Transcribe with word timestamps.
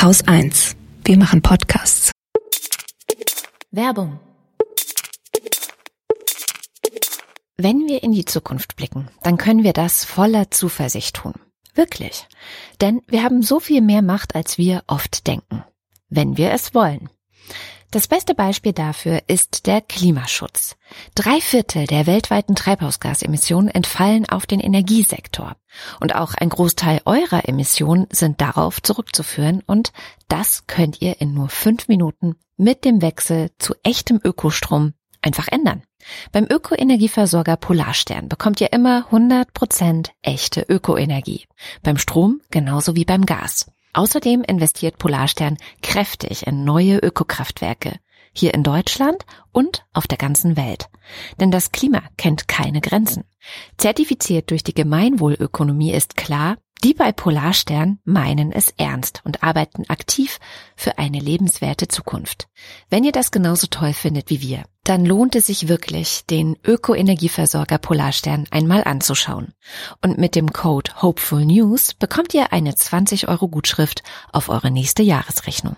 Haus 0.00 0.22
1. 0.28 0.76
Wir 1.04 1.18
machen 1.18 1.42
Podcasts. 1.42 2.12
Werbung. 3.72 4.20
Wenn 7.56 7.88
wir 7.88 8.04
in 8.04 8.12
die 8.12 8.24
Zukunft 8.24 8.76
blicken, 8.76 9.08
dann 9.24 9.38
können 9.38 9.64
wir 9.64 9.72
das 9.72 10.04
voller 10.04 10.52
Zuversicht 10.52 11.16
tun. 11.16 11.34
Wirklich. 11.74 12.28
Denn 12.80 13.02
wir 13.08 13.24
haben 13.24 13.42
so 13.42 13.58
viel 13.58 13.80
mehr 13.80 14.02
Macht, 14.02 14.36
als 14.36 14.56
wir 14.56 14.84
oft 14.86 15.26
denken. 15.26 15.64
Wenn 16.08 16.36
wir 16.36 16.52
es 16.52 16.74
wollen. 16.74 17.10
Das 17.90 18.06
beste 18.06 18.34
Beispiel 18.34 18.74
dafür 18.74 19.22
ist 19.28 19.66
der 19.66 19.80
Klimaschutz. 19.80 20.76
Drei 21.14 21.40
Viertel 21.40 21.86
der 21.86 22.06
weltweiten 22.06 22.54
Treibhausgasemissionen 22.54 23.70
entfallen 23.70 24.28
auf 24.28 24.44
den 24.44 24.60
Energiesektor. 24.60 25.56
Und 25.98 26.14
auch 26.14 26.34
ein 26.34 26.50
Großteil 26.50 27.00
eurer 27.06 27.48
Emissionen 27.48 28.06
sind 28.10 28.42
darauf 28.42 28.82
zurückzuführen 28.82 29.62
und 29.66 29.92
das 30.28 30.66
könnt 30.66 31.00
ihr 31.00 31.22
in 31.22 31.32
nur 31.32 31.48
fünf 31.48 31.88
Minuten 31.88 32.36
mit 32.58 32.84
dem 32.84 33.00
Wechsel 33.00 33.52
zu 33.58 33.74
echtem 33.82 34.20
Ökostrom 34.22 34.92
einfach 35.22 35.48
ändern. 35.48 35.82
Beim 36.30 36.44
Ökoenergieversorger 36.44 37.56
Polarstern 37.56 38.28
bekommt 38.28 38.60
ihr 38.60 38.72
immer 38.72 39.06
100% 39.10 40.10
echte 40.20 40.60
Ökoenergie. 40.60 41.46
Beim 41.82 41.96
Strom 41.96 42.42
genauso 42.50 42.96
wie 42.96 43.06
beim 43.06 43.24
Gas. 43.24 43.66
Außerdem 43.92 44.42
investiert 44.42 44.98
Polarstern 44.98 45.56
kräftig 45.82 46.46
in 46.46 46.64
neue 46.64 46.98
Ökokraftwerke. 46.98 47.98
Hier 48.32 48.54
in 48.54 48.62
Deutschland 48.62 49.24
und 49.52 49.86
auf 49.92 50.06
der 50.06 50.18
ganzen 50.18 50.56
Welt. 50.56 50.88
Denn 51.40 51.50
das 51.50 51.72
Klima 51.72 52.02
kennt 52.16 52.46
keine 52.46 52.80
Grenzen. 52.80 53.24
Zertifiziert 53.78 54.50
durch 54.50 54.62
die 54.62 54.74
Gemeinwohlökonomie 54.74 55.92
ist 55.92 56.16
klar, 56.16 56.56
die 56.84 56.94
bei 56.94 57.12
Polarstern 57.12 57.98
meinen 58.04 58.52
es 58.52 58.70
ernst 58.76 59.22
und 59.24 59.42
arbeiten 59.42 59.84
aktiv 59.88 60.38
für 60.76 60.98
eine 60.98 61.18
lebenswerte 61.18 61.88
Zukunft. 61.88 62.48
Wenn 62.90 63.04
ihr 63.04 63.12
das 63.12 63.30
genauso 63.30 63.66
toll 63.66 63.92
findet 63.92 64.30
wie 64.30 64.40
wir, 64.40 64.64
dann 64.84 65.04
lohnt 65.04 65.34
es 65.34 65.46
sich 65.46 65.68
wirklich, 65.68 66.24
den 66.30 66.56
Ökoenergieversorger 66.64 67.78
Polarstern 67.78 68.46
einmal 68.50 68.84
anzuschauen. 68.84 69.52
Und 70.02 70.18
mit 70.18 70.34
dem 70.34 70.52
Code 70.52 71.02
Hopeful 71.02 71.44
News 71.44 71.94
bekommt 71.94 72.32
ihr 72.32 72.52
eine 72.52 72.74
20 72.74 73.28
Euro 73.28 73.48
Gutschrift 73.48 74.02
auf 74.32 74.48
eure 74.48 74.70
nächste 74.70 75.02
Jahresrechnung. 75.02 75.76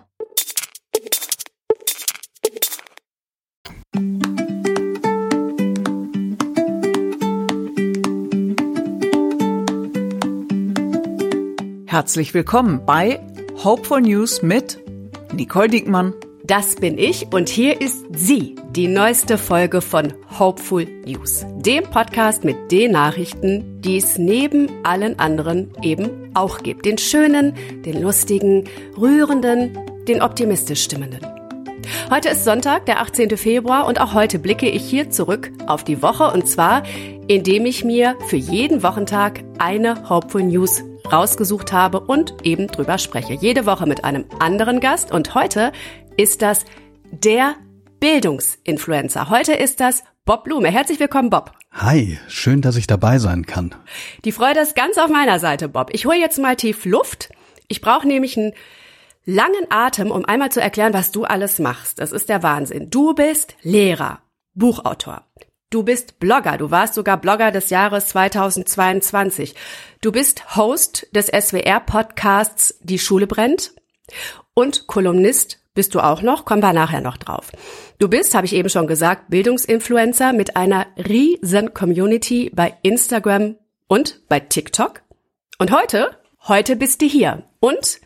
Herzlich 11.90 12.34
willkommen 12.34 12.86
bei 12.86 13.18
Hopeful 13.64 14.00
News 14.00 14.42
mit 14.42 14.78
Nicole 15.32 15.66
Diekmann. 15.66 16.14
Das 16.44 16.76
bin 16.76 16.96
ich 16.96 17.26
und 17.32 17.48
hier 17.48 17.80
ist 17.80 18.04
sie, 18.14 18.54
die 18.76 18.86
neueste 18.86 19.36
Folge 19.36 19.80
von 19.80 20.12
Hopeful 20.38 20.84
News, 21.04 21.44
dem 21.56 21.82
Podcast 21.82 22.44
mit 22.44 22.70
den 22.70 22.92
Nachrichten, 22.92 23.82
die 23.82 23.96
es 23.96 24.18
neben 24.18 24.68
allen 24.84 25.18
anderen 25.18 25.72
eben 25.82 26.30
auch 26.34 26.58
gibt. 26.58 26.86
Den 26.86 26.96
schönen, 26.96 27.54
den 27.84 28.00
lustigen, 28.00 28.68
rührenden, 28.96 29.76
den 30.06 30.22
optimistisch 30.22 30.84
stimmenden. 30.84 31.29
Heute 32.10 32.30
ist 32.30 32.44
Sonntag, 32.44 32.86
der 32.86 33.00
18. 33.00 33.36
Februar 33.36 33.86
und 33.86 34.00
auch 34.00 34.14
heute 34.14 34.38
blicke 34.38 34.68
ich 34.68 34.82
hier 34.82 35.10
zurück 35.10 35.50
auf 35.66 35.84
die 35.84 36.02
Woche 36.02 36.30
und 36.30 36.48
zwar, 36.48 36.82
indem 37.28 37.66
ich 37.66 37.84
mir 37.84 38.16
für 38.28 38.36
jeden 38.36 38.82
Wochentag 38.82 39.44
eine 39.58 40.08
Hopeful 40.08 40.42
News 40.42 40.82
rausgesucht 41.10 41.72
habe 41.72 42.00
und 42.00 42.34
eben 42.44 42.66
drüber 42.66 42.98
spreche. 42.98 43.34
Jede 43.34 43.66
Woche 43.66 43.86
mit 43.86 44.04
einem 44.04 44.24
anderen 44.38 44.80
Gast 44.80 45.12
und 45.12 45.34
heute 45.34 45.72
ist 46.16 46.42
das 46.42 46.64
der 47.10 47.56
Bildungsinfluencer. 48.00 49.28
Heute 49.28 49.52
ist 49.52 49.80
das 49.80 50.02
Bob 50.24 50.44
Blume. 50.44 50.68
Herzlich 50.68 51.00
willkommen, 51.00 51.30
Bob. 51.30 51.52
Hi, 51.72 52.18
schön, 52.28 52.62
dass 52.62 52.76
ich 52.76 52.86
dabei 52.86 53.18
sein 53.18 53.46
kann. 53.46 53.74
Die 54.24 54.32
Freude 54.32 54.60
ist 54.60 54.74
ganz 54.74 54.98
auf 54.98 55.08
meiner 55.08 55.38
Seite, 55.38 55.68
Bob. 55.68 55.90
Ich 55.92 56.06
hole 56.06 56.18
jetzt 56.18 56.38
mal 56.38 56.56
tief 56.56 56.84
Luft. 56.84 57.30
Ich 57.68 57.80
brauche 57.80 58.06
nämlich 58.06 58.36
einen 58.36 58.52
langen 59.30 59.66
Atem, 59.70 60.10
um 60.10 60.24
einmal 60.24 60.50
zu 60.50 60.60
erklären, 60.60 60.94
was 60.94 61.12
du 61.12 61.24
alles 61.24 61.58
machst. 61.58 61.98
Das 61.98 62.12
ist 62.12 62.28
der 62.28 62.42
Wahnsinn. 62.42 62.90
Du 62.90 63.14
bist 63.14 63.54
Lehrer, 63.62 64.20
Buchautor, 64.54 65.24
Du 65.70 65.84
bist 65.84 66.18
Blogger. 66.18 66.58
Du 66.58 66.72
warst 66.72 66.94
sogar 66.94 67.16
Blogger 67.16 67.52
des 67.52 67.70
Jahres 67.70 68.08
2022. 68.08 69.54
Du 70.00 70.10
bist 70.10 70.56
Host 70.56 71.06
des 71.14 71.28
SWR-Podcasts 71.28 72.74
Die 72.80 72.98
Schule 72.98 73.28
brennt 73.28 73.72
und 74.52 74.88
Kolumnist 74.88 75.60
bist 75.72 75.94
du 75.94 76.00
auch 76.00 76.22
noch. 76.22 76.44
Kommen 76.44 76.62
wir 76.62 76.72
nachher 76.72 77.00
noch 77.00 77.18
drauf. 77.18 77.52
Du 78.00 78.08
bist, 78.08 78.34
habe 78.34 78.46
ich 78.46 78.54
eben 78.54 78.68
schon 78.68 78.88
gesagt, 78.88 79.30
Bildungsinfluencer 79.30 80.32
mit 80.32 80.56
einer 80.56 80.88
riesen 80.96 81.72
Community 81.72 82.50
bei 82.52 82.76
Instagram 82.82 83.54
und 83.86 84.22
bei 84.28 84.40
TikTok. 84.40 85.02
Und 85.58 85.70
heute, 85.70 86.18
heute 86.48 86.74
bist 86.74 87.00
du 87.00 87.06
hier. 87.06 87.44
Und 87.60 88.00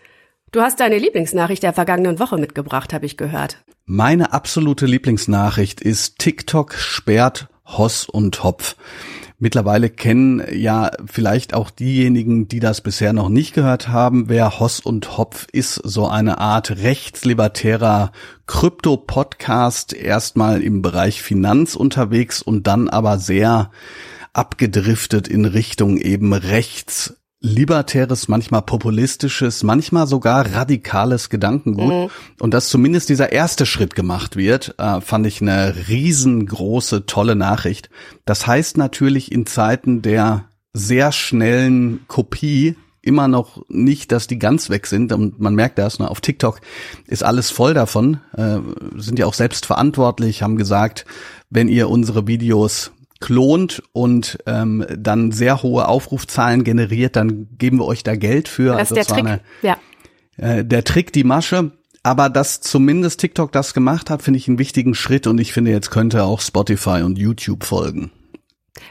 du 0.54 0.60
hast 0.60 0.80
deine 0.80 0.98
Lieblingsnachricht 0.98 1.62
der 1.62 1.72
vergangenen 1.72 2.18
Woche 2.18 2.38
mitgebracht, 2.38 2.92
habe 2.92 3.06
ich 3.06 3.16
gehört. 3.16 3.64
Meine 3.86 4.32
absolute 4.32 4.86
Lieblingsnachricht 4.86 5.80
ist 5.80 6.18
TikTok 6.18 6.74
sperrt 6.74 7.48
Hoss 7.66 8.08
und 8.08 8.42
Hopf. 8.44 8.76
Mittlerweile 9.38 9.90
kennen 9.90 10.42
ja 10.52 10.92
vielleicht 11.06 11.54
auch 11.54 11.70
diejenigen, 11.70 12.46
die 12.46 12.60
das 12.60 12.80
bisher 12.80 13.12
noch 13.12 13.28
nicht 13.28 13.52
gehört 13.52 13.88
haben, 13.88 14.28
wer 14.28 14.60
Hoss 14.60 14.80
und 14.80 15.18
Hopf 15.18 15.46
ist, 15.52 15.74
so 15.74 16.06
eine 16.06 16.38
Art 16.38 16.70
rechtslibertärer 16.70 18.12
Krypto-Podcast, 18.46 19.92
erstmal 19.92 20.62
im 20.62 20.82
Bereich 20.82 21.20
Finanz 21.20 21.74
unterwegs 21.74 22.42
und 22.42 22.66
dann 22.66 22.88
aber 22.88 23.18
sehr 23.18 23.70
abgedriftet 24.32 25.26
in 25.28 25.44
Richtung 25.44 25.98
eben 25.98 26.32
rechts 26.32 27.16
libertäres, 27.44 28.26
manchmal 28.26 28.62
populistisches, 28.62 29.62
manchmal 29.62 30.06
sogar 30.06 30.54
radikales 30.54 31.28
Gedankengut. 31.28 31.92
Mhm. 31.92 32.10
Und 32.40 32.54
dass 32.54 32.70
zumindest 32.70 33.10
dieser 33.10 33.32
erste 33.32 33.66
Schritt 33.66 33.94
gemacht 33.94 34.36
wird, 34.36 34.74
äh, 34.78 35.00
fand 35.02 35.26
ich 35.26 35.42
eine 35.42 35.74
riesengroße, 35.88 37.04
tolle 37.04 37.36
Nachricht. 37.36 37.90
Das 38.24 38.46
heißt 38.46 38.78
natürlich 38.78 39.30
in 39.30 39.44
Zeiten 39.44 40.00
der 40.00 40.46
sehr 40.72 41.12
schnellen 41.12 42.00
Kopie 42.08 42.76
immer 43.02 43.28
noch 43.28 43.62
nicht, 43.68 44.10
dass 44.10 44.26
die 44.26 44.38
ganz 44.38 44.70
weg 44.70 44.86
sind. 44.86 45.12
Und 45.12 45.38
man 45.38 45.54
merkt 45.54 45.78
das, 45.78 45.98
ne, 45.98 46.10
auf 46.10 46.22
TikTok 46.22 46.60
ist 47.06 47.22
alles 47.22 47.50
voll 47.50 47.74
davon, 47.74 48.20
äh, 48.34 48.58
sind 48.96 49.18
ja 49.18 49.26
auch 49.26 49.34
selbst 49.34 49.66
verantwortlich, 49.66 50.42
haben 50.42 50.56
gesagt, 50.56 51.04
wenn 51.50 51.68
ihr 51.68 51.90
unsere 51.90 52.26
Videos 52.26 52.90
klont 53.24 53.82
und 53.92 54.38
ähm, 54.44 54.84
dann 54.94 55.32
sehr 55.32 55.62
hohe 55.62 55.88
Aufrufzahlen 55.88 56.62
generiert, 56.62 57.16
dann 57.16 57.48
geben 57.56 57.78
wir 57.78 57.86
euch 57.86 58.02
da 58.02 58.16
Geld 58.16 58.48
für. 58.48 58.76
Das 58.76 58.90
ist 58.90 58.98
also 58.98 59.14
der 59.14 59.16
Trick. 59.16 59.26
Eine, 59.26 59.40
ja. 59.62 59.78
Äh, 60.36 60.62
der 60.62 60.84
Trick, 60.84 61.10
die 61.14 61.24
Masche. 61.24 61.70
Aber 62.02 62.28
dass 62.28 62.60
zumindest 62.60 63.20
TikTok 63.20 63.50
das 63.50 63.72
gemacht 63.72 64.10
hat, 64.10 64.20
finde 64.20 64.36
ich 64.36 64.46
einen 64.46 64.58
wichtigen 64.58 64.94
Schritt 64.94 65.26
und 65.26 65.40
ich 65.40 65.54
finde, 65.54 65.70
jetzt 65.70 65.90
könnte 65.90 66.24
auch 66.24 66.42
Spotify 66.42 67.00
und 67.02 67.16
YouTube 67.16 67.64
folgen. 67.64 68.10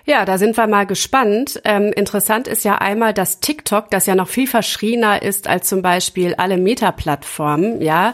Ja, 0.05 0.23
da 0.23 0.37
sind 0.37 0.55
wir 0.55 0.67
mal 0.67 0.85
gespannt. 0.85 1.61
Ähm, 1.65 1.91
interessant 1.93 2.47
ist 2.47 2.63
ja 2.63 2.75
einmal, 2.75 3.13
dass 3.13 3.41
TikTok, 3.41 3.89
das 3.89 4.05
ja 4.05 4.15
noch 4.15 4.29
viel 4.29 4.47
verschriener 4.47 5.21
ist 5.21 5.47
als 5.47 5.67
zum 5.67 5.81
Beispiel 5.81 6.35
alle 6.35 6.57
Meta-Plattformen, 6.57 7.81
ja, 7.81 8.13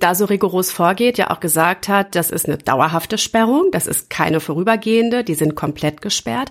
da 0.00 0.14
so 0.14 0.26
rigoros 0.26 0.70
vorgeht, 0.70 1.16
ja 1.16 1.30
auch 1.30 1.40
gesagt 1.40 1.88
hat, 1.88 2.14
das 2.14 2.30
ist 2.30 2.46
eine 2.46 2.58
dauerhafte 2.58 3.16
Sperrung, 3.16 3.70
das 3.72 3.86
ist 3.86 4.10
keine 4.10 4.40
vorübergehende, 4.40 5.24
die 5.24 5.34
sind 5.34 5.54
komplett 5.54 6.02
gesperrt. 6.02 6.50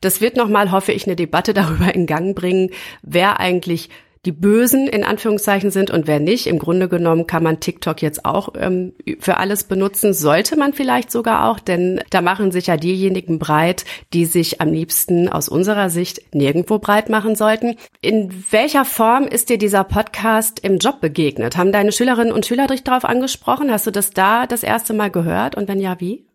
Das 0.00 0.20
wird 0.20 0.36
nochmal, 0.36 0.70
hoffe 0.70 0.92
ich, 0.92 1.06
eine 1.06 1.16
Debatte 1.16 1.52
darüber 1.54 1.92
in 1.92 2.06
Gang 2.06 2.36
bringen, 2.36 2.70
wer 3.02 3.40
eigentlich 3.40 3.90
die 4.24 4.32
Bösen 4.32 4.86
in 4.86 5.04
Anführungszeichen 5.04 5.70
sind 5.70 5.90
und 5.90 6.06
wer 6.06 6.20
nicht. 6.20 6.46
Im 6.46 6.58
Grunde 6.58 6.88
genommen 6.88 7.26
kann 7.26 7.42
man 7.42 7.60
TikTok 7.60 8.00
jetzt 8.02 8.24
auch 8.24 8.50
ähm, 8.58 8.92
für 9.20 9.36
alles 9.36 9.64
benutzen, 9.64 10.14
sollte 10.14 10.56
man 10.56 10.72
vielleicht 10.72 11.10
sogar 11.10 11.48
auch, 11.48 11.58
denn 11.58 12.02
da 12.10 12.22
machen 12.22 12.50
sich 12.50 12.66
ja 12.66 12.76
diejenigen 12.76 13.38
breit, 13.38 13.84
die 14.12 14.24
sich 14.24 14.60
am 14.60 14.72
liebsten 14.72 15.28
aus 15.28 15.48
unserer 15.48 15.90
Sicht 15.90 16.34
nirgendwo 16.34 16.78
breit 16.78 17.08
machen 17.08 17.36
sollten. 17.36 17.76
In 18.00 18.32
welcher 18.50 18.84
Form 18.84 19.24
ist 19.24 19.50
dir 19.50 19.58
dieser 19.58 19.84
Podcast 19.84 20.60
im 20.60 20.78
Job 20.78 21.00
begegnet? 21.00 21.56
Haben 21.56 21.72
deine 21.72 21.92
Schülerinnen 21.92 22.32
und 22.32 22.46
Schüler 22.46 22.66
dich 22.66 22.84
darauf 22.84 23.04
angesprochen? 23.04 23.70
Hast 23.70 23.86
du 23.86 23.90
das 23.90 24.10
da 24.10 24.46
das 24.46 24.62
erste 24.62 24.94
Mal 24.94 25.10
gehört 25.10 25.54
und 25.54 25.68
wenn 25.68 25.80
ja, 25.80 26.00
wie? 26.00 26.26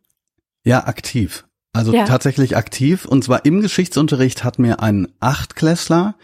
Ja, 0.64 0.86
aktiv. 0.86 1.46
Also 1.74 1.94
ja. 1.94 2.06
tatsächlich 2.06 2.58
aktiv. 2.58 3.06
Und 3.06 3.24
zwar 3.24 3.46
im 3.46 3.62
Geschichtsunterricht 3.62 4.44
hat 4.44 4.60
mir 4.60 4.82
ein 4.82 5.08
Achtklässler 5.20 6.16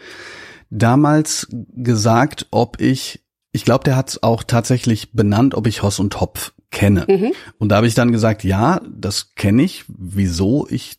damals 0.70 1.48
gesagt, 1.50 2.46
ob 2.50 2.80
ich, 2.80 3.24
ich 3.52 3.64
glaube, 3.64 3.84
der 3.84 3.96
hat 3.96 4.10
es 4.10 4.22
auch 4.22 4.42
tatsächlich 4.42 5.12
benannt, 5.12 5.54
ob 5.54 5.66
ich 5.66 5.82
Hoss 5.82 5.98
und 5.98 6.20
Hopf 6.20 6.52
kenne. 6.70 7.06
Mhm. 7.08 7.32
Und 7.58 7.70
da 7.70 7.76
habe 7.76 7.86
ich 7.86 7.94
dann 7.94 8.12
gesagt, 8.12 8.44
ja, 8.44 8.80
das 8.88 9.34
kenne 9.34 9.62
ich. 9.62 9.84
Wieso 9.88 10.66
ich 10.68 10.98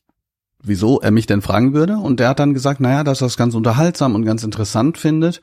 wieso 0.67 0.99
er 0.99 1.11
mich 1.11 1.27
denn 1.27 1.41
fragen 1.41 1.73
würde. 1.73 1.97
Und 1.97 2.19
der 2.19 2.29
hat 2.29 2.39
dann 2.39 2.53
gesagt, 2.53 2.79
naja, 2.79 3.03
dass 3.03 3.21
er 3.21 3.27
es 3.27 3.37
ganz 3.37 3.55
unterhaltsam 3.55 4.15
und 4.15 4.25
ganz 4.25 4.43
interessant 4.43 4.97
findet. 4.97 5.41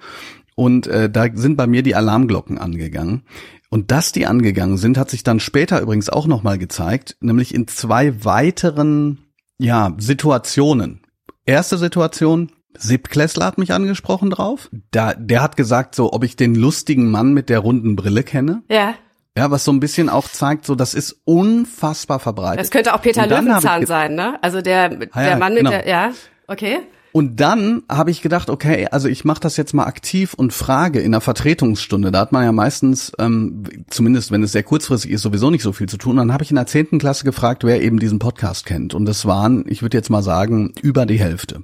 Und 0.55 0.87
äh, 0.87 1.11
da 1.11 1.27
sind 1.35 1.57
bei 1.57 1.67
mir 1.67 1.83
die 1.83 1.95
Alarmglocken 1.95 2.59
angegangen. 2.59 3.23
Und 3.71 3.91
dass 3.91 4.13
die 4.13 4.27
angegangen 4.27 4.77
sind, 4.77 4.99
hat 4.99 5.11
sich 5.11 5.25
dann 5.25 5.41
später 5.41 5.81
übrigens 5.81 6.09
auch 6.09 6.27
nochmal 6.27 6.59
gezeigt, 6.59 7.17
nämlich 7.21 7.55
in 7.55 7.67
zwei 7.67 8.25
weiteren 8.25 9.19
ja, 9.59 9.95
Situationen. 9.99 11.01
Erste 11.45 11.77
Situation, 11.77 12.53
Sipp 12.77 13.09
Klessler 13.09 13.47
hat 13.47 13.59
mich 13.59 13.73
angesprochen 13.73 14.31
drauf. 14.31 14.69
Da, 14.91 15.15
der 15.15 15.43
hat 15.43 15.57
gesagt, 15.57 15.95
so, 15.95 16.13
ob 16.13 16.25
ich 16.25 16.37
den 16.37 16.55
lustigen 16.55 17.11
Mann 17.11 17.33
mit 17.33 17.49
der 17.49 17.61
runden 17.61 17.97
Brille 17.97 18.23
kenne. 18.23 18.63
Ja. 18.69 18.95
Ja, 19.37 19.51
was 19.51 19.65
so 19.65 19.73
ein 19.73 19.81
bisschen 19.81 20.09
auch 20.09 20.29
zeigt, 20.29 20.65
so, 20.65 20.75
das 20.77 20.95
ist 20.95 21.21
unfassbar 21.25 22.21
verbreitet. 22.21 22.61
Das 22.61 22.71
könnte 22.71 22.95
auch 22.95 23.03
Peter 23.03 23.27
Löwenzahn 23.27 23.85
sein, 23.85 24.15
ne? 24.15 24.39
Also 24.43 24.61
der, 24.61 25.09
Ah, 25.11 25.21
der 25.21 25.31
ja, 25.31 25.37
Mann 25.37 25.55
mit 25.55 25.65
genau. 25.65 25.71
der, 25.71 25.89
ja, 25.89 26.13
okay. 26.47 26.79
Und 27.11 27.39
dann 27.39 27.85
habe 27.89 28.11
ich 28.11 28.23
gedacht, 28.23 28.51
okay, 28.51 28.89
also 28.91 29.07
ich 29.07 29.25
mache 29.25 29.39
das 29.39 29.57
jetzt 29.57 29.73
mal 29.73 29.85
aktiv 29.85 30.35
und 30.35 30.53
frage 30.53 30.99
in 31.01 31.13
der 31.13 31.21
Vertretungsstunde. 31.21 32.11
Da 32.11 32.19
hat 32.19 32.33
man 32.33 32.43
ja 32.45 32.51
meistens, 32.51 33.13
ähm, 33.21 33.63
zumindest 33.89 34.33
wenn 34.33 34.43
es 34.43 34.51
sehr 34.51 34.65
kurzfristig 34.65 35.13
ist, 35.13 35.23
sowieso 35.23 35.51
nicht 35.51 35.63
so 35.63 35.73
viel 35.73 35.89
zu 35.89 35.97
tun. 35.97 36.17
Dann 36.17 36.33
habe 36.33 36.43
ich 36.43 36.51
in 36.51 36.57
der 36.57 36.67
zehnten 36.67 36.99
Klasse 36.99 37.25
gefragt, 37.25 37.63
wer 37.63 37.83
eben 37.83 38.01
diesen 38.01 38.19
Podcast 38.19 38.67
kennt. 38.67 38.95
Und 38.95 39.05
das 39.05 39.27
waren, 39.27 39.65
ich 39.69 39.83
würde 39.83 39.97
jetzt 39.97 40.11
mal 40.11 40.23
sagen, 40.23 40.73
über 40.83 41.07
die 41.07 41.21
Hälfte. 41.21 41.63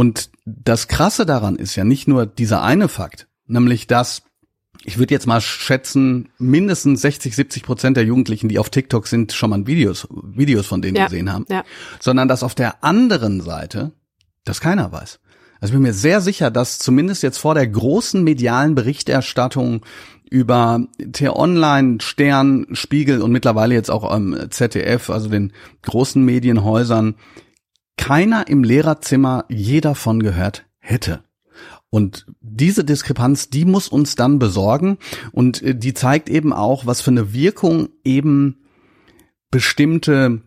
Und 0.00 0.30
das 0.46 0.88
Krasse 0.88 1.26
daran 1.26 1.56
ist 1.56 1.76
ja 1.76 1.84
nicht 1.84 2.08
nur 2.08 2.24
dieser 2.24 2.62
eine 2.62 2.88
Fakt, 2.88 3.28
nämlich 3.46 3.86
dass 3.86 4.22
ich 4.82 4.96
würde 4.96 5.12
jetzt 5.12 5.26
mal 5.26 5.42
schätzen, 5.42 6.30
mindestens 6.38 7.02
60, 7.02 7.36
70 7.36 7.62
Prozent 7.64 7.98
der 7.98 8.04
Jugendlichen, 8.04 8.48
die 8.48 8.58
auf 8.58 8.70
TikTok 8.70 9.06
sind, 9.06 9.32
schon 9.34 9.50
mal 9.50 9.66
Videos, 9.66 10.08
Videos 10.10 10.64
von 10.64 10.80
denen 10.80 10.96
Ja, 10.96 11.04
gesehen 11.04 11.30
haben, 11.30 11.44
ja. 11.50 11.64
sondern 12.00 12.28
dass 12.28 12.42
auf 12.42 12.54
der 12.54 12.82
anderen 12.82 13.42
Seite 13.42 13.92
das 14.46 14.62
keiner 14.62 14.90
weiß. 14.90 15.20
Also 15.60 15.72
ich 15.72 15.76
bin 15.76 15.82
mir 15.82 15.92
sehr 15.92 16.22
sicher, 16.22 16.50
dass 16.50 16.78
zumindest 16.78 17.22
jetzt 17.22 17.36
vor 17.36 17.54
der 17.54 17.66
großen 17.66 18.24
medialen 18.24 18.74
Berichterstattung 18.74 19.84
über 20.30 20.86
T-Online, 21.12 21.98
Stern, 22.00 22.68
Spiegel 22.72 23.20
und 23.20 23.32
mittlerweile 23.32 23.74
jetzt 23.74 23.90
auch 23.90 24.16
ähm, 24.16 24.46
ZDF, 24.48 25.10
also 25.10 25.28
den 25.28 25.52
großen 25.82 26.24
Medienhäusern, 26.24 27.16
keiner 28.00 28.48
im 28.48 28.64
Lehrerzimmer 28.64 29.44
je 29.50 29.82
davon 29.82 30.22
gehört 30.22 30.64
hätte. 30.78 31.22
Und 31.90 32.24
diese 32.40 32.82
Diskrepanz, 32.82 33.50
die 33.50 33.66
muss 33.66 33.88
uns 33.88 34.14
dann 34.14 34.38
besorgen 34.38 34.96
und 35.32 35.62
äh, 35.62 35.74
die 35.74 35.92
zeigt 35.92 36.30
eben 36.30 36.54
auch, 36.54 36.86
was 36.86 37.02
für 37.02 37.10
eine 37.10 37.34
Wirkung 37.34 37.90
eben 38.02 38.64
bestimmte 39.50 40.40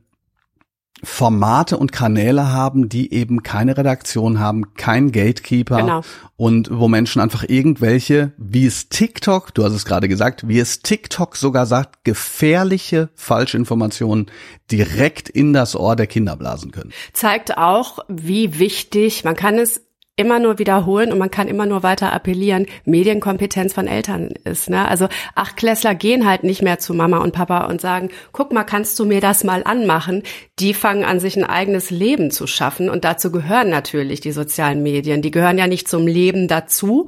Formate 1.03 1.77
und 1.77 1.91
Kanäle 1.91 2.51
haben, 2.51 2.89
die 2.89 3.13
eben 3.13 3.43
keine 3.43 3.77
Redaktion 3.77 4.39
haben, 4.39 4.73
kein 4.75 5.11
Gatekeeper 5.11 5.77
Genau. 5.77 6.01
und 6.37 6.69
wo 6.71 6.87
Menschen 6.87 7.21
einfach 7.21 7.43
irgendwelche, 7.47 8.31
wie 8.37 8.65
es 8.65 8.89
TikTok, 8.89 9.53
du 9.53 9.63
hast 9.63 9.73
es 9.73 9.85
gerade 9.85 10.07
gesagt, 10.07 10.47
wie 10.47 10.59
es 10.59 10.79
TikTok 10.79 11.35
sogar 11.35 11.65
sagt, 11.65 12.03
gefährliche 12.05 13.09
Falschinformationen 13.15 14.27
direkt 14.71 15.29
in 15.29 15.53
das 15.53 15.75
Ohr 15.75 15.95
der 15.95 16.07
Kinder 16.07 16.35
blasen 16.37 16.71
können. 16.71 16.91
zeigt 17.13 17.57
auch, 17.57 17.99
wie 18.07 18.57
wichtig, 18.59 19.23
man 19.23 19.35
kann 19.35 19.57
es 19.59 19.81
immer 20.15 20.37
nur 20.37 20.59
wiederholen 20.59 21.11
und 21.11 21.17
man 21.17 21.31
kann 21.31 21.47
immer 21.47 21.65
nur 21.65 21.81
weiter 21.81 22.13
appellieren, 22.13 22.67
Medienkompetenz 22.85 23.73
von 23.73 23.87
Eltern 23.87 24.29
ist. 24.43 24.69
Ne? 24.69 24.87
Also 24.87 25.07
Achtklässler 25.33 25.95
gehen 25.95 26.27
halt 26.27 26.43
nicht 26.43 26.61
mehr 26.61 26.77
zu 26.77 26.93
Mama 26.93 27.17
und 27.17 27.33
Papa 27.33 27.65
und 27.65 27.81
sagen, 27.81 28.09
guck 28.31 28.53
mal, 28.53 28.63
kannst 28.63 28.99
du 28.99 29.05
mir 29.05 29.21
das 29.21 29.43
mal 29.43 29.63
anmachen? 29.63 30.21
Die 30.59 30.75
fangen 30.75 31.03
an, 31.03 31.19
sich 31.19 31.35
ein 31.35 31.43
eigenes 31.43 31.89
Leben 31.89 32.29
zu 32.29 32.45
schaffen 32.45 32.91
und 32.91 33.05
dazu 33.05 33.31
gehören 33.31 33.71
natürlich 33.71 34.21
die 34.21 34.31
sozialen 34.31 34.83
Medien. 34.83 35.23
Die 35.23 35.31
gehören 35.31 35.57
ja 35.57 35.65
nicht 35.65 35.87
zum 35.87 36.05
Leben 36.05 36.47
dazu 36.47 37.07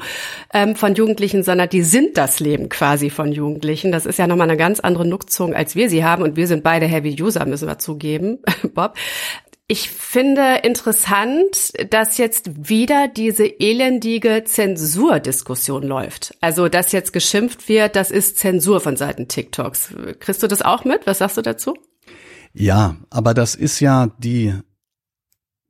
ähm, 0.52 0.76
von 0.76 0.96
Jugendlichen, 0.96 1.44
sondern 1.44 1.70
die 1.70 1.84
sind 1.84 2.18
das 2.18 2.40
Leben 2.40 2.70
quasi 2.70 3.12
von 3.12 3.32
Jugendlichen. 3.32 3.92
Das 3.92 4.08
ist 4.08 4.18
ja 4.18 4.26
nochmal 4.26 4.50
eine 4.50 4.58
ganz 4.58 4.80
andere 4.80 5.06
Nutzung, 5.06 5.54
als 5.54 5.76
wir 5.76 5.92
sie 5.92 6.04
haben 6.04 6.24
und 6.24 6.38
wir 6.38 6.48
sind 6.48 6.64
beide 6.64 6.88
Heavy 6.88 7.22
User, 7.22 7.46
müssen 7.46 7.68
wir 7.68 7.78
zugeben, 7.78 8.40
Bob. 8.74 8.96
Ich 9.68 9.90
finde 9.90 10.60
interessant, 10.62 11.74
dass 11.90 12.20
jetzt 12.20 12.70
wieder 12.70 13.08
diese 13.08 13.46
elendige 13.46 14.44
Zensurdiskussion 14.46 15.82
läuft. 15.82 16.38
Also, 16.40 16.70
dass 16.70 16.92
jetzt 16.92 17.14
geschimpft 17.14 17.68
wird, 17.68 17.96
das 17.96 18.12
ist 18.12 18.38
Zensur 18.38 18.80
von 18.80 18.96
Seiten 18.96 19.28
TikToks. 19.28 19.96
Kriegst 20.20 20.44
du 20.44 20.48
das 20.48 20.62
auch 20.62 20.86
mit? 20.86 21.08
Was 21.08 21.18
sagst 21.18 21.38
du 21.38 21.42
dazu? 21.42 21.74
Ja, 22.54 22.98
aber 23.10 23.34
das 23.34 23.56
ist 23.56 23.80
ja 23.80 24.12
die, 24.20 24.54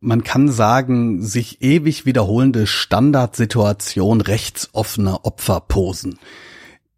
man 0.02 0.26
kann 0.26 0.52
sagen, 0.52 1.22
sich 1.22 1.62
ewig 1.62 2.06
wiederholende 2.06 2.68
Standardsituation 2.68 4.20
rechtsoffener 4.20 5.26
Opferposen. 5.26 6.20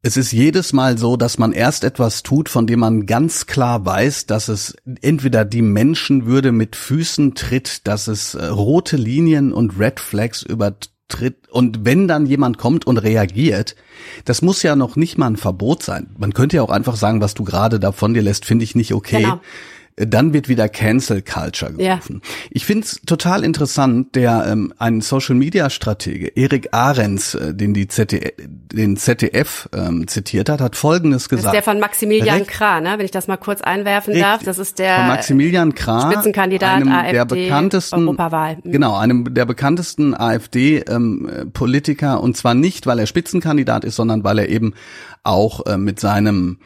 Es 0.08 0.16
ist 0.16 0.32
jedes 0.32 0.72
Mal 0.72 0.98
so, 0.98 1.18
dass 1.18 1.38
man 1.38 1.52
erst 1.52 1.84
etwas 1.84 2.24
tut, 2.24 2.48
von 2.48 2.66
dem 2.66 2.80
man 2.80 3.08
ganz 3.08 3.46
klar 3.46 3.86
weiß, 3.86 4.26
dass 4.26 4.48
es 4.48 4.74
entweder 5.02 5.44
die 5.44 5.62
Menschenwürde 5.62 6.54
mit 6.54 6.78
Füßen 6.78 7.36
tritt, 7.36 7.86
dass 7.90 8.08
es 8.08 8.34
äh, 8.34 8.46
rote 8.46 8.96
Linien 8.96 9.52
und 9.52 9.78
Red 9.78 10.00
Flags 10.00 10.44
übertritt. 10.44 11.50
Und 11.52 11.84
wenn 11.84 12.08
dann 12.08 12.26
jemand 12.26 12.58
kommt 12.58 12.88
und 12.88 13.00
reagiert, 13.00 13.76
das 14.24 14.42
muss 14.42 14.64
ja 14.64 14.78
noch 14.78 14.96
nicht 14.96 15.18
mal 15.18 15.28
ein 15.28 15.36
Verbot 15.36 15.84
sein. 15.84 16.16
Man 16.18 16.34
könnte 16.34 16.56
ja 16.56 16.62
auch 16.64 16.70
einfach 16.70 16.96
sagen, 16.96 17.20
was 17.20 17.34
du 17.34 17.44
gerade 17.44 17.78
da 17.78 17.92
von 17.92 18.14
dir 18.14 18.22
lässt, 18.22 18.46
finde 18.46 18.64
ich 18.64 18.76
nicht 18.76 18.94
okay. 18.94 19.24
Genau. 19.24 19.42
Dann 20.00 20.32
wird 20.32 20.48
wieder 20.48 20.70
Cancel 20.70 21.24
Culture 21.24 21.74
Ja. 21.78 21.96
gerufen. 21.96 22.22
Ich 22.52 22.66
finde 22.66 22.86
es 22.86 23.02
total 23.06 23.44
interessant, 23.44 24.14
der 24.16 24.46
ähm, 24.48 24.72
ein 24.78 25.02
Social 25.02 25.34
Media 25.36 25.72
Stratege 25.72 26.28
Erik 26.36 26.70
Ahrens, 26.72 27.34
äh, 27.34 27.56
den 27.56 27.74
die 27.74 27.88
ZDF, 27.88 28.32
den 28.38 28.96
ZDF 28.96 29.68
ähm, 29.76 30.08
zitiert 30.08 30.50
hat, 30.50 30.62
hat 30.62 30.76
Folgendes 30.76 31.24
Das 31.24 31.24
ist 31.24 31.30
gesagt. 31.30 31.56
der 31.56 31.64
von 31.64 31.80
Maximilian 31.80 32.38
Recht- 32.40 32.50
Krah, 32.52 32.80
ne? 32.80 32.94
wenn 32.98 33.06
ich 33.06 33.12
das 33.12 33.28
mal 33.28 33.38
kurz 33.38 33.62
einwerfen 33.62 34.14
Richtig. 34.14 34.30
darf. 34.30 34.44
Das 34.44 34.60
ist 34.60 34.78
der 34.78 34.98
von 34.98 35.08
Maximilian 35.08 35.74
Krah, 35.74 36.12
Spitzenkandidat 36.12 36.76
einem 36.76 36.92
AfD 36.92 37.14
der 37.14 37.26
bekanntesten 37.26 38.04
Europawahl. 38.08 38.58
Mhm. 38.64 38.72
Genau, 38.72 38.96
einem 38.98 39.34
der 39.34 39.46
bekanntesten 39.46 40.14
AfD-Politiker 41.08 42.22
und 42.22 42.38
zwar 42.38 42.54
nicht, 42.54 42.86
weil 42.86 43.00
er 43.00 43.08
Spitzenkandidat 43.08 43.84
ist, 43.84 43.96
sondern 43.96 44.24
weil 44.24 44.40
er 44.40 44.50
eben 44.50 44.74
auch 45.24 45.66
äh, 45.66 45.78
mit 45.78 46.00
seinem 46.00 46.60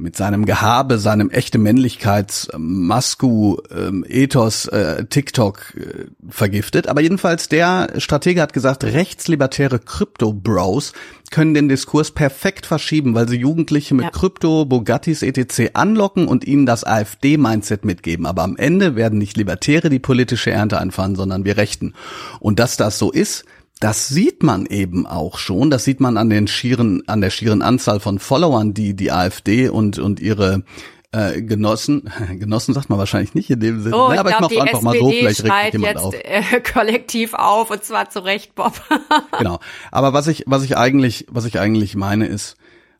mit 0.00 0.16
seinem 0.16 0.46
Gehabe, 0.46 0.98
seinem 0.98 1.30
echte 1.30 1.58
Männlichkeits 1.58 2.48
Masku 2.56 3.58
ähm, 3.70 4.04
Ethos 4.08 4.66
äh, 4.66 5.04
TikTok 5.04 5.74
äh, 5.76 6.06
vergiftet, 6.28 6.88
aber 6.88 7.00
jedenfalls 7.00 7.48
der 7.48 7.88
Stratege 7.98 8.40
hat 8.40 8.52
gesagt, 8.52 8.84
rechtslibertäre 8.84 9.78
Crypto 9.78 10.32
Bros 10.32 10.92
können 11.30 11.54
den 11.54 11.68
Diskurs 11.68 12.10
perfekt 12.10 12.66
verschieben, 12.66 13.14
weil 13.14 13.28
sie 13.28 13.36
Jugendliche 13.36 13.94
mit 13.94 14.06
Ja. 14.06 14.10
Krypto, 14.10 14.64
Bugattis 14.64 15.22
etc. 15.22 15.70
anlocken 15.74 16.26
und 16.26 16.44
ihnen 16.44 16.66
das 16.66 16.84
AfD-Mindset 16.84 17.84
mitgeben. 17.84 18.26
Aber 18.26 18.42
am 18.42 18.56
Ende 18.56 18.96
werden 18.96 19.18
nicht 19.18 19.36
Libertäre 19.36 19.90
die 19.90 20.00
politische 20.00 20.50
Ernte 20.50 20.78
einfahren, 20.78 21.14
sondern 21.14 21.44
wir 21.44 21.56
Rechten. 21.56 21.94
Und 22.40 22.58
dass 22.58 22.76
das 22.76 22.98
so 22.98 23.12
ist, 23.12 23.44
das 23.80 24.08
sieht 24.08 24.42
man 24.42 24.66
eben 24.66 25.06
auch 25.06 25.38
schon. 25.38 25.70
Das 25.70 25.84
sieht 25.84 26.00
man 26.00 26.16
an 26.16 26.30
den 26.30 26.46
schieren, 26.46 27.02
an 27.06 27.20
der 27.20 27.30
schieren 27.30 27.62
Anzahl 27.62 27.98
von 27.98 28.18
Followern, 28.18 28.74
die 28.74 28.94
die 28.94 29.10
AfD 29.10 29.68
und 29.70 29.98
und 29.98 30.20
ihre 30.20 30.64
äh, 31.12 31.42
Genossen, 31.42 32.10
Genossen 32.38 32.74
sagt 32.74 32.88
man 32.90 32.98
wahrscheinlich 32.98 33.34
nicht 33.34 33.50
in 33.50 33.60
dem 33.60 33.82
Sinne, 33.82 33.96
Oh, 33.96 34.08
ne, 34.08 34.14
ich 34.14 34.20
aber 34.20 34.30
ich 34.30 34.36
glaube, 34.36 34.54
mach's 34.54 34.64
die 34.64 34.68
einfach 34.68 34.82
mal 34.82 34.98
so, 34.98 35.10
SPD 35.10 35.20
vielleicht 35.20 35.44
regt 35.44 35.72
jemand 35.72 35.94
jetzt 35.94 36.04
auf. 36.04 36.14
äh, 36.14 36.60
kollektiv 36.72 37.34
auf 37.34 37.70
und 37.70 37.82
zwar 37.82 38.10
zu 38.10 38.24
Recht, 38.24 38.54
Bob. 38.54 38.80
Genau. 39.38 39.58
Aber 39.90 40.12
was 40.12 40.26
ich, 40.26 40.44
was 40.46 40.62
ich 40.62 40.76
eigentlich, 40.76 41.26
was 41.30 41.46
ich 41.46 41.58
eigentlich 41.58 41.96
meine 41.96 42.26
ist, 42.26 42.56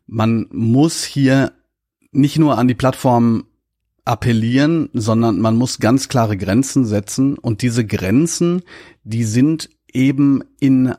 man 0.07 0.47
muss 0.51 1.03
hier 1.03 1.53
nicht 2.11 2.37
nur 2.37 2.57
an 2.57 2.67
die 2.67 2.75
Plattform 2.75 3.45
appellieren, 4.03 4.89
sondern 4.93 5.39
man 5.39 5.55
muss 5.55 5.79
ganz 5.79 6.09
klare 6.09 6.35
Grenzen 6.35 6.85
setzen 6.85 7.37
und 7.37 7.61
diese 7.61 7.85
Grenzen, 7.85 8.63
die 9.03 9.23
sind 9.23 9.69
eben 9.93 10.43
in 10.59 10.93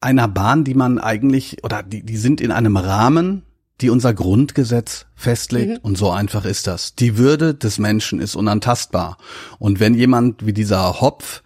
einer 0.00 0.28
Bahn, 0.28 0.64
die 0.64 0.74
man 0.74 0.98
eigentlich, 0.98 1.64
oder 1.64 1.82
die, 1.82 2.02
die 2.02 2.16
sind 2.16 2.40
in 2.40 2.50
einem 2.50 2.76
Rahmen, 2.76 3.42
die 3.80 3.90
unser 3.90 4.14
Grundgesetz 4.14 5.06
festlegt 5.14 5.84
und 5.84 5.98
so 5.98 6.10
einfach 6.10 6.44
ist 6.44 6.66
das. 6.66 6.94
Die 6.94 7.18
Würde 7.18 7.54
des 7.54 7.78
Menschen 7.78 8.20
ist 8.20 8.36
unantastbar. 8.36 9.16
Und 9.58 9.80
wenn 9.80 9.94
jemand 9.94 10.46
wie 10.46 10.52
dieser 10.52 11.00
Hopf 11.00 11.42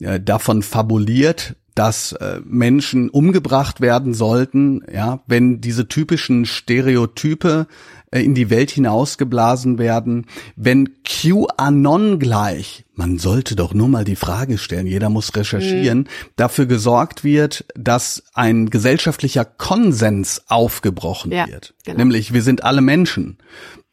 äh, 0.00 0.20
davon 0.20 0.62
fabuliert, 0.62 1.56
dass 1.74 2.12
äh, 2.12 2.40
Menschen 2.44 3.08
umgebracht 3.08 3.80
werden 3.80 4.12
sollten, 4.12 4.82
ja, 4.92 5.20
wenn 5.26 5.60
diese 5.60 5.86
typischen 5.86 6.44
Stereotype 6.44 7.68
in 8.10 8.34
die 8.34 8.50
Welt 8.50 8.70
hinausgeblasen 8.70 9.78
werden, 9.78 10.26
wenn 10.56 11.02
QAnon 11.04 12.18
gleich, 12.18 12.84
man 12.94 13.18
sollte 13.18 13.54
doch 13.56 13.74
nur 13.74 13.88
mal 13.88 14.04
die 14.04 14.16
Frage 14.16 14.58
stellen, 14.58 14.86
jeder 14.86 15.10
muss 15.10 15.34
recherchieren, 15.36 16.08
dafür 16.36 16.66
gesorgt 16.66 17.22
wird, 17.24 17.64
dass 17.74 18.22
ein 18.34 18.70
gesellschaftlicher 18.70 19.44
Konsens 19.44 20.42
aufgebrochen 20.48 21.32
Ja, 21.32 21.46
wird. 21.46 21.74
genau. 21.84 21.98
Nämlich, 21.98 22.32
wir 22.32 22.42
sind 22.42 22.64
alle 22.64 22.80
Menschen. 22.80 23.38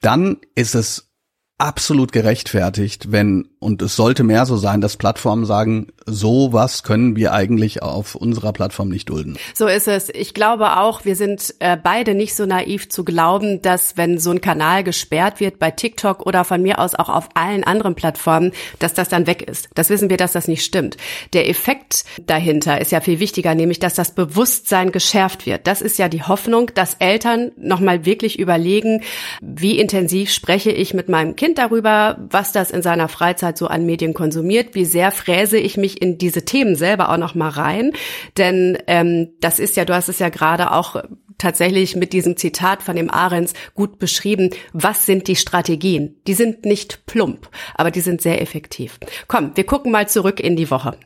Dann 0.01 0.38
ist 0.55 0.75
es 0.75 1.12
absolut 1.57 2.12
gerechtfertigt, 2.12 3.13
wenn, 3.13 3.47
und 3.59 3.81
es 3.81 3.95
sollte 3.95 4.24
mehr 4.24 4.45
so 4.45 4.57
sein, 4.57 4.81
dass 4.81 4.97
Plattformen 4.97 5.45
sagen, 5.45 5.88
so 6.05 6.51
was 6.51 6.83
können 6.83 7.15
wir 7.15 7.31
eigentlich 7.31 7.81
auf 7.81 8.15
unserer 8.15 8.51
Plattform 8.51 8.89
nicht 8.89 9.09
dulden. 9.09 9.38
So 9.53 9.67
ist 9.67 9.88
es. 9.88 10.09
Ich 10.09 10.33
glaube 10.33 10.77
auch, 10.77 11.05
wir 11.05 11.15
sind 11.15 11.55
äh, 11.59 11.77
beide 11.81 12.13
nicht 12.13 12.35
so 12.35 12.45
naiv 12.45 12.89
zu 12.89 13.05
glauben, 13.05 13.62
dass 13.62 13.95
wenn 13.95 14.19
so 14.19 14.31
ein 14.31 14.41
Kanal 14.41 14.83
gesperrt 14.83 15.39
wird 15.39 15.57
bei 15.57 15.71
TikTok 15.71 16.25
oder 16.25 16.43
von 16.43 16.62
mir 16.62 16.77
aus 16.79 16.93
auch 16.93 17.07
auf 17.07 17.29
allen 17.35 17.63
anderen 17.63 17.95
Plattformen, 17.95 18.51
dass 18.79 18.93
das 18.93 19.07
dann 19.07 19.25
weg 19.25 19.41
ist. 19.41 19.69
Das 19.75 19.89
wissen 19.89 20.09
wir, 20.09 20.17
dass 20.17 20.33
das 20.33 20.50
nicht 20.50 20.65
stimmt. 20.65 20.97
Der 21.31 21.50
Effekt 21.50 22.03
dahinter 22.25 22.81
ist 22.81 22.91
ja 22.91 23.00
viel 23.00 23.21
wichtiger, 23.21 23.55
nämlich, 23.55 23.79
dass 23.79 23.93
das 23.93 24.13
Bewusstsein 24.13 24.91
geschärft 24.91 25.45
wird. 25.45 25.67
Das 25.67 25.81
ist 25.81 25.97
ja 26.00 26.09
die 26.09 26.24
Hoffnung, 26.24 26.71
dass 26.75 26.95
Eltern 26.95 27.51
nochmal 27.55 28.05
wirklich 28.05 28.39
überlegen, 28.39 29.03
wie 29.41 29.79
intensiv 29.79 30.31
spreche 30.31 30.71
ich 30.71 30.93
mit 30.93 31.07
meinem 31.07 31.38
Kind 31.38 31.45
Kind 31.46 31.60
darüber, 31.60 32.18
was 32.32 32.54
das 32.54 32.72
in 32.72 32.82
seiner 32.82 33.08
Freizeit 33.08 33.56
so 33.56 33.68
an 33.68 33.86
Medien 33.86 34.16
konsumiert, 34.16 34.74
wie 34.74 34.84
sehr 34.84 35.12
fräse 35.12 35.60
ich 35.60 35.78
mich 35.78 36.02
in 36.02 36.18
diese 36.18 36.44
Themen 36.44 36.75
selber 36.75 37.12
auch 37.12 37.18
noch 37.18 37.36
mal 37.36 37.50
rein. 37.50 37.92
Denn 38.36 38.80
ähm, 38.88 39.30
das 39.42 39.60
ist 39.60 39.78
ja, 39.78 39.86
du 39.86 39.94
hast 39.94 40.10
es 40.10 40.18
ja 40.18 40.30
gerade 40.30 40.72
auch 40.72 41.04
tatsächlich 41.38 41.96
mit 41.96 42.14
diesem 42.14 42.36
Zitat 42.36 42.82
von 42.82 42.96
dem 42.96 43.12
Ahrens 43.12 43.54
gut 43.75 44.00
beschrieben. 44.00 44.50
Was 44.74 45.06
sind 45.06 45.28
die 45.28 45.36
Strategien? 45.36 46.16
Die 46.25 46.34
sind 46.34 46.66
nicht 46.66 47.06
plump, 47.06 47.48
aber 47.75 47.92
die 47.92 48.02
sind 48.02 48.24
sehr 48.24 48.42
effektiv. 48.42 48.98
Komm, 49.28 49.52
wir 49.54 49.68
gucken 49.68 49.92
mal 49.92 50.10
zurück 50.10 50.40
in 50.40 50.56
die 50.56 50.72
Woche. 50.72 50.98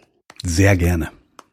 Sehr 0.46 0.78
gerne. 0.78 1.10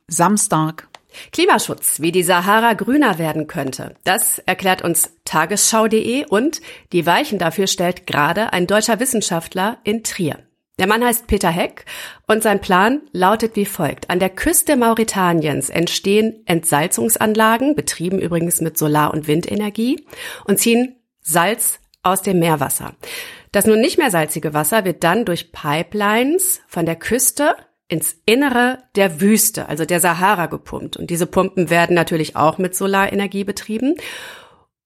Samstag, 0.06 0.86
Klimaschutz, 1.32 2.00
wie 2.00 2.12
die 2.12 2.22
Sahara 2.22 2.74
grüner 2.74 3.18
werden 3.18 3.46
könnte, 3.46 3.94
das 4.04 4.38
erklärt 4.40 4.82
uns 4.82 5.12
tagesschau.de 5.24 6.26
und 6.26 6.60
die 6.92 7.06
Weichen 7.06 7.38
dafür 7.38 7.66
stellt 7.66 8.06
gerade 8.06 8.52
ein 8.52 8.66
deutscher 8.66 9.00
Wissenschaftler 9.00 9.78
in 9.84 10.02
Trier. 10.02 10.38
Der 10.78 10.86
Mann 10.86 11.02
heißt 11.02 11.26
Peter 11.26 11.48
Heck 11.48 11.86
und 12.26 12.42
sein 12.42 12.60
Plan 12.60 13.00
lautet 13.12 13.56
wie 13.56 13.64
folgt. 13.64 14.10
An 14.10 14.18
der 14.18 14.28
Küste 14.28 14.76
Mauretaniens 14.76 15.70
entstehen 15.70 16.42
Entsalzungsanlagen, 16.44 17.74
betrieben 17.74 18.18
übrigens 18.18 18.60
mit 18.60 18.76
Solar- 18.76 19.14
und 19.14 19.26
Windenergie, 19.26 20.06
und 20.44 20.58
ziehen 20.58 20.96
Salz 21.22 21.80
aus 22.02 22.20
dem 22.20 22.38
Meerwasser. 22.38 22.94
Das 23.52 23.66
nun 23.66 23.80
nicht 23.80 23.96
mehr 23.96 24.10
salzige 24.10 24.52
Wasser 24.52 24.84
wird 24.84 25.02
dann 25.02 25.24
durch 25.24 25.50
Pipelines 25.50 26.60
von 26.68 26.84
der 26.84 26.96
Küste 26.96 27.56
ins 27.88 28.16
Innere 28.26 28.78
der 28.96 29.20
Wüste, 29.20 29.68
also 29.68 29.84
der 29.84 30.00
Sahara 30.00 30.46
gepumpt. 30.46 30.96
Und 30.96 31.10
diese 31.10 31.26
Pumpen 31.26 31.70
werden 31.70 31.94
natürlich 31.94 32.36
auch 32.36 32.58
mit 32.58 32.74
Solarenergie 32.74 33.44
betrieben. 33.44 33.94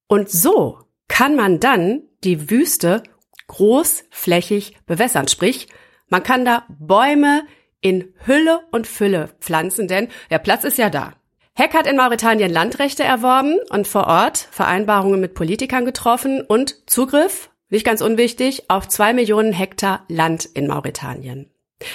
Und 0.06 0.30
so 0.30 0.78
kann 1.08 1.36
man 1.36 1.60
dann 1.60 2.02
die 2.24 2.50
Wüste 2.50 3.02
großflächig 3.46 4.76
bewässern. 4.86 5.28
Sprich, 5.28 5.68
man 6.08 6.22
kann 6.22 6.44
da 6.44 6.64
Bäume 6.68 7.42
in 7.80 8.12
Hülle 8.26 8.60
und 8.70 8.86
Fülle 8.86 9.30
pflanzen, 9.40 9.88
denn 9.88 10.08
der 10.30 10.38
Platz 10.38 10.64
ist 10.64 10.78
ja 10.78 10.90
da. 10.90 11.14
Heck 11.54 11.74
hat 11.74 11.86
in 11.86 11.96
Mauretanien 11.96 12.50
Landrechte 12.50 13.02
erworben 13.02 13.58
und 13.70 13.88
vor 13.88 14.06
Ort 14.06 14.38
Vereinbarungen 14.50 15.20
mit 15.20 15.34
Politikern 15.34 15.84
getroffen 15.84 16.42
und 16.42 16.88
Zugriff, 16.88 17.50
nicht 17.68 17.84
ganz 17.84 18.00
unwichtig, 18.00 18.64
auf 18.68 18.88
zwei 18.88 19.12
Millionen 19.12 19.52
Hektar 19.52 20.04
Land 20.08 20.44
in 20.44 20.66
Mauretanien. 20.66 21.49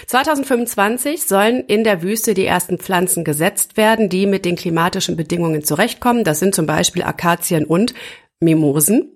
2025 0.08 1.24
sollen 1.24 1.64
in 1.66 1.84
der 1.84 2.02
Wüste 2.02 2.34
die 2.34 2.46
ersten 2.46 2.78
Pflanzen 2.78 3.24
gesetzt 3.24 3.78
werden, 3.78 4.10
die 4.10 4.26
mit 4.26 4.46
den 4.46 4.56
klimatischen 4.56 5.16
Bedingungen 5.16 5.64
zurechtkommen. 5.64 6.24
Das 6.24 6.40
sind 6.40 6.56
zum 6.56 6.66
Beispiel 6.66 7.04
Akazien 7.04 7.66
und 7.66 7.94
Mimosen. 8.40 9.12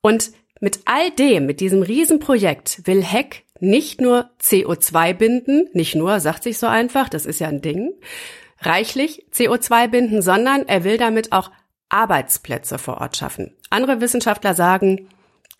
Und 0.00 0.30
mit 0.60 0.80
all 0.86 1.10
dem, 1.10 1.46
mit 1.46 1.60
diesem 1.60 1.82
Riesenprojekt 1.82 2.86
will 2.86 3.02
Heck 3.02 3.44
nicht 3.60 4.00
nur 4.00 4.30
CO2 4.40 5.14
binden, 5.14 5.68
nicht 5.72 5.94
nur, 5.94 6.20
sagt 6.20 6.42
sich 6.44 6.58
so 6.58 6.66
einfach, 6.66 7.08
das 7.08 7.26
ist 7.26 7.40
ja 7.40 7.48
ein 7.48 7.60
Ding, 7.60 7.92
reichlich 8.60 9.26
CO2 9.32 9.88
binden, 9.88 10.22
sondern 10.22 10.66
er 10.66 10.84
will 10.84 10.96
damit 10.96 11.32
auch 11.32 11.50
Arbeitsplätze 11.88 12.78
vor 12.78 12.98
Ort 13.00 13.16
schaffen. 13.16 13.54
Andere 13.70 14.00
Wissenschaftler 14.00 14.54
sagen, 14.54 15.08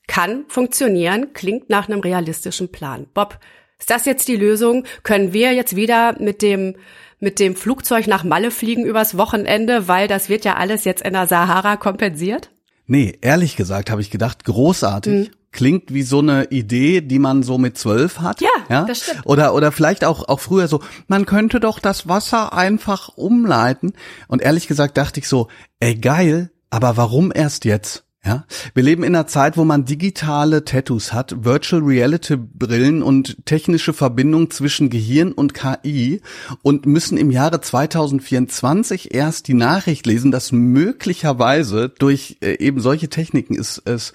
kann 0.06 0.44
funktionieren, 0.48 1.32
klingt 1.32 1.68
nach 1.70 1.88
einem 1.88 2.00
realistischen 2.00 2.72
Plan. 2.72 3.06
Bob, 3.12 3.38
ist 3.78 3.90
das 3.90 4.04
jetzt 4.04 4.28
die 4.28 4.36
Lösung? 4.36 4.84
Können 5.02 5.32
wir 5.32 5.52
jetzt 5.52 5.76
wieder 5.76 6.20
mit 6.20 6.42
dem 6.42 6.74
mit 7.20 7.40
dem 7.40 7.56
Flugzeug 7.56 8.06
nach 8.06 8.24
Malle 8.24 8.50
fliegen 8.50 8.84
übers 8.84 9.16
Wochenende, 9.16 9.88
weil 9.88 10.06
das 10.08 10.28
wird 10.28 10.44
ja 10.44 10.54
alles 10.54 10.84
jetzt 10.84 11.02
in 11.02 11.14
der 11.14 11.26
Sahara 11.26 11.76
kompensiert? 11.76 12.50
Nee, 12.86 13.18
ehrlich 13.20 13.56
gesagt 13.56 13.90
habe 13.90 14.00
ich 14.00 14.10
gedacht, 14.10 14.44
großartig. 14.44 15.28
Mhm. 15.28 15.32
Klingt 15.50 15.94
wie 15.94 16.02
so 16.02 16.18
eine 16.18 16.44
Idee, 16.50 17.00
die 17.00 17.18
man 17.18 17.42
so 17.42 17.58
mit 17.58 17.78
zwölf 17.78 18.20
hat. 18.20 18.40
Ja, 18.40 18.48
ja, 18.68 18.84
das 18.84 19.02
stimmt. 19.02 19.26
Oder, 19.26 19.54
oder 19.54 19.72
vielleicht 19.72 20.04
auch, 20.04 20.28
auch 20.28 20.40
früher 20.40 20.68
so, 20.68 20.80
man 21.06 21.26
könnte 21.26 21.58
doch 21.58 21.80
das 21.80 22.06
Wasser 22.06 22.52
einfach 22.52 23.08
umleiten. 23.16 23.94
Und 24.28 24.42
ehrlich 24.42 24.68
gesagt 24.68 24.96
dachte 24.98 25.20
ich 25.20 25.28
so, 25.28 25.48
ey 25.80 25.96
geil, 25.96 26.50
aber 26.70 26.96
warum 26.96 27.32
erst 27.34 27.64
jetzt? 27.64 28.04
Ja, 28.24 28.44
wir 28.74 28.82
leben 28.82 29.04
in 29.04 29.14
einer 29.14 29.28
Zeit, 29.28 29.56
wo 29.56 29.64
man 29.64 29.84
digitale 29.84 30.64
Tattoos 30.64 31.12
hat, 31.12 31.44
Virtual 31.44 31.80
Reality 31.82 32.36
Brillen 32.36 33.02
und 33.02 33.46
technische 33.46 33.92
Verbindung 33.92 34.50
zwischen 34.50 34.90
Gehirn 34.90 35.32
und 35.32 35.54
KI 35.54 36.20
und 36.62 36.84
müssen 36.84 37.16
im 37.16 37.30
Jahre 37.30 37.60
2024 37.60 39.14
erst 39.14 39.46
die 39.46 39.54
Nachricht 39.54 40.04
lesen, 40.04 40.32
dass 40.32 40.50
möglicherweise 40.50 41.88
durch 41.88 42.38
äh, 42.40 42.58
eben 42.58 42.80
solche 42.80 43.08
Techniken 43.08 43.54
ist 43.54 43.82
es 43.84 44.12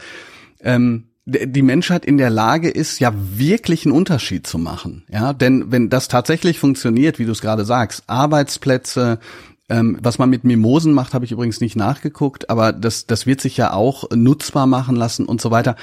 ähm, 0.62 1.06
die 1.26 1.62
Menschheit 1.62 2.06
in 2.06 2.18
der 2.18 2.30
Lage 2.30 2.70
ist, 2.70 3.00
ja 3.00 3.14
wirklich 3.16 3.86
einen 3.86 3.96
Unterschied 3.96 4.46
zu 4.46 4.58
machen. 4.58 5.06
Ja, 5.10 5.32
denn 5.32 5.72
wenn 5.72 5.90
das 5.90 6.10
tatsächlich 6.10 6.60
funktioniert, 6.60 7.18
wie 7.18 7.26
du 7.26 7.32
es 7.32 7.40
gerade 7.40 7.64
sagst, 7.64 8.04
Arbeitsplätze, 8.08 9.20
ähm, 9.70 9.98
was 10.02 10.20
man 10.20 10.30
mit 10.30 10.44
Mimosen 10.44 10.94
macht, 10.94 11.14
habe 11.14 11.26
ich 11.26 11.32
übrigens 11.32 11.62
nicht 11.62 11.76
nachgeguckt, 11.76 12.50
aber 12.50 12.74
das, 12.74 13.06
das 13.06 13.26
wird 13.26 13.40
sich 13.40 13.56
ja 13.56 13.72
auch 13.74 14.10
nutzbar 14.14 14.68
machen 14.68 14.96
lassen 14.96 15.26
und 15.26 15.40
so 15.40 15.52
weiter. 15.52 15.76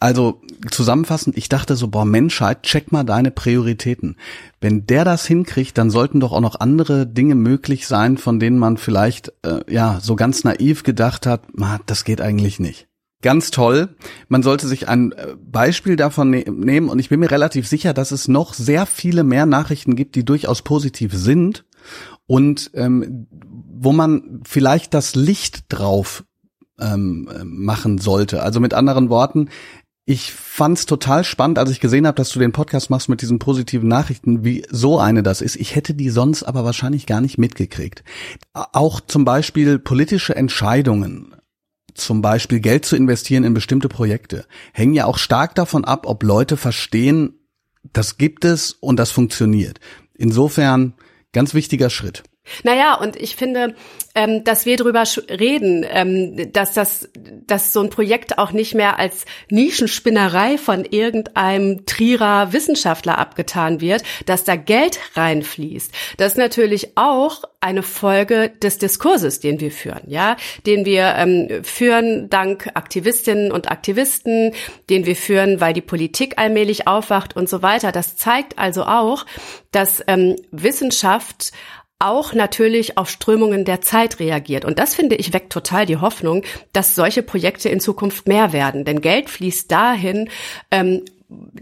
Also 0.00 0.42
zusammenfassend, 0.70 1.36
ich 1.36 1.48
dachte 1.48 1.74
so, 1.74 1.88
boah, 1.88 2.04
Menschheit, 2.04 2.62
check 2.62 2.92
mal 2.92 3.04
deine 3.04 3.32
Prioritäten. 3.32 4.16
Wenn 4.60 4.86
der 4.86 5.04
das 5.04 5.26
hinkriegt, 5.26 5.76
dann 5.76 5.90
sollten 5.90 6.20
doch 6.20 6.32
auch 6.32 6.40
noch 6.40 6.60
andere 6.60 7.06
Dinge 7.06 7.34
möglich 7.34 7.86
sein, 7.88 8.16
von 8.16 8.38
denen 8.38 8.58
man 8.58 8.76
vielleicht 8.76 9.32
äh, 9.42 9.60
ja 9.72 9.98
so 10.00 10.14
ganz 10.14 10.44
naiv 10.44 10.84
gedacht 10.84 11.26
hat, 11.26 11.42
na, 11.52 11.80
das 11.86 12.04
geht 12.04 12.20
eigentlich 12.20 12.60
nicht. 12.60 12.86
Ganz 13.22 13.50
toll. 13.50 13.96
Man 14.28 14.44
sollte 14.44 14.68
sich 14.68 14.88
ein 14.88 15.10
äh, 15.12 15.34
Beispiel 15.36 15.96
davon 15.96 16.30
ne 16.30 16.44
nehmen 16.48 16.88
und 16.88 17.00
ich 17.00 17.08
bin 17.08 17.18
mir 17.18 17.32
relativ 17.32 17.66
sicher, 17.66 17.92
dass 17.92 18.12
es 18.12 18.28
noch 18.28 18.54
sehr 18.54 18.86
viele 18.86 19.24
mehr 19.24 19.46
Nachrichten 19.46 19.96
gibt, 19.96 20.14
die 20.14 20.24
durchaus 20.24 20.62
positiv 20.62 21.12
sind 21.12 21.64
und 22.28 22.70
ähm, 22.74 23.26
wo 23.80 23.92
man 23.92 24.42
vielleicht 24.44 24.94
das 24.94 25.16
Licht 25.16 25.64
drauf 25.70 26.24
ähm, 26.78 27.28
machen 27.42 27.98
sollte. 27.98 28.42
Also 28.42 28.60
mit 28.60 28.74
anderen 28.74 29.08
Worten, 29.08 29.48
ich 30.04 30.32
fand's 30.32 30.86
total 30.86 31.24
spannend, 31.24 31.58
als 31.58 31.70
ich 31.70 31.80
gesehen 31.80 32.06
habe, 32.06 32.16
dass 32.16 32.30
du 32.30 32.38
den 32.38 32.52
Podcast 32.52 32.90
machst 32.90 33.08
mit 33.08 33.22
diesen 33.22 33.38
positiven 33.38 33.88
Nachrichten, 33.88 34.44
wie 34.44 34.64
so 34.70 34.98
eine 34.98 35.22
das 35.22 35.40
ist. 35.40 35.56
Ich 35.56 35.74
hätte 35.74 35.94
die 35.94 36.10
sonst 36.10 36.42
aber 36.44 36.64
wahrscheinlich 36.64 37.06
gar 37.06 37.20
nicht 37.20 37.38
mitgekriegt. 37.38 38.04
Auch 38.52 39.00
zum 39.00 39.24
Beispiel 39.24 39.78
politische 39.78 40.36
Entscheidungen, 40.36 41.34
zum 41.94 42.20
Beispiel 42.20 42.60
Geld 42.60 42.84
zu 42.84 42.94
investieren 42.94 43.44
in 43.44 43.54
bestimmte 43.54 43.88
Projekte, 43.88 44.44
hängen 44.72 44.94
ja 44.94 45.06
auch 45.06 45.18
stark 45.18 45.54
davon 45.54 45.84
ab, 45.84 46.06
ob 46.06 46.22
Leute 46.22 46.56
verstehen, 46.58 47.34
das 47.92 48.18
gibt 48.18 48.44
es 48.44 48.72
und 48.72 48.98
das 48.98 49.10
funktioniert. 49.10 49.80
Insofern 50.14 50.94
Ganz 51.32 51.54
wichtiger 51.54 51.90
Schritt. 51.90 52.22
Naja, 52.64 52.94
und 52.94 53.16
ich 53.16 53.36
finde, 53.36 53.74
ähm, 54.14 54.42
dass 54.44 54.66
wir 54.66 54.76
darüber 54.76 55.04
reden, 55.30 55.86
ähm, 55.88 56.52
dass 56.52 56.72
das, 56.72 57.08
dass 57.46 57.72
so 57.72 57.80
ein 57.80 57.90
Projekt 57.90 58.38
auch 58.38 58.52
nicht 58.52 58.74
mehr 58.74 58.98
als 58.98 59.24
Nischenspinnerei 59.50 60.58
von 60.58 60.84
irgendeinem 60.84 61.86
Trierer 61.86 62.52
Wissenschaftler 62.52 63.18
abgetan 63.18 63.80
wird, 63.80 64.02
dass 64.26 64.44
da 64.44 64.56
Geld 64.56 64.98
reinfließt. 65.14 65.92
Das 66.16 66.32
ist 66.32 66.38
natürlich 66.38 66.96
auch 66.96 67.44
eine 67.60 67.82
Folge 67.82 68.50
des 68.62 68.78
Diskurses, 68.78 69.40
den 69.40 69.60
wir 69.60 69.72
führen, 69.72 70.02
ja, 70.06 70.36
den 70.66 70.84
wir 70.84 71.14
ähm, 71.16 71.64
führen 71.64 72.30
dank 72.30 72.70
Aktivistinnen 72.74 73.50
und 73.50 73.70
Aktivisten, 73.70 74.52
den 74.90 75.06
wir 75.06 75.16
führen, 75.16 75.60
weil 75.60 75.72
die 75.72 75.80
Politik 75.80 76.38
allmählich 76.38 76.86
aufwacht 76.86 77.36
und 77.36 77.48
so 77.48 77.62
weiter. 77.62 77.90
Das 77.90 78.16
zeigt 78.16 78.58
also 78.58 78.84
auch, 78.84 79.26
dass 79.72 80.02
ähm, 80.06 80.36
Wissenschaft 80.50 81.52
auch 81.98 82.32
natürlich 82.32 82.96
auf 82.96 83.10
Strömungen 83.10 83.64
der 83.64 83.80
Zeit 83.80 84.20
reagiert. 84.20 84.64
Und 84.64 84.78
das 84.78 84.94
finde 84.94 85.16
ich 85.16 85.32
weckt 85.32 85.52
total 85.52 85.86
die 85.86 85.96
Hoffnung, 85.96 86.42
dass 86.72 86.94
solche 86.94 87.22
Projekte 87.22 87.68
in 87.68 87.80
Zukunft 87.80 88.28
mehr 88.28 88.52
werden. 88.52 88.84
Denn 88.84 89.00
Geld 89.00 89.28
fließt 89.28 89.70
dahin, 89.70 90.28
ähm, 90.70 91.02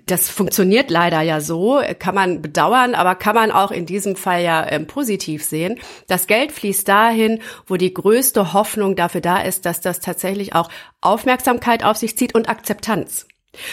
das 0.07 0.31
funktioniert 0.31 0.91
leider 0.91 1.23
ja 1.23 1.41
so, 1.41 1.81
kann 1.99 2.15
man 2.15 2.41
bedauern, 2.41 2.95
aber 2.95 3.17
kann 3.17 3.35
man 3.35 3.51
auch 3.51 3.73
in 3.73 3.85
diesem 3.85 4.15
Fall 4.15 4.43
ja 4.43 4.65
ähm, 4.71 4.87
positiv 4.87 5.45
sehen. 5.45 5.81
Das 6.07 6.29
Geld 6.29 6.53
fließt 6.53 6.87
dahin, 6.87 7.41
wo 7.67 7.77
die 7.77 7.93
größte 7.93 8.53
Hoffnung 8.53 8.95
dafür 8.95 9.21
da 9.21 9.39
ist, 9.39 9.67
dass 9.67 9.81
das 9.81 9.99
tatsächlich 9.99 10.55
auch 10.55 10.71
Aufmerksamkeit 11.01 11.85
auf 11.85 11.97
sich 11.97 12.17
zieht 12.17 12.35
und 12.35 12.49
Akzeptanz. 12.49 13.27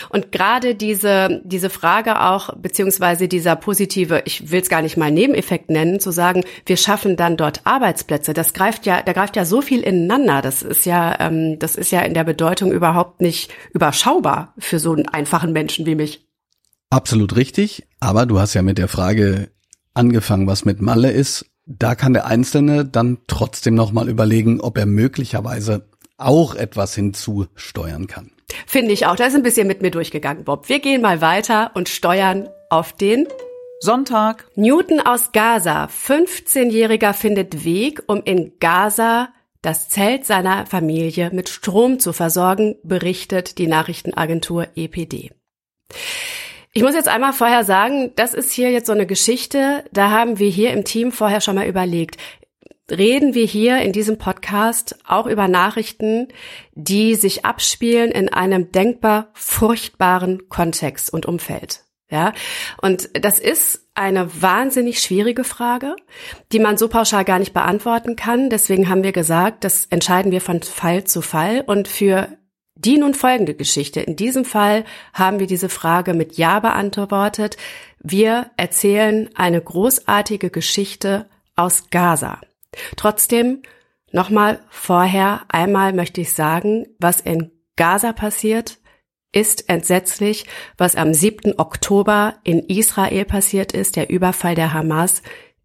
Und 0.09 0.31
gerade 0.31 0.75
diese, 0.75 1.41
diese 1.43 1.69
Frage 1.69 2.21
auch, 2.21 2.55
beziehungsweise 2.55 3.27
dieser 3.27 3.55
positive, 3.55 4.23
ich 4.25 4.51
will 4.51 4.61
es 4.61 4.69
gar 4.69 4.81
nicht 4.81 4.97
mal 4.97 5.11
Nebeneffekt 5.11 5.69
nennen, 5.69 5.99
zu 5.99 6.11
sagen, 6.11 6.43
wir 6.65 6.77
schaffen 6.77 7.15
dann 7.15 7.37
dort 7.37 7.61
Arbeitsplätze, 7.65 8.33
das 8.33 8.53
greift 8.53 8.85
ja, 8.85 9.01
da 9.01 9.13
greift 9.13 9.35
ja 9.35 9.45
so 9.45 9.61
viel 9.61 9.81
ineinander. 9.81 10.41
Das 10.41 10.61
ist 10.61 10.85
ja, 10.85 11.19
ähm, 11.19 11.59
das 11.59 11.75
ist 11.75 11.91
ja 11.91 12.01
in 12.01 12.13
der 12.13 12.23
Bedeutung 12.23 12.71
überhaupt 12.71 13.21
nicht 13.21 13.51
überschaubar 13.73 14.53
für 14.57 14.79
so 14.79 14.93
einen 14.93 15.07
einfachen 15.07 15.53
Menschen 15.53 15.85
wie 15.85 15.95
mich. 15.95 16.27
Absolut 16.89 17.35
richtig, 17.35 17.87
aber 17.99 18.25
du 18.25 18.39
hast 18.39 18.53
ja 18.53 18.61
mit 18.61 18.77
der 18.77 18.87
Frage 18.87 19.49
angefangen, 19.93 20.47
was 20.47 20.65
mit 20.65 20.81
Malle 20.81 21.11
ist. 21.11 21.45
Da 21.65 21.95
kann 21.95 22.13
der 22.13 22.27
Einzelne 22.27 22.85
dann 22.85 23.19
trotzdem 23.27 23.73
nochmal 23.73 24.09
überlegen, 24.09 24.59
ob 24.59 24.77
er 24.77 24.85
möglicherweise 24.85 25.87
auch 26.25 26.55
etwas 26.55 26.95
hinzusteuern 26.95 28.07
kann. 28.07 28.31
Finde 28.67 28.93
ich 28.93 29.05
auch. 29.05 29.15
Da 29.15 29.25
ist 29.25 29.35
ein 29.35 29.43
bisschen 29.43 29.67
mit 29.67 29.81
mir 29.81 29.91
durchgegangen, 29.91 30.43
Bob. 30.43 30.69
Wir 30.69 30.79
gehen 30.79 31.01
mal 31.01 31.21
weiter 31.21 31.71
und 31.73 31.89
steuern 31.89 32.49
auf 32.69 32.93
den 32.93 33.27
Sonntag. 33.79 34.45
Newton 34.55 34.99
aus 34.99 35.31
Gaza. 35.31 35.85
15-Jähriger 35.85 37.13
findet 37.13 37.65
Weg, 37.65 38.03
um 38.07 38.21
in 38.23 38.53
Gaza 38.59 39.29
das 39.61 39.89
Zelt 39.89 40.25
seiner 40.25 40.65
Familie 40.65 41.31
mit 41.31 41.49
Strom 41.49 41.99
zu 41.99 42.13
versorgen, 42.13 42.75
berichtet 42.83 43.57
die 43.57 43.67
Nachrichtenagentur 43.67 44.67
EPD. 44.75 45.31
Ich 46.73 46.81
muss 46.81 46.95
jetzt 46.95 47.07
einmal 47.07 47.33
vorher 47.33 47.63
sagen, 47.63 48.11
das 48.15 48.33
ist 48.33 48.51
hier 48.51 48.71
jetzt 48.71 48.87
so 48.87 48.93
eine 48.93 49.05
Geschichte, 49.05 49.85
da 49.91 50.09
haben 50.09 50.39
wir 50.39 50.49
hier 50.49 50.71
im 50.71 50.83
Team 50.83 51.11
vorher 51.11 51.39
schon 51.39 51.55
mal 51.55 51.67
überlegt 51.67 52.17
reden 52.91 53.33
wir 53.33 53.45
hier 53.45 53.79
in 53.79 53.91
diesem 53.91 54.17
Podcast 54.17 54.97
auch 55.07 55.27
über 55.27 55.47
Nachrichten, 55.47 56.27
die 56.73 57.15
sich 57.15 57.45
abspielen 57.45 58.11
in 58.11 58.29
einem 58.29 58.71
denkbar 58.71 59.29
furchtbaren 59.33 60.49
Kontext 60.49 61.11
und 61.11 61.25
Umfeld. 61.25 61.83
Ja, 62.09 62.33
und 62.81 63.09
das 63.25 63.39
ist 63.39 63.87
eine 63.95 64.41
wahnsinnig 64.41 65.01
schwierige 65.01 65.43
Frage, 65.43 65.95
die 66.51 66.59
man 66.59 66.77
so 66.77 66.87
pauschal 66.87 67.25
gar 67.25 67.39
nicht 67.39 67.53
beantworten 67.53 68.15
kann. 68.15 68.51
Deswegen 68.51 68.87
haben 68.87 69.03
wir 69.03 69.13
gesagt, 69.13 69.63
das 69.63 69.85
entscheiden 69.85 70.31
wir 70.31 70.41
von 70.41 70.61
Fall 70.61 71.05
zu 71.05 71.21
Fall. 71.21 71.63
Und 71.65 71.87
für 71.87 72.27
die 72.75 72.97
nun 72.97 73.15
folgende 73.15 73.55
Geschichte, 73.55 73.99
in 74.01 74.15
diesem 74.15 74.45
Fall 74.45 74.83
haben 75.13 75.39
wir 75.39 75.47
diese 75.47 75.69
Frage 75.69 76.13
mit 76.13 76.37
Ja 76.37 76.59
beantwortet. 76.59 77.57
Wir 77.99 78.51
erzählen 78.57 79.29
eine 79.33 79.61
großartige 79.61 80.51
Geschichte 80.51 81.27
aus 81.55 81.89
Gaza. 81.89 82.39
Trotzdem, 82.95 83.61
nochmal 84.11 84.59
vorher, 84.69 85.45
einmal 85.49 85.93
möchte 85.93 86.21
ich 86.21 86.33
sagen, 86.33 86.87
was 86.99 87.19
in 87.19 87.51
Gaza 87.75 88.13
passiert, 88.13 88.79
ist 89.31 89.67
entsetzlich, 89.67 90.45
was 90.77 90.95
am 90.95 91.13
7. 91.13 91.59
Oktober 91.59 92.35
in 92.43 92.59
Israel 92.59 93.25
passiert 93.25 93.71
ist, 93.71 93.95
der 93.95 94.09
Überfall 94.09 94.55
der 94.55 94.73
Hamas, 94.73 95.23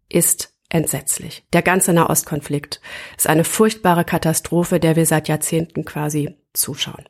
ist 0.09 0.53
entsetzlich. 0.69 1.43
Der 1.53 1.61
ganze 1.61 1.93
Nahostkonflikt 1.93 2.81
ist 3.17 3.27
eine 3.27 3.43
furchtbare 3.43 4.05
Katastrophe, 4.05 4.79
der 4.79 4.95
wir 4.95 5.05
seit 5.05 5.27
Jahrzehnten 5.27 5.85
quasi 5.85 6.37
zuschauen. 6.53 7.05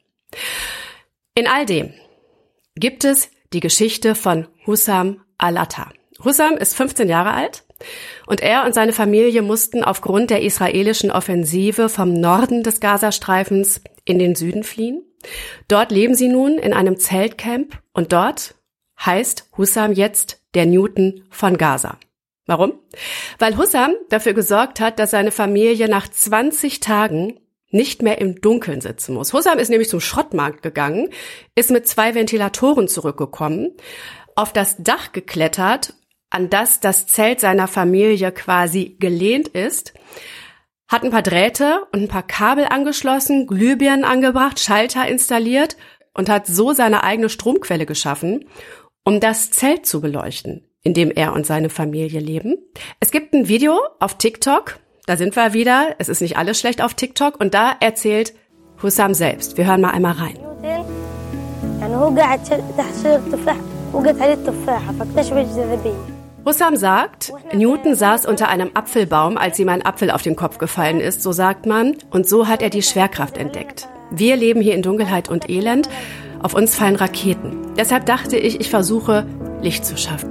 In 1.34 1.48
all 1.48 1.66
dem 1.66 1.94
gibt 2.76 3.04
es 3.06 3.30
die 3.54 3.60
Geschichte 3.62 4.16
von 4.16 4.48
Hussam 4.66 5.22
al-Atta. 5.38 5.92
Hussam 6.24 6.58
ist 6.58 6.76
15 6.76 7.08
Jahre 7.08 7.32
alt 7.32 7.64
und 8.28 8.42
er 8.42 8.66
und 8.66 8.74
seine 8.74 8.94
Familie 8.94 9.42
mussten 9.42 9.84
aufgrund 9.84 10.30
der 10.30 10.42
israelischen 10.42 11.12
Offensive 11.12 11.90
vom 11.90 12.14
Norden 12.14 12.64
des 12.64 12.80
Gazastreifens 12.80 13.82
in 14.06 14.20
den 14.20 14.36
Süden 14.36 14.64
fliehen. 14.64 15.04
Dort 15.68 15.92
leben 15.92 16.16
sie 16.16 16.30
nun 16.30 16.58
in 16.58 16.74
einem 16.74 16.98
Zeltcamp 16.98 17.80
und 17.94 18.14
dort 18.14 18.56
heißt 19.04 19.50
Hussam 19.58 19.94
jetzt 19.94 20.42
der 20.54 20.66
Newton 20.66 21.24
von 21.30 21.58
Gaza. 21.58 21.98
Warum? 22.46 22.74
Weil 23.38 23.58
Hussam 23.58 23.94
dafür 24.10 24.34
gesorgt 24.34 24.80
hat, 24.80 24.98
dass 24.98 25.12
seine 25.12 25.32
Familie 25.32 25.88
nach 25.88 26.08
20 26.08 26.80
Tagen 26.80 27.40
nicht 27.72 28.02
mehr 28.02 28.20
im 28.20 28.42
Dunkeln 28.42 28.82
sitzen 28.82 29.14
muss. 29.14 29.34
Hussam 29.34 29.60
ist 29.60 29.70
nämlich 29.70 29.90
zum 29.90 30.00
Schrottmarkt 30.00 30.64
gegangen, 30.64 31.10
ist 31.54 31.70
mit 31.70 31.88
zwei 31.88 32.16
Ventilatoren 32.16 32.88
zurückgekommen, 32.88 33.76
auf 34.36 34.54
das 34.54 34.78
Dach 34.80 35.12
geklettert 35.12 35.94
an 36.30 36.50
das 36.50 36.80
das 36.80 37.08
Zelt 37.08 37.40
seiner 37.40 37.68
Familie 37.68 38.32
quasi 38.32 38.96
gelehnt 39.00 39.48
ist, 39.50 39.94
hat 40.88 41.04
ein 41.04 41.12
paar 41.12 41.22
Drähte 41.22 41.86
und 41.92 42.04
ein 42.04 42.08
paar 42.08 42.24
Kabel 42.24 42.66
angeschlossen, 42.66 43.48
Glühbirnen 43.48 44.04
angebracht, 44.04 44.60
Schalter 44.60 45.08
installiert 45.08 45.78
und 46.14 46.30
hat 46.30 46.48
so 46.48 46.74
seine 46.74 47.04
eigene 47.04 47.30
Stromquelle 47.30 47.86
geschaffen, 47.86 48.46
um 49.04 49.20
das 49.20 49.52
Zelt 49.52 49.86
zu 49.86 50.02
beleuchten, 50.02 50.66
in 50.82 50.94
dem 50.94 51.12
er 51.12 51.34
und 51.34 51.46
seine 51.46 51.70
Familie 51.70 52.20
leben. 52.20 52.58
Es 53.00 53.12
gibt 53.12 53.34
ein 53.34 53.48
Video 53.48 53.80
auf 54.00 54.18
TikTok, 54.18 54.80
da 55.06 55.18
sind 55.18 55.36
wir 55.36 55.54
wieder, 55.54 55.96
es 56.00 56.10
ist 56.10 56.22
nicht 56.22 56.38
alles 56.38 56.60
schlecht 56.60 56.82
auf 56.82 56.94
TikTok 56.94 57.40
und 57.40 57.54
da 57.54 57.76
erzählt 57.80 58.34
Hussam 58.82 59.14
selbst. 59.14 59.58
Wir 59.58 59.68
hören 59.68 59.82
mal 59.82 59.92
einmal 59.92 60.14
rein. 60.14 60.38
Hussam 66.46 66.78
sagt, 66.78 67.34
Newton 67.54 67.96
saß 67.96 68.26
unter 68.26 68.48
einem 68.48 68.72
Apfelbaum, 68.74 69.38
als 69.38 69.60
ihm 69.60 69.70
ein 69.70 69.86
Apfel 69.86 70.10
auf 70.10 70.22
den 70.22 70.36
Kopf 70.36 70.58
gefallen 70.58 71.02
ist, 71.02 71.22
so 71.22 71.32
sagt 71.32 71.66
man, 71.66 71.96
und 72.12 72.30
so 72.30 72.48
hat 72.48 72.62
er 72.62 72.70
die 72.70 72.82
Schwerkraft 72.82 73.38
entdeckt. 73.38 73.88
Wir 74.10 74.36
leben 74.36 74.62
hier 74.62 74.74
in 74.74 74.82
Dunkelheit 74.82 75.30
und 75.30 75.50
Elend, 75.50 75.90
auf 76.42 76.54
uns 76.54 76.76
fallen 76.76 76.96
Raketen. 76.96 77.74
Deshalb 77.78 78.06
dachte 78.06 78.38
ich, 78.38 78.60
ich 78.60 78.70
versuche, 78.70 79.26
Licht 79.62 79.86
zu 79.86 79.98
schaffen. 79.98 80.30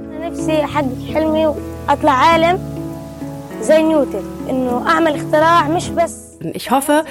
Ich 6.53 6.71
hoffe, 6.71 7.03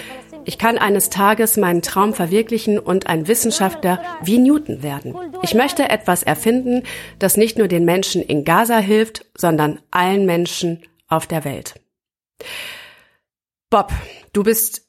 ich 0.48 0.56
kann 0.56 0.78
eines 0.78 1.10
Tages 1.10 1.58
meinen 1.58 1.82
Traum 1.82 2.14
verwirklichen 2.14 2.78
und 2.78 3.06
ein 3.06 3.28
Wissenschaftler 3.28 4.02
wie 4.22 4.38
Newton 4.38 4.82
werden. 4.82 5.14
Ich 5.42 5.52
möchte 5.52 5.90
etwas 5.90 6.22
erfinden, 6.22 6.84
das 7.18 7.36
nicht 7.36 7.58
nur 7.58 7.68
den 7.68 7.84
Menschen 7.84 8.22
in 8.22 8.44
Gaza 8.44 8.78
hilft, 8.78 9.26
sondern 9.36 9.78
allen 9.90 10.24
Menschen 10.24 10.82
auf 11.06 11.26
der 11.26 11.44
Welt. 11.44 11.74
Bob, 13.68 13.92
du 14.32 14.42
bist 14.42 14.88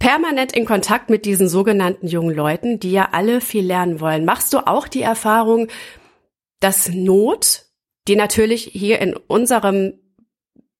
permanent 0.00 0.50
in 0.56 0.64
Kontakt 0.64 1.08
mit 1.08 1.24
diesen 1.24 1.48
sogenannten 1.48 2.08
jungen 2.08 2.34
Leuten, 2.34 2.80
die 2.80 2.90
ja 2.90 3.10
alle 3.12 3.40
viel 3.40 3.64
lernen 3.64 4.00
wollen. 4.00 4.24
Machst 4.24 4.52
du 4.52 4.66
auch 4.66 4.88
die 4.88 5.02
Erfahrung, 5.02 5.68
dass 6.58 6.88
Not, 6.88 7.66
die 8.08 8.16
natürlich 8.16 8.64
hier 8.72 8.98
in 8.98 9.14
unserem 9.14 10.00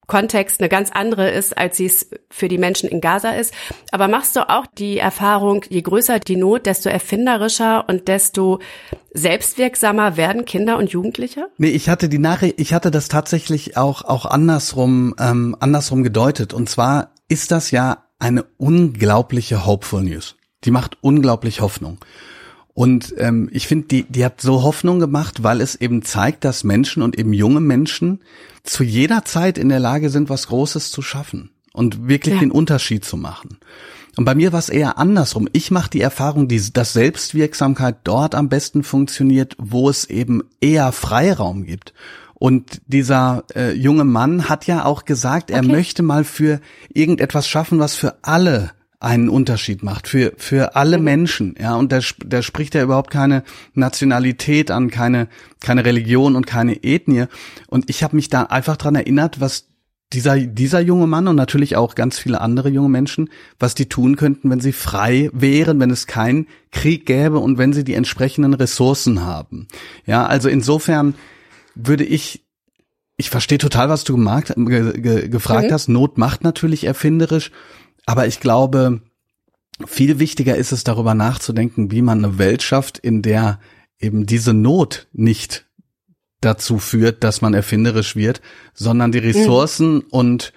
Kontext 0.06 0.60
eine 0.60 0.68
ganz 0.68 0.90
andere 0.92 1.30
ist, 1.30 1.56
als 1.56 1.76
sie 1.76 1.86
es 1.86 2.10
für 2.30 2.48
die 2.48 2.58
Menschen 2.58 2.88
in 2.88 3.00
Gaza 3.00 3.30
ist. 3.30 3.54
Aber 3.90 4.08
machst 4.08 4.36
du 4.36 4.48
auch 4.48 4.66
die 4.66 4.98
Erfahrung, 4.98 5.64
je 5.68 5.82
größer 5.82 6.20
die 6.20 6.36
Not, 6.36 6.66
desto 6.66 6.88
erfinderischer 6.88 7.88
und 7.88 8.08
desto 8.08 8.60
selbstwirksamer 9.12 10.16
werden 10.16 10.44
Kinder 10.44 10.78
und 10.78 10.90
Jugendliche? 10.90 11.48
Nee, 11.58 11.68
ich 11.68 11.88
hatte 11.88 12.08
die 12.08 12.18
Nachricht, 12.18 12.60
ich 12.60 12.74
hatte 12.74 12.90
das 12.90 13.08
tatsächlich 13.08 13.76
auch, 13.76 14.02
auch 14.02 14.26
andersrum, 14.26 15.14
ähm, 15.18 15.56
andersrum 15.60 16.02
gedeutet. 16.02 16.52
Und 16.52 16.68
zwar 16.68 17.12
ist 17.28 17.50
das 17.50 17.70
ja 17.70 18.04
eine 18.18 18.44
unglaubliche 18.56 19.66
Hopeful 19.66 20.02
News. 20.02 20.36
Die 20.64 20.70
macht 20.70 20.98
unglaublich 21.02 21.60
Hoffnung. 21.60 21.98
Und 22.74 23.14
ähm, 23.18 23.48
ich 23.52 23.68
finde, 23.68 23.86
die, 23.86 24.02
die 24.02 24.24
hat 24.24 24.40
so 24.40 24.64
Hoffnung 24.64 24.98
gemacht, 24.98 25.44
weil 25.44 25.60
es 25.60 25.76
eben 25.76 26.02
zeigt, 26.02 26.44
dass 26.44 26.64
Menschen 26.64 27.02
und 27.02 27.16
eben 27.16 27.32
junge 27.32 27.60
Menschen 27.60 28.20
zu 28.64 28.82
jeder 28.82 29.24
Zeit 29.24 29.58
in 29.58 29.68
der 29.68 29.78
Lage 29.78 30.10
sind, 30.10 30.28
was 30.28 30.48
Großes 30.48 30.90
zu 30.90 31.00
schaffen 31.00 31.50
und 31.72 32.08
wirklich 32.08 32.34
ja. 32.34 32.40
den 32.40 32.50
Unterschied 32.50 33.04
zu 33.04 33.16
machen. 33.16 33.58
Und 34.16 34.24
bei 34.24 34.34
mir 34.34 34.52
war 34.52 34.58
es 34.58 34.68
eher 34.68 34.98
andersrum. 34.98 35.48
Ich 35.52 35.70
mache 35.70 35.90
die 35.90 36.00
Erfahrung, 36.00 36.48
die, 36.48 36.72
dass 36.72 36.92
Selbstwirksamkeit 36.92 37.96
dort 38.04 38.34
am 38.34 38.48
besten 38.48 38.82
funktioniert, 38.82 39.56
wo 39.58 39.88
es 39.88 40.04
eben 40.04 40.42
eher 40.60 40.92
Freiraum 40.92 41.64
gibt. 41.64 41.94
Und 42.34 42.80
dieser 42.86 43.44
äh, 43.54 43.72
junge 43.72 44.04
Mann 44.04 44.48
hat 44.48 44.66
ja 44.66 44.84
auch 44.84 45.04
gesagt, 45.04 45.50
er 45.50 45.60
okay. 45.60 45.72
möchte 45.72 46.02
mal 46.02 46.24
für 46.24 46.60
irgendetwas 46.92 47.48
schaffen, 47.48 47.78
was 47.78 47.94
für 47.94 48.16
alle 48.22 48.72
einen 49.04 49.28
Unterschied 49.28 49.82
macht 49.82 50.08
für 50.08 50.32
für 50.36 50.76
alle 50.76 50.98
mhm. 50.98 51.04
Menschen, 51.04 51.54
ja 51.60 51.76
und 51.76 51.92
da, 51.92 52.00
da 52.24 52.42
spricht 52.42 52.74
er 52.74 52.82
überhaupt 52.84 53.10
keine 53.10 53.44
Nationalität 53.74 54.70
an, 54.70 54.90
keine 54.90 55.28
keine 55.60 55.84
Religion 55.84 56.36
und 56.36 56.46
keine 56.46 56.82
Ethnie 56.82 57.26
und 57.68 57.90
ich 57.90 58.02
habe 58.02 58.16
mich 58.16 58.28
da 58.28 58.44
einfach 58.44 58.76
dran 58.76 58.94
erinnert, 58.94 59.40
was 59.40 59.66
dieser 60.12 60.38
dieser 60.38 60.80
junge 60.80 61.06
Mann 61.06 61.28
und 61.28 61.36
natürlich 61.36 61.76
auch 61.76 61.94
ganz 61.94 62.18
viele 62.18 62.40
andere 62.40 62.68
junge 62.68 62.88
Menschen, 62.88 63.30
was 63.58 63.74
die 63.74 63.88
tun 63.88 64.16
könnten, 64.16 64.50
wenn 64.50 64.60
sie 64.60 64.72
frei 64.72 65.30
wären, 65.32 65.80
wenn 65.80 65.90
es 65.90 66.06
keinen 66.06 66.46
Krieg 66.70 67.06
gäbe 67.06 67.38
und 67.38 67.58
wenn 67.58 67.72
sie 67.72 67.84
die 67.84 67.94
entsprechenden 67.94 68.54
Ressourcen 68.54 69.22
haben. 69.22 69.68
Ja, 70.06 70.26
also 70.26 70.48
insofern 70.48 71.14
würde 71.74 72.04
ich 72.04 72.44
ich 73.16 73.30
verstehe 73.30 73.58
total, 73.58 73.88
was 73.88 74.04
du 74.04 74.16
gemacht, 74.16 74.52
ge, 74.56 75.00
ge, 75.00 75.28
gefragt 75.28 75.68
mhm. 75.68 75.72
hast. 75.72 75.88
Not 75.88 76.18
macht 76.18 76.42
natürlich 76.42 76.84
erfinderisch. 76.84 77.50
Aber 78.06 78.26
ich 78.26 78.40
glaube, 78.40 79.00
viel 79.86 80.18
wichtiger 80.18 80.56
ist 80.56 80.72
es 80.72 80.84
darüber 80.84 81.14
nachzudenken, 81.14 81.90
wie 81.90 82.02
man 82.02 82.24
eine 82.24 82.38
Welt 82.38 82.62
schafft, 82.62 82.98
in 82.98 83.22
der 83.22 83.58
eben 83.98 84.26
diese 84.26 84.52
Not 84.54 85.08
nicht 85.12 85.66
dazu 86.40 86.78
führt, 86.78 87.24
dass 87.24 87.40
man 87.40 87.54
erfinderisch 87.54 88.16
wird, 88.16 88.40
sondern 88.74 89.12
die 89.12 89.18
Ressourcen 89.18 89.94
mhm. 89.94 90.04
und 90.10 90.52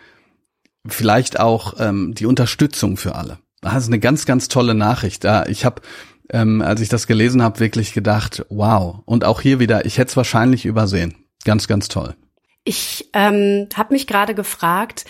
vielleicht 0.86 1.40
auch 1.40 1.76
ähm, 1.80 2.14
die 2.14 2.26
Unterstützung 2.26 2.98
für 2.98 3.16
alle. 3.16 3.40
Das 3.62 3.84
ist 3.84 3.88
eine 3.88 4.00
ganz, 4.00 4.26
ganz 4.26 4.48
tolle 4.48 4.74
Nachricht. 4.74 5.24
Da 5.24 5.46
ich 5.46 5.66
habe, 5.66 5.82
ähm, 6.30 6.62
als 6.62 6.82
ich 6.82 6.90
das 6.90 7.08
gelesen 7.08 7.42
habe, 7.42 7.60
wirklich 7.60 7.94
gedacht, 7.94 8.46
wow. 8.50 9.00
Und 9.06 9.26
auch 9.26 9.42
hier 9.42 9.60
wieder, 9.60 9.86
ich 9.86 9.98
hätte 9.98 10.10
es 10.10 10.18
wahrscheinlich 10.18 10.66
übersehen. 10.66 11.16
Ganz, 11.44 11.68
ganz 11.68 11.88
toll. 11.88 12.16
Ich 12.64 13.10
ähm, 13.14 13.68
habe 13.74 13.94
mich 13.94 14.08
gerade 14.08 14.36
gefragt, 14.36 15.06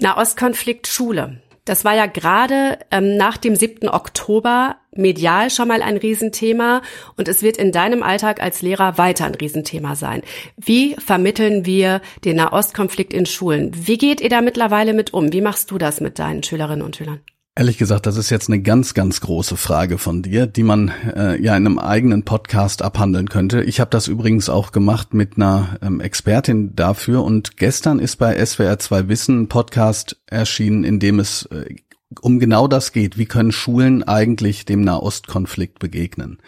Nahostkonflikt 0.00 0.86
Schule. 0.86 1.42
Das 1.64 1.84
war 1.84 1.94
ja 1.94 2.06
gerade 2.06 2.78
ähm, 2.90 3.16
nach 3.16 3.36
dem 3.36 3.54
7. 3.54 3.88
Oktober 3.88 4.76
medial 4.92 5.50
schon 5.50 5.68
mal 5.68 5.82
ein 5.82 5.98
Riesenthema 5.98 6.82
und 7.16 7.28
es 7.28 7.42
wird 7.42 7.58
in 7.58 7.72
deinem 7.72 8.02
Alltag 8.02 8.40
als 8.40 8.62
Lehrer 8.62 8.96
weiter 8.96 9.26
ein 9.26 9.34
Riesenthema 9.34 9.94
sein. 9.94 10.22
Wie 10.56 10.94
vermitteln 10.94 11.66
wir 11.66 12.00
den 12.24 12.36
Nahostkonflikt 12.36 13.12
in 13.12 13.26
Schulen? 13.26 13.72
Wie 13.74 13.98
geht 13.98 14.20
ihr 14.20 14.30
da 14.30 14.40
mittlerweile 14.40 14.94
mit 14.94 15.12
um? 15.12 15.32
Wie 15.32 15.42
machst 15.42 15.70
du 15.70 15.78
das 15.78 16.00
mit 16.00 16.18
deinen 16.18 16.42
Schülerinnen 16.42 16.82
und 16.82 16.96
Schülern? 16.96 17.20
Ehrlich 17.58 17.76
gesagt, 17.76 18.06
das 18.06 18.16
ist 18.16 18.30
jetzt 18.30 18.48
eine 18.48 18.62
ganz, 18.62 18.94
ganz 18.94 19.20
große 19.20 19.56
Frage 19.56 19.98
von 19.98 20.22
dir, 20.22 20.46
die 20.46 20.62
man 20.62 20.92
äh, 21.16 21.42
ja 21.42 21.56
in 21.56 21.66
einem 21.66 21.80
eigenen 21.80 22.22
Podcast 22.22 22.82
abhandeln 22.82 23.28
könnte. 23.28 23.64
Ich 23.64 23.80
habe 23.80 23.90
das 23.90 24.06
übrigens 24.06 24.48
auch 24.48 24.70
gemacht 24.70 25.12
mit 25.12 25.36
einer 25.36 25.76
ähm, 25.82 25.98
Expertin 25.98 26.76
dafür 26.76 27.24
und 27.24 27.56
gestern 27.56 27.98
ist 27.98 28.14
bei 28.14 28.46
SWR 28.46 28.78
2 28.78 29.08
Wissen 29.08 29.40
ein 29.40 29.48
Podcast 29.48 30.20
erschienen, 30.26 30.84
in 30.84 31.00
dem 31.00 31.18
es 31.18 31.46
äh, 31.46 31.74
um 32.20 32.38
genau 32.38 32.68
das 32.68 32.92
geht. 32.92 33.18
Wie 33.18 33.26
können 33.26 33.50
Schulen 33.50 34.04
eigentlich 34.04 34.64
dem 34.64 34.82
Nahostkonflikt 34.82 35.80
begegnen? 35.80 36.38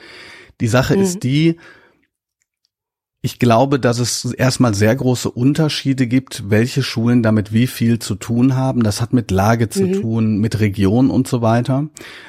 Die 0.60 0.68
Sache 0.68 0.94
mhm. 0.94 1.02
ist 1.02 1.24
die, 1.24 1.56
ich 3.22 3.38
glaube, 3.38 3.78
dass 3.78 3.98
es 3.98 4.24
erstmal 4.24 4.72
sehr 4.72 4.96
große 4.96 5.30
Unterschiede 5.30 6.06
gibt, 6.06 6.48
welche 6.48 6.82
Schulen 6.82 7.22
damit 7.22 7.52
wie 7.52 7.66
viel 7.66 7.98
zu 7.98 8.14
tun 8.14 8.56
haben. 8.56 8.82
Das 8.82 9.02
hat 9.02 9.12
mit 9.12 9.30
Lage 9.30 9.68
zu 9.68 9.82
mhm. 9.82 10.00
tun, 10.00 10.38
mit 10.38 10.58
Region 10.60 11.10
und 11.10 11.28
so 11.28 11.42
weiter. 11.42 11.88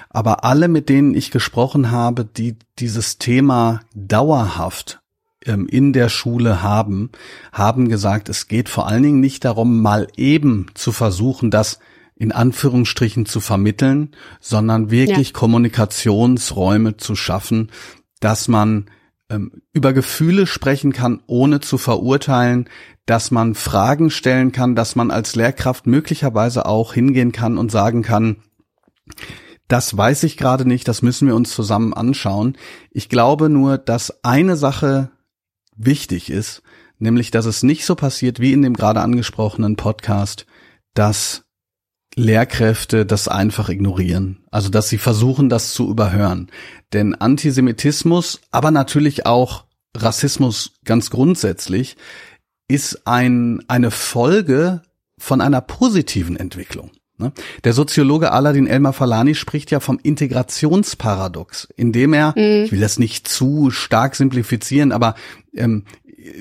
Aber 0.10 0.44
alle, 0.44 0.68
mit 0.68 0.90
denen 0.90 1.14
ich 1.14 1.32
gesprochen 1.32 1.92
habe, 1.92 2.26
die 2.26 2.58
dieses 2.80 3.18
Thema 3.18 3.80
dauerhaft 3.96 5.02
ähm, 5.46 5.66
in 5.66 5.94
der 5.94 6.10
Schule 6.10 6.62
haben, 6.62 7.10
haben 7.54 7.88
gesagt, 7.88 8.28
es 8.28 8.50
geht 8.50 8.68
vor 8.68 8.88
allen 8.88 9.04
Dingen 9.04 9.20
nicht 9.22 9.46
darum, 9.46 9.82
mal 9.82 10.10
eben 10.18 10.68
zu 10.74 10.92
versuchen, 10.92 11.52
das 11.52 11.80
in 12.18 12.34
Anführungsstrichen 12.34 13.26
zu 13.26 13.40
vermitteln, 13.40 14.10
sondern 14.42 14.92
wirklich 14.92 15.30
ja. 15.30 15.34
Kommunikationsräume 15.34 16.98
zu 16.98 17.16
schaffen, 17.16 17.72
dass 18.20 18.50
man 18.50 18.88
über 19.74 19.94
Gefühle 19.94 20.48
sprechen 20.48 20.94
kann, 20.94 21.22
ohne 21.28 21.60
zu 21.60 21.78
verurteilen, 21.78 22.70
dass 23.06 23.32
man 23.32 23.56
Fragen 23.56 24.10
stellen 24.10 24.52
kann, 24.52 24.76
dass 24.76 24.96
man 24.96 25.12
als 25.12 25.36
Lehrkraft 25.36 25.88
möglicherweise 25.88 26.66
auch 26.66 26.94
hingehen 26.94 27.32
kann 27.32 27.58
und 27.58 27.72
sagen 27.72 28.04
kann, 28.04 28.38
das 29.68 29.96
weiß 29.96 30.24
ich 30.24 30.38
gerade 30.38 30.68
nicht, 30.68 30.88
das 30.88 31.02
müssen 31.02 31.28
wir 31.28 31.36
uns 31.36 31.54
zusammen 31.54 31.94
anschauen. 31.94 32.58
Ich 32.92 33.08
glaube 33.08 33.50
nur, 33.50 33.78
dass 33.78 34.24
eine 34.24 34.58
Sache 34.58 35.12
wichtig 35.76 36.30
ist, 36.30 36.62
nämlich 37.00 37.32
dass 37.32 37.46
es 37.46 37.64
nicht 37.64 37.86
so 37.86 37.96
passiert 37.96 38.40
wie 38.40 38.54
in 38.54 38.62
dem 38.62 38.74
gerade 38.74 39.02
angesprochenen 39.02 39.78
Podcast, 39.78 40.46
dass 40.94 41.46
Lehrkräfte 42.16 43.06
das 43.06 43.28
einfach 43.28 43.70
ignorieren. 43.70 44.44
Also, 44.52 44.70
dass 44.70 44.90
sie 44.90 44.98
versuchen, 44.98 45.50
das 45.50 45.74
zu 45.74 45.90
überhören. 45.90 46.50
Denn 46.94 47.16
Antisemitismus, 47.16 48.42
aber 48.52 48.72
natürlich 48.72 49.26
auch 49.26 49.66
Rassismus 49.96 50.74
ganz 50.84 51.10
grundsätzlich, 51.10 51.96
ist 52.68 53.06
ein, 53.08 53.64
eine 53.68 53.92
Folge 53.92 54.82
von 55.18 55.42
einer 55.42 55.62
positiven 55.62 56.36
Entwicklung. 56.36 56.92
Ne? 57.18 57.32
Der 57.64 57.74
Soziologe 57.74 58.32
Aladin 58.32 58.68
Elmar 58.68 58.94
Falani 58.94 59.36
spricht 59.36 59.72
ja 59.72 59.80
vom 59.80 60.00
Integrationsparadox, 60.02 61.70
indem 61.76 62.14
er, 62.14 62.34
mhm. 62.36 62.66
ich 62.66 62.72
will 62.72 62.80
das 62.80 63.00
nicht 63.00 63.28
zu 63.28 63.72
stark 63.72 64.16
simplifizieren, 64.16 64.92
aber 64.92 65.16
ähm, 65.54 65.86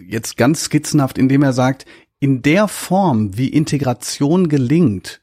jetzt 0.08 0.36
ganz 0.36 0.64
skizzenhaft, 0.64 1.18
indem 1.18 1.42
er 1.42 1.52
sagt, 1.52 1.84
in 2.18 2.42
der 2.42 2.68
Form, 2.68 3.36
wie 3.36 3.48
Integration 3.48 4.48
gelingt, 4.48 5.19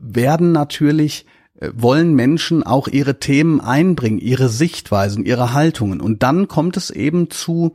werden 0.00 0.52
natürlich 0.52 1.26
äh, 1.60 1.70
wollen 1.74 2.14
Menschen 2.14 2.62
auch 2.62 2.88
ihre 2.88 3.18
Themen 3.18 3.60
einbringen, 3.60 4.18
ihre 4.18 4.48
Sichtweisen, 4.48 5.24
ihre 5.24 5.52
Haltungen. 5.52 6.00
Und 6.00 6.22
dann 6.22 6.48
kommt 6.48 6.76
es 6.76 6.90
eben 6.90 7.30
zu, 7.30 7.74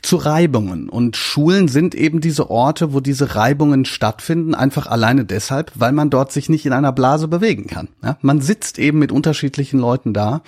zu 0.00 0.16
Reibungen. 0.16 0.88
Und 0.88 1.16
Schulen 1.16 1.68
sind 1.68 1.94
eben 1.94 2.20
diese 2.20 2.50
Orte, 2.50 2.94
wo 2.94 3.00
diese 3.00 3.34
Reibungen 3.34 3.84
stattfinden, 3.84 4.54
einfach 4.54 4.86
alleine 4.86 5.24
deshalb, 5.24 5.72
weil 5.74 5.92
man 5.92 6.10
dort 6.10 6.32
sich 6.32 6.48
nicht 6.48 6.64
in 6.64 6.72
einer 6.72 6.92
Blase 6.92 7.28
bewegen 7.28 7.66
kann. 7.66 7.88
Ja? 8.02 8.16
Man 8.22 8.40
sitzt 8.40 8.78
eben 8.78 8.98
mit 8.98 9.12
unterschiedlichen 9.12 9.78
Leuten 9.78 10.14
da. 10.14 10.42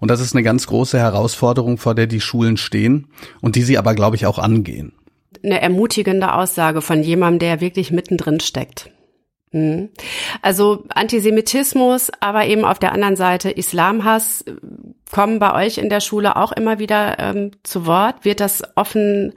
Und 0.00 0.10
das 0.10 0.20
ist 0.20 0.34
eine 0.34 0.42
ganz 0.42 0.66
große 0.66 0.98
Herausforderung, 0.98 1.78
vor 1.78 1.94
der 1.94 2.08
die 2.08 2.20
Schulen 2.20 2.56
stehen 2.56 3.06
und 3.40 3.54
die 3.54 3.62
sie 3.62 3.78
aber, 3.78 3.94
glaube 3.94 4.16
ich, 4.16 4.26
auch 4.26 4.38
angehen. 4.38 4.92
Eine 5.44 5.60
ermutigende 5.60 6.34
Aussage 6.34 6.80
von 6.80 7.02
jemandem, 7.02 7.38
der 7.38 7.60
wirklich 7.60 7.92
mittendrin 7.92 8.40
steckt. 8.40 8.90
Mhm. 9.52 9.90
Also 10.42 10.84
Antisemitismus, 10.90 12.10
aber 12.20 12.46
eben 12.46 12.64
auf 12.64 12.78
der 12.78 12.92
anderen 12.92 13.16
Seite 13.16 13.50
Islamhass 13.50 14.42
äh, 14.42 14.54
kommen 15.10 15.38
bei 15.38 15.66
euch 15.66 15.78
in 15.78 15.88
der 15.88 16.00
Schule 16.00 16.36
auch 16.36 16.52
immer 16.52 16.78
wieder 16.78 17.18
ähm, 17.18 17.52
zu 17.62 17.86
Wort. 17.86 18.24
Wird 18.24 18.40
das 18.40 18.62
offen 18.76 19.32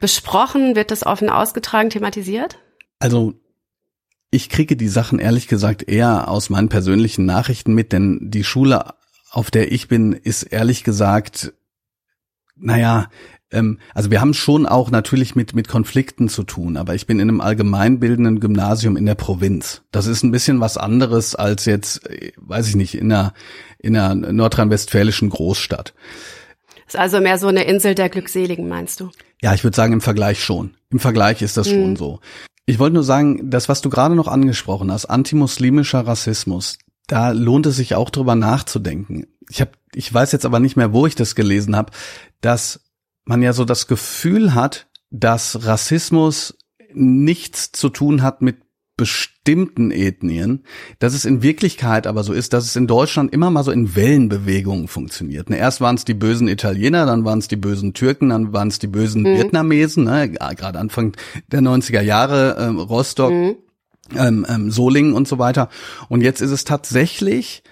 besprochen? 0.00 0.76
Wird 0.76 0.90
das 0.90 1.04
offen 1.04 1.30
ausgetragen, 1.30 1.90
thematisiert? 1.90 2.58
Also 2.98 3.34
ich 4.30 4.50
kriege 4.50 4.76
die 4.76 4.88
Sachen 4.88 5.18
ehrlich 5.18 5.48
gesagt 5.48 5.88
eher 5.88 6.28
aus 6.28 6.50
meinen 6.50 6.68
persönlichen 6.68 7.24
Nachrichten 7.24 7.74
mit, 7.74 7.92
denn 7.92 8.18
die 8.30 8.44
Schule, 8.44 8.94
auf 9.30 9.50
der 9.50 9.72
ich 9.72 9.88
bin, 9.88 10.12
ist 10.12 10.42
ehrlich 10.42 10.84
gesagt, 10.84 11.54
naja, 12.56 13.08
ähm, 13.50 13.78
also 13.94 14.10
wir 14.10 14.20
haben 14.20 14.34
schon 14.34 14.66
auch 14.66 14.90
natürlich 14.90 15.34
mit, 15.34 15.54
mit 15.54 15.68
Konflikten 15.68 16.28
zu 16.28 16.42
tun, 16.42 16.76
aber 16.76 16.94
ich 16.94 17.06
bin 17.06 17.18
in 17.18 17.28
einem 17.28 17.40
allgemeinbildenden 17.40 18.40
Gymnasium 18.40 18.96
in 18.96 19.06
der 19.06 19.14
Provinz. 19.14 19.82
Das 19.90 20.06
ist 20.06 20.22
ein 20.22 20.30
bisschen 20.30 20.60
was 20.60 20.76
anderes 20.76 21.34
als 21.34 21.64
jetzt, 21.64 22.08
äh, 22.10 22.32
weiß 22.36 22.68
ich 22.68 22.76
nicht, 22.76 22.94
in 22.94 23.12
einer, 23.12 23.32
in 23.78 23.96
einer 23.96 24.14
nordrhein-westfälischen 24.32 25.30
Großstadt. 25.30 25.94
ist 26.86 26.96
also 26.96 27.20
mehr 27.20 27.38
so 27.38 27.48
eine 27.48 27.64
Insel 27.64 27.94
der 27.94 28.08
Glückseligen, 28.08 28.68
meinst 28.68 29.00
du? 29.00 29.10
Ja, 29.40 29.54
ich 29.54 29.64
würde 29.64 29.76
sagen, 29.76 29.94
im 29.94 30.00
Vergleich 30.00 30.42
schon. 30.42 30.74
Im 30.90 30.98
Vergleich 30.98 31.42
ist 31.42 31.56
das 31.56 31.68
mhm. 31.68 31.72
schon 31.72 31.96
so. 31.96 32.20
Ich 32.66 32.78
wollte 32.78 32.94
nur 32.94 33.04
sagen, 33.04 33.50
das, 33.50 33.70
was 33.70 33.80
du 33.80 33.88
gerade 33.88 34.14
noch 34.14 34.28
angesprochen 34.28 34.92
hast, 34.92 35.06
antimuslimischer 35.06 36.06
Rassismus, 36.06 36.76
da 37.06 37.30
lohnt 37.30 37.64
es 37.64 37.76
sich 37.76 37.94
auch 37.94 38.10
drüber 38.10 38.34
nachzudenken. 38.34 39.26
Ich 39.48 39.62
habe, 39.62 39.70
ich 39.94 40.12
weiß 40.12 40.32
jetzt 40.32 40.44
aber 40.44 40.60
nicht 40.60 40.76
mehr, 40.76 40.92
wo 40.92 41.06
ich 41.06 41.14
das 41.14 41.34
gelesen 41.34 41.74
habe, 41.74 41.92
dass 42.42 42.80
man 43.28 43.42
ja 43.42 43.52
so 43.52 43.64
das 43.64 43.86
Gefühl 43.86 44.54
hat, 44.54 44.88
dass 45.10 45.66
Rassismus 45.66 46.56
nichts 46.94 47.70
zu 47.72 47.90
tun 47.90 48.22
hat 48.22 48.40
mit 48.40 48.56
bestimmten 48.96 49.92
Ethnien, 49.92 50.64
dass 50.98 51.14
es 51.14 51.24
in 51.24 51.42
Wirklichkeit 51.42 52.06
aber 52.06 52.24
so 52.24 52.32
ist, 52.32 52.52
dass 52.52 52.64
es 52.64 52.74
in 52.74 52.88
Deutschland 52.88 53.32
immer 53.32 53.50
mal 53.50 53.62
so 53.62 53.70
in 53.70 53.94
Wellenbewegungen 53.94 54.88
funktioniert. 54.88 55.50
Ne, 55.50 55.58
erst 55.58 55.80
waren 55.80 55.94
es 55.94 56.04
die 56.04 56.14
bösen 56.14 56.48
Italiener, 56.48 57.06
dann 57.06 57.24
waren 57.24 57.38
es 57.38 57.48
die 57.48 57.56
bösen 57.56 57.92
Türken, 57.92 58.30
dann 58.30 58.52
waren 58.52 58.68
es 58.68 58.78
die 58.78 58.88
bösen 58.88 59.22
mhm. 59.22 59.36
Vietnamesen, 59.36 60.04
ne? 60.04 60.30
gerade 60.30 60.78
Anfang 60.78 61.14
der 61.52 61.60
90er 61.60 62.00
Jahre, 62.00 62.56
äh, 62.56 62.64
Rostock, 62.64 63.30
mhm. 63.30 63.56
ähm, 64.16 64.46
ähm, 64.48 64.70
Solingen 64.70 65.12
und 65.12 65.28
so 65.28 65.38
weiter. 65.38 65.68
Und 66.08 66.22
jetzt 66.22 66.40
ist 66.40 66.50
es 66.50 66.64
tatsächlich 66.64 67.62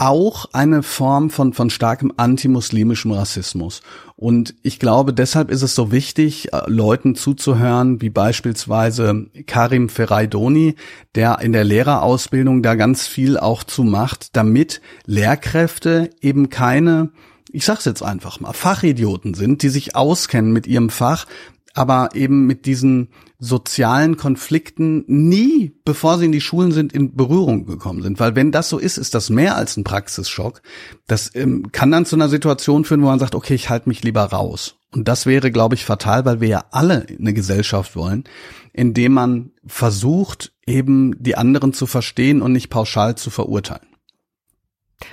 auch 0.00 0.46
eine 0.52 0.82
Form 0.82 1.28
von, 1.30 1.52
von 1.52 1.68
starkem 1.68 2.12
antimuslimischem 2.16 3.12
Rassismus. 3.12 3.82
Und 4.16 4.54
ich 4.62 4.78
glaube, 4.78 5.12
deshalb 5.12 5.50
ist 5.50 5.62
es 5.62 5.74
so 5.74 5.92
wichtig, 5.92 6.52
äh, 6.52 6.62
Leuten 6.66 7.14
zuzuhören, 7.14 8.00
wie 8.00 8.10
beispielsweise 8.10 9.26
Karim 9.46 9.88
Ferraidoni, 9.88 10.74
der 11.14 11.40
in 11.40 11.52
der 11.52 11.64
Lehrerausbildung 11.64 12.62
da 12.62 12.74
ganz 12.76 13.06
viel 13.06 13.38
auch 13.38 13.62
zu 13.62 13.84
macht, 13.84 14.36
damit 14.36 14.80
Lehrkräfte 15.06 16.10
eben 16.20 16.48
keine 16.48 17.10
ich 17.52 17.64
sag's 17.64 17.84
jetzt 17.84 18.04
einfach 18.04 18.38
mal, 18.38 18.52
Fachidioten 18.52 19.34
sind, 19.34 19.62
die 19.62 19.70
sich 19.70 19.96
auskennen 19.96 20.52
mit 20.52 20.68
ihrem 20.68 20.88
Fach, 20.88 21.26
aber 21.74 22.10
eben 22.14 22.46
mit 22.46 22.66
diesen 22.66 23.08
sozialen 23.38 24.16
Konflikten 24.16 25.04
nie, 25.06 25.72
bevor 25.84 26.18
sie 26.18 26.26
in 26.26 26.32
die 26.32 26.40
Schulen 26.40 26.72
sind, 26.72 26.92
in 26.92 27.16
Berührung 27.16 27.66
gekommen 27.66 28.02
sind. 28.02 28.20
Weil 28.20 28.36
wenn 28.36 28.52
das 28.52 28.68
so 28.68 28.78
ist, 28.78 28.98
ist 28.98 29.14
das 29.14 29.30
mehr 29.30 29.56
als 29.56 29.76
ein 29.76 29.84
Praxisschock. 29.84 30.62
Das 31.06 31.34
ähm, 31.34 31.72
kann 31.72 31.90
dann 31.90 32.06
zu 32.06 32.16
einer 32.16 32.28
Situation 32.28 32.84
führen, 32.84 33.02
wo 33.02 33.06
man 33.06 33.18
sagt, 33.18 33.34
okay, 33.34 33.54
ich 33.54 33.70
halte 33.70 33.88
mich 33.88 34.02
lieber 34.02 34.24
raus. 34.24 34.76
Und 34.92 35.06
das 35.06 35.24
wäre, 35.24 35.50
glaube 35.52 35.76
ich, 35.76 35.84
fatal, 35.84 36.24
weil 36.24 36.40
wir 36.40 36.48
ja 36.48 36.64
alle 36.72 37.06
eine 37.18 37.32
Gesellschaft 37.32 37.94
wollen, 37.94 38.24
indem 38.72 39.12
man 39.12 39.52
versucht, 39.64 40.52
eben 40.66 41.14
die 41.22 41.36
anderen 41.36 41.72
zu 41.72 41.86
verstehen 41.86 42.42
und 42.42 42.52
nicht 42.52 42.70
pauschal 42.70 43.14
zu 43.14 43.30
verurteilen. 43.30 43.86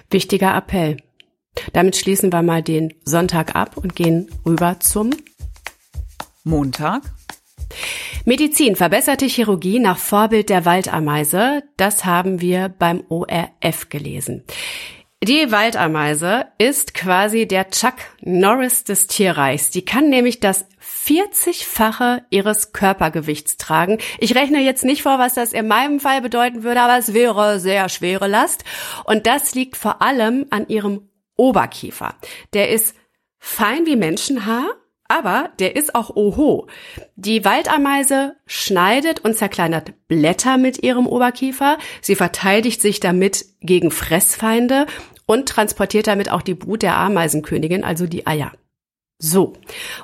Wichtiger 0.10 0.56
Appell. 0.56 0.98
Damit 1.74 1.96
schließen 1.96 2.32
wir 2.32 2.44
mal 2.44 2.62
den 2.62 2.94
Sonntag 3.04 3.56
ab 3.56 3.78
und 3.78 3.96
gehen 3.96 4.30
rüber 4.46 4.80
zum 4.80 5.12
Montag. 6.48 7.04
Medizin, 8.26 8.76
verbesserte 8.76 9.26
Chirurgie 9.26 9.80
nach 9.80 9.98
Vorbild 9.98 10.50
der 10.50 10.66
Waldameise. 10.66 11.64
Das 11.78 12.06
haben 12.06 12.42
wir 12.42 12.70
beim 12.70 13.04
ORF 13.10 13.90
gelesen. 13.90 14.44
Die 15.24 15.52
Waldameise 15.52 16.46
ist 16.58 16.94
quasi 16.94 17.48
der 17.48 17.70
Chuck 17.70 17.96
Norris 18.22 18.84
des 18.84 19.08
Tierreichs. 19.08 19.72
Die 19.72 19.84
kann 19.84 20.10
nämlich 20.10 20.40
das 20.40 20.66
40-fache 21.08 22.24
ihres 22.30 22.72
Körpergewichts 22.72 23.58
tragen. 23.58 23.98
Ich 24.20 24.36
rechne 24.36 24.60
jetzt 24.62 24.86
nicht 24.86 25.02
vor, 25.02 25.20
was 25.20 25.34
das 25.34 25.54
in 25.54 25.68
meinem 25.68 26.00
Fall 26.00 26.22
bedeuten 26.22 26.64
würde, 26.64 26.82
aber 26.82 26.98
es 26.98 27.14
wäre 27.14 27.60
sehr 27.60 27.90
schwere 27.90 28.28
Last. 28.28 28.64
Und 29.06 29.26
das 29.26 29.56
liegt 29.56 29.76
vor 29.76 30.02
allem 30.02 30.46
an 30.50 30.68
ihrem 30.68 31.10
Oberkiefer. 31.36 32.16
Der 32.54 32.70
ist 32.70 32.96
fein 33.40 33.86
wie 33.86 33.96
Menschenhaar, 33.96 34.68
aber 35.08 35.52
der 35.60 35.76
ist 35.76 35.96
auch 35.96 36.16
oho. 36.16 36.68
Die 37.16 37.46
Waldameise 37.46 38.36
schneidet 38.46 39.20
und 39.20 39.36
zerkleinert 39.36 39.94
Blätter 40.08 40.58
mit 40.58 40.84
ihrem 40.84 41.08
Oberkiefer. 41.08 41.78
Sie 42.02 42.16
verteidigt 42.16 42.82
sich 42.82 43.00
damit 43.00 43.46
gegen 43.62 43.92
Fressfeinde 43.92 44.86
und 45.26 45.50
transportiert 45.50 46.08
damit 46.08 46.32
auch 46.32 46.42
die 46.42 46.56
Brut 46.56 46.82
der 46.82 46.98
Ameisenkönigin, 46.98 47.84
also 47.84 48.08
die 48.08 48.28
Eier. 48.28 48.52
So. 49.20 49.54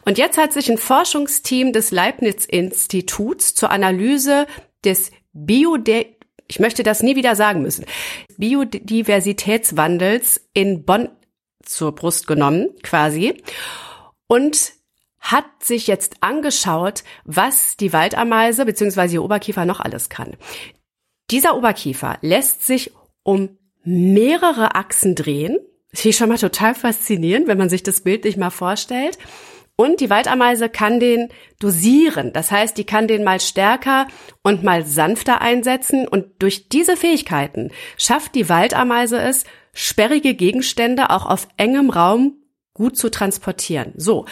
Und 0.06 0.18
jetzt 0.18 0.38
hat 0.38 0.54
sich 0.54 0.72
ein 0.72 0.78
Forschungsteam 0.78 1.72
des 1.72 1.92
Leibniz-Instituts 1.92 3.56
zur 3.56 3.72
Analyse 3.72 4.48
des 4.84 5.12
Biode 5.34 6.08
ich 6.48 6.60
möchte 6.60 6.84
das 6.84 7.02
nie 7.02 7.16
wieder 7.16 7.36
sagen 7.36 7.62
müssen, 7.62 7.86
Biodiversitätswandels 8.38 10.42
in 10.54 10.86
Bonn 10.86 11.10
zur 11.64 11.96
Brust 11.96 12.28
genommen, 12.28 12.70
quasi. 12.84 13.42
Und 14.28 14.73
hat 15.24 15.46
sich 15.64 15.88
jetzt 15.88 16.18
angeschaut, 16.20 17.04
was 17.24 17.78
die 17.78 17.94
Waldameise 17.94 18.66
bzw. 18.66 19.14
ihr 19.14 19.24
Oberkiefer 19.24 19.66
noch 19.66 19.80
alles 19.80 20.10
kann. 20.10 20.36
Dieser 21.32 21.56
Oberkiefer 21.56 22.18
lässt 22.22 22.68
sich 22.68 22.92
um 23.24 23.58
mehrere 23.86 24.76
Achsen 24.76 25.16
drehen. 25.16 25.58
Das 25.92 26.02
finde 26.02 26.10
ich 26.10 26.18
schon 26.18 26.30
mal 26.30 26.38
total 26.38 26.76
faszinierend, 26.76 27.48
wenn 27.48 27.58
man 27.58 27.70
sich 27.70 27.84
das 27.84 28.02
bildlich 28.02 28.36
mal 28.36 28.50
vorstellt. 28.50 29.18
Und 29.78 30.02
die 30.02 30.10
Waldameise 30.10 30.70
kann 30.70 31.00
den 31.00 31.30
dosieren. 31.60 32.34
Das 32.34 32.52
heißt, 32.52 32.78
die 32.78 32.84
kann 32.84 33.08
den 33.08 33.24
mal 33.24 33.40
stärker 33.40 34.08
und 34.44 34.62
mal 34.62 34.86
sanfter 34.86 35.42
einsetzen. 35.42 36.06
Und 36.06 36.28
durch 36.40 36.68
diese 36.68 36.98
Fähigkeiten 36.98 37.72
schafft 37.98 38.36
die 38.36 38.50
Waldameise 38.50 39.20
es, 39.20 39.46
sperrige 39.74 40.36
Gegenstände 40.36 41.10
auch 41.10 41.26
auf 41.26 41.48
engem 41.58 41.90
Raum 41.90 42.44
gut 42.74 42.98
zu 42.98 43.10
transportieren. 43.10 43.94
So. 43.96 44.26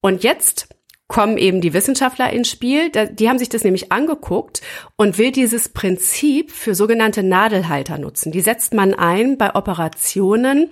Und 0.00 0.22
jetzt 0.22 0.68
kommen 1.08 1.38
eben 1.38 1.60
die 1.60 1.72
Wissenschaftler 1.72 2.30
ins 2.32 2.50
Spiel. 2.50 2.90
Die 2.90 3.28
haben 3.28 3.38
sich 3.38 3.48
das 3.48 3.64
nämlich 3.64 3.90
angeguckt 3.90 4.60
und 4.96 5.16
will 5.18 5.32
dieses 5.32 5.70
Prinzip 5.70 6.50
für 6.50 6.74
sogenannte 6.74 7.22
Nadelhalter 7.22 7.98
nutzen. 7.98 8.30
Die 8.30 8.42
setzt 8.42 8.74
man 8.74 8.94
ein 8.94 9.38
bei 9.38 9.54
Operationen 9.54 10.70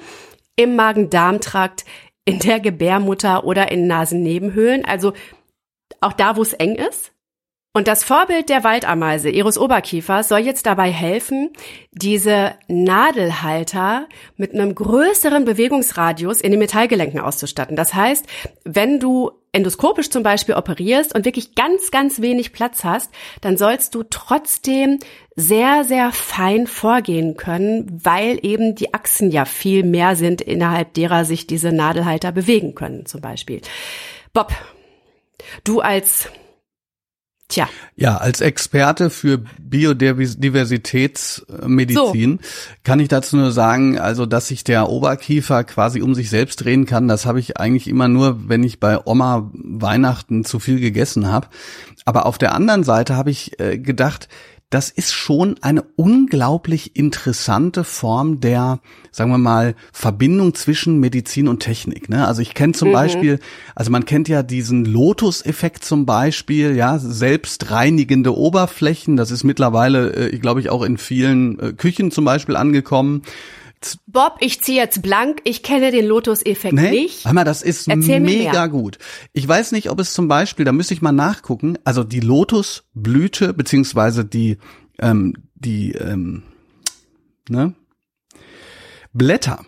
im 0.54 0.76
Magen-Darm-Trakt, 0.76 1.84
in 2.26 2.38
der 2.40 2.60
Gebärmutter 2.60 3.44
oder 3.44 3.70
in 3.70 3.86
Nasennebenhöhlen. 3.86 4.84
Also 4.84 5.14
auch 6.00 6.12
da, 6.12 6.36
wo 6.36 6.42
es 6.42 6.52
eng 6.52 6.74
ist. 6.74 7.12
Und 7.76 7.88
das 7.88 8.04
Vorbild 8.04 8.48
der 8.48 8.64
Waldameise, 8.64 9.28
ihres 9.28 9.58
Oberkiefers, 9.58 10.28
soll 10.28 10.38
jetzt 10.38 10.64
dabei 10.64 10.90
helfen, 10.90 11.50
diese 11.92 12.54
Nadelhalter 12.68 14.08
mit 14.38 14.54
einem 14.54 14.74
größeren 14.74 15.44
Bewegungsradius 15.44 16.40
in 16.40 16.52
den 16.52 16.58
Metallgelenken 16.58 17.20
auszustatten. 17.20 17.76
Das 17.76 17.92
heißt, 17.92 18.24
wenn 18.64 18.98
du 18.98 19.30
endoskopisch 19.52 20.08
zum 20.08 20.22
Beispiel 20.22 20.54
operierst 20.54 21.14
und 21.14 21.26
wirklich 21.26 21.54
ganz, 21.54 21.90
ganz 21.90 22.22
wenig 22.22 22.54
Platz 22.54 22.82
hast, 22.82 23.10
dann 23.42 23.58
sollst 23.58 23.94
du 23.94 24.04
trotzdem 24.04 24.98
sehr, 25.34 25.84
sehr 25.84 26.12
fein 26.12 26.66
vorgehen 26.66 27.36
können, 27.36 28.00
weil 28.02 28.38
eben 28.40 28.74
die 28.74 28.94
Achsen 28.94 29.30
ja 29.30 29.44
viel 29.44 29.82
mehr 29.82 30.16
sind, 30.16 30.40
innerhalb 30.40 30.94
derer 30.94 31.26
sich 31.26 31.46
diese 31.46 31.72
Nadelhalter 31.72 32.32
bewegen 32.32 32.74
können, 32.74 33.04
zum 33.04 33.20
Beispiel. 33.20 33.60
Bob, 34.32 34.54
du 35.62 35.80
als 35.80 36.30
Tja. 37.48 37.68
Ja, 37.94 38.16
als 38.16 38.40
Experte 38.40 39.08
für 39.08 39.38
Biodiversitätsmedizin 39.60 42.40
so. 42.42 42.48
kann 42.82 42.98
ich 42.98 43.06
dazu 43.06 43.36
nur 43.36 43.52
sagen, 43.52 44.00
also 44.00 44.26
dass 44.26 44.48
sich 44.48 44.64
der 44.64 44.88
Oberkiefer 44.88 45.62
quasi 45.62 46.02
um 46.02 46.16
sich 46.16 46.28
selbst 46.28 46.56
drehen 46.56 46.86
kann, 46.86 47.06
das 47.06 47.24
habe 47.24 47.38
ich 47.38 47.56
eigentlich 47.56 47.86
immer 47.86 48.08
nur, 48.08 48.48
wenn 48.48 48.64
ich 48.64 48.80
bei 48.80 48.98
Oma 49.04 49.48
Weihnachten 49.54 50.44
zu 50.44 50.58
viel 50.58 50.80
gegessen 50.80 51.30
habe. 51.30 51.46
Aber 52.04 52.26
auf 52.26 52.38
der 52.38 52.52
anderen 52.52 52.82
Seite 52.82 53.14
habe 53.16 53.30
ich 53.30 53.60
äh, 53.60 53.78
gedacht, 53.78 54.28
das 54.70 54.90
ist 54.90 55.12
schon 55.12 55.56
eine 55.60 55.82
unglaublich 55.94 56.96
interessante 56.96 57.84
Form 57.84 58.40
der, 58.40 58.80
sagen 59.12 59.30
wir 59.30 59.38
mal, 59.38 59.76
Verbindung 59.92 60.54
zwischen 60.54 60.98
Medizin 60.98 61.46
und 61.46 61.60
Technik. 61.60 62.08
Ne? 62.08 62.26
Also 62.26 62.42
ich 62.42 62.52
kenne 62.52 62.72
zum 62.72 62.88
mhm. 62.88 62.94
Beispiel, 62.94 63.38
also 63.76 63.92
man 63.92 64.06
kennt 64.06 64.28
ja 64.28 64.42
diesen 64.42 64.84
Lotus-Effekt 64.84 65.84
zum 65.84 66.04
Beispiel, 66.04 66.74
ja, 66.74 66.98
selbstreinigende 66.98 68.36
Oberflächen. 68.36 69.16
Das 69.16 69.30
ist 69.30 69.44
mittlerweile, 69.44 70.12
äh, 70.12 70.38
glaube 70.38 70.60
ich, 70.60 70.68
auch 70.68 70.82
in 70.82 70.98
vielen 70.98 71.60
äh, 71.60 71.72
Küchen 71.72 72.10
zum 72.10 72.24
Beispiel 72.24 72.56
angekommen. 72.56 73.22
Bob, 74.06 74.38
ich 74.40 74.62
ziehe 74.62 74.80
jetzt 74.80 75.02
blank. 75.02 75.40
Ich 75.44 75.62
kenne 75.62 75.90
den 75.90 76.06
Lotus-Effekt 76.06 76.74
nee? 76.74 76.90
nicht. 76.90 77.26
Einmal, 77.26 77.44
das 77.44 77.62
ist 77.62 77.88
Erzähl 77.88 78.20
mega 78.20 78.66
gut. 78.66 78.98
Ich 79.32 79.46
weiß 79.46 79.72
nicht, 79.72 79.90
ob 79.90 80.00
es 80.00 80.12
zum 80.12 80.28
Beispiel, 80.28 80.64
da 80.64 80.72
müsste 80.72 80.94
ich 80.94 81.02
mal 81.02 81.12
nachgucken, 81.12 81.78
also 81.84 82.02
die 82.02 82.20
Lotusblüte, 82.20 83.52
beziehungsweise 83.52 84.24
die, 84.24 84.58
ähm, 84.98 85.34
die, 85.54 85.92
ähm, 85.92 86.42
ne? 87.48 87.74
Blätter, 89.12 89.64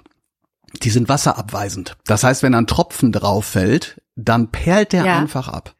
die 0.83 0.91
sind 0.91 1.09
wasserabweisend. 1.09 1.97
Das 2.05 2.23
heißt, 2.23 2.43
wenn 2.43 2.55
ein 2.55 2.67
Tropfen 2.67 3.13
drauf 3.13 3.47
fällt, 3.47 4.01
dann 4.15 4.51
perlt 4.51 4.93
der 4.93 5.07
ja. 5.07 5.19
einfach 5.19 5.49
ab. 5.49 5.75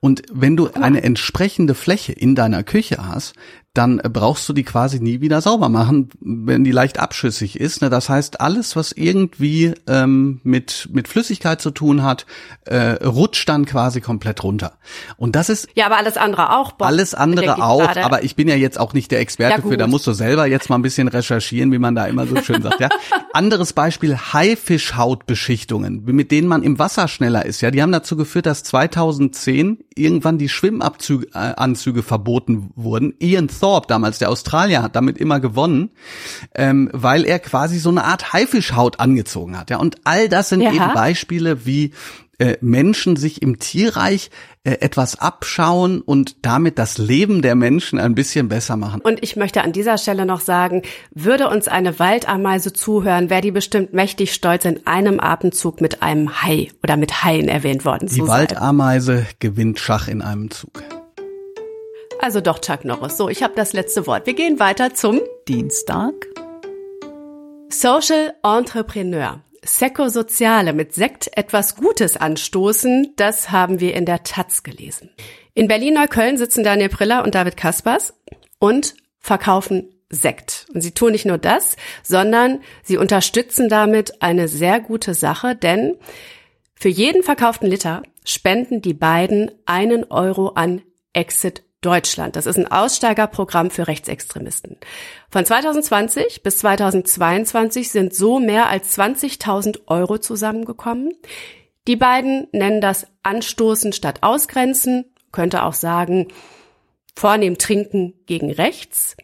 Und 0.00 0.22
wenn 0.32 0.56
du 0.56 0.70
eine 0.72 1.02
entsprechende 1.02 1.74
Fläche 1.74 2.12
in 2.12 2.34
deiner 2.34 2.64
Küche 2.64 3.06
hast, 3.06 3.34
dann 3.74 4.02
brauchst 4.12 4.46
du 4.48 4.52
die 4.52 4.64
quasi 4.64 5.00
nie 5.00 5.22
wieder 5.22 5.40
sauber 5.40 5.70
machen, 5.70 6.10
wenn 6.20 6.62
die 6.62 6.72
leicht 6.72 6.98
abschüssig 6.98 7.58
ist. 7.58 7.80
Ne? 7.80 7.88
Das 7.88 8.10
heißt, 8.10 8.40
alles, 8.42 8.76
was 8.76 8.92
irgendwie 8.92 9.72
ähm, 9.86 10.40
mit, 10.44 10.90
mit 10.92 11.08
Flüssigkeit 11.08 11.62
zu 11.62 11.70
tun 11.70 12.02
hat, 12.02 12.26
äh, 12.66 13.02
rutscht 13.02 13.48
dann 13.48 13.64
quasi 13.64 14.02
komplett 14.02 14.44
runter. 14.44 14.74
Und 15.16 15.36
das 15.36 15.48
ist. 15.48 15.68
Ja, 15.74 15.86
aber 15.86 15.96
alles 15.96 16.18
andere 16.18 16.50
auch. 16.50 16.72
Bob, 16.72 16.86
alles 16.86 17.14
andere 17.14 17.62
auch, 17.62 17.96
aber 17.96 18.24
ich 18.24 18.36
bin 18.36 18.46
ja 18.46 18.56
jetzt 18.56 18.78
auch 18.78 18.92
nicht 18.92 19.10
der 19.10 19.20
Experte 19.20 19.62
ja, 19.62 19.68
für, 19.68 19.78
da 19.78 19.86
musst 19.86 20.06
du 20.06 20.12
selber 20.12 20.46
jetzt 20.46 20.68
mal 20.68 20.76
ein 20.76 20.82
bisschen 20.82 21.08
recherchieren, 21.08 21.72
wie 21.72 21.78
man 21.78 21.94
da 21.94 22.04
immer 22.06 22.26
so 22.26 22.42
schön 22.42 22.60
sagt. 22.60 22.80
Ja? 22.80 22.90
Anderes 23.32 23.72
Beispiel, 23.72 24.18
Haifischhautbeschichtungen, 24.18 26.04
mit 26.04 26.30
denen 26.30 26.46
man 26.46 26.62
im 26.62 26.78
Wasser 26.78 27.08
schneller 27.08 27.46
ist. 27.46 27.62
Ja, 27.62 27.70
Die 27.70 27.80
haben 27.80 27.92
dazu 27.92 28.16
geführt, 28.16 28.44
dass 28.44 28.64
2010 28.64 29.78
irgendwann 29.94 30.36
die 30.36 30.50
Schwimmanzüge 30.50 31.28
äh, 31.32 32.02
verboten 32.02 32.70
wurden. 32.76 33.14
Ian 33.18 33.48
Thorpe 33.62 33.86
damals, 33.86 34.18
der 34.18 34.28
Australier, 34.28 34.82
hat 34.82 34.96
damit 34.96 35.18
immer 35.18 35.38
gewonnen, 35.38 35.90
ähm, 36.54 36.90
weil 36.92 37.24
er 37.24 37.38
quasi 37.38 37.78
so 37.78 37.90
eine 37.90 38.04
Art 38.04 38.32
Haifischhaut 38.32 38.98
angezogen 38.98 39.56
hat. 39.56 39.70
Ja, 39.70 39.78
und 39.78 39.96
all 40.04 40.28
das 40.28 40.48
sind 40.48 40.62
ja. 40.62 40.72
eben 40.72 40.92
Beispiele, 40.92 41.64
wie 41.64 41.92
äh, 42.38 42.56
Menschen 42.60 43.14
sich 43.14 43.40
im 43.40 43.60
Tierreich 43.60 44.30
äh, 44.64 44.72
etwas 44.80 45.20
abschauen 45.20 46.00
und 46.00 46.44
damit 46.44 46.76
das 46.76 46.98
Leben 46.98 47.40
der 47.40 47.54
Menschen 47.54 48.00
ein 48.00 48.16
bisschen 48.16 48.48
besser 48.48 48.76
machen. 48.76 49.00
Und 49.00 49.22
ich 49.22 49.36
möchte 49.36 49.62
an 49.62 49.72
dieser 49.72 49.96
Stelle 49.96 50.26
noch 50.26 50.40
sagen, 50.40 50.82
würde 51.14 51.48
uns 51.48 51.68
eine 51.68 52.00
Waldameise 52.00 52.72
zuhören, 52.72 53.30
wäre 53.30 53.42
die 53.42 53.52
bestimmt 53.52 53.92
mächtig 53.92 54.34
stolz, 54.34 54.64
in 54.64 54.84
einem 54.88 55.20
Atemzug 55.20 55.80
mit 55.80 56.02
einem 56.02 56.42
Hai 56.42 56.70
oder 56.82 56.96
mit 56.96 57.22
Haien 57.22 57.48
erwähnt 57.48 57.84
worden 57.84 58.08
zu 58.08 58.16
sein. 58.16 58.24
Die 58.24 58.30
Waldameise 58.30 59.24
gewinnt 59.38 59.78
Schach 59.78 60.08
in 60.08 60.20
einem 60.20 60.50
Zug. 60.50 60.82
Also 62.22 62.40
doch 62.40 62.60
Chuck 62.60 62.84
Norris. 62.84 63.16
So, 63.16 63.28
ich 63.28 63.42
habe 63.42 63.54
das 63.56 63.72
letzte 63.72 64.06
Wort. 64.06 64.26
Wir 64.26 64.34
gehen 64.34 64.60
weiter 64.60 64.94
zum 64.94 65.20
Dienstag. 65.48 66.14
Social 67.68 68.32
Entrepreneur. 68.44 69.42
Seco-Soziale 69.64 70.72
mit 70.72 70.94
Sekt 70.94 71.36
etwas 71.36 71.74
Gutes 71.74 72.16
anstoßen, 72.16 73.14
das 73.16 73.50
haben 73.50 73.80
wir 73.80 73.94
in 73.94 74.06
der 74.06 74.22
Taz 74.22 74.62
gelesen. 74.62 75.10
In 75.54 75.66
Berlin-Neukölln 75.66 76.38
sitzen 76.38 76.62
Daniel 76.62 76.90
Priller 76.90 77.24
und 77.24 77.34
David 77.34 77.56
Kaspers 77.56 78.14
und 78.60 78.94
verkaufen 79.18 79.92
Sekt. 80.08 80.66
Und 80.72 80.80
sie 80.80 80.92
tun 80.92 81.12
nicht 81.12 81.26
nur 81.26 81.38
das, 81.38 81.74
sondern 82.04 82.60
sie 82.84 82.98
unterstützen 82.98 83.68
damit 83.68 84.22
eine 84.22 84.46
sehr 84.46 84.78
gute 84.78 85.14
Sache, 85.14 85.56
denn 85.56 85.96
für 86.76 86.88
jeden 86.88 87.24
verkauften 87.24 87.68
Liter 87.68 88.04
spenden 88.24 88.80
die 88.80 88.94
beiden 88.94 89.50
einen 89.66 90.04
Euro 90.04 90.50
an 90.50 90.82
Exit 91.14 91.64
Deutschland. 91.82 92.36
Das 92.36 92.46
ist 92.46 92.56
ein 92.56 92.70
Aussteigerprogramm 92.70 93.70
für 93.70 93.86
Rechtsextremisten. 93.86 94.78
Von 95.30 95.44
2020 95.44 96.42
bis 96.42 96.58
2022 96.58 97.90
sind 97.90 98.14
so 98.14 98.40
mehr 98.40 98.68
als 98.68 98.98
20.000 98.98 99.82
Euro 99.86 100.18
zusammengekommen. 100.18 101.12
Die 101.86 101.96
beiden 101.96 102.48
nennen 102.52 102.80
das 102.80 103.06
Anstoßen 103.22 103.92
statt 103.92 104.18
Ausgrenzen, 104.22 105.04
könnte 105.32 105.64
auch 105.64 105.74
sagen, 105.74 106.28
vornehm 107.16 107.58
trinken 107.58 108.14
gegen 108.26 108.50
rechts. 108.52 109.16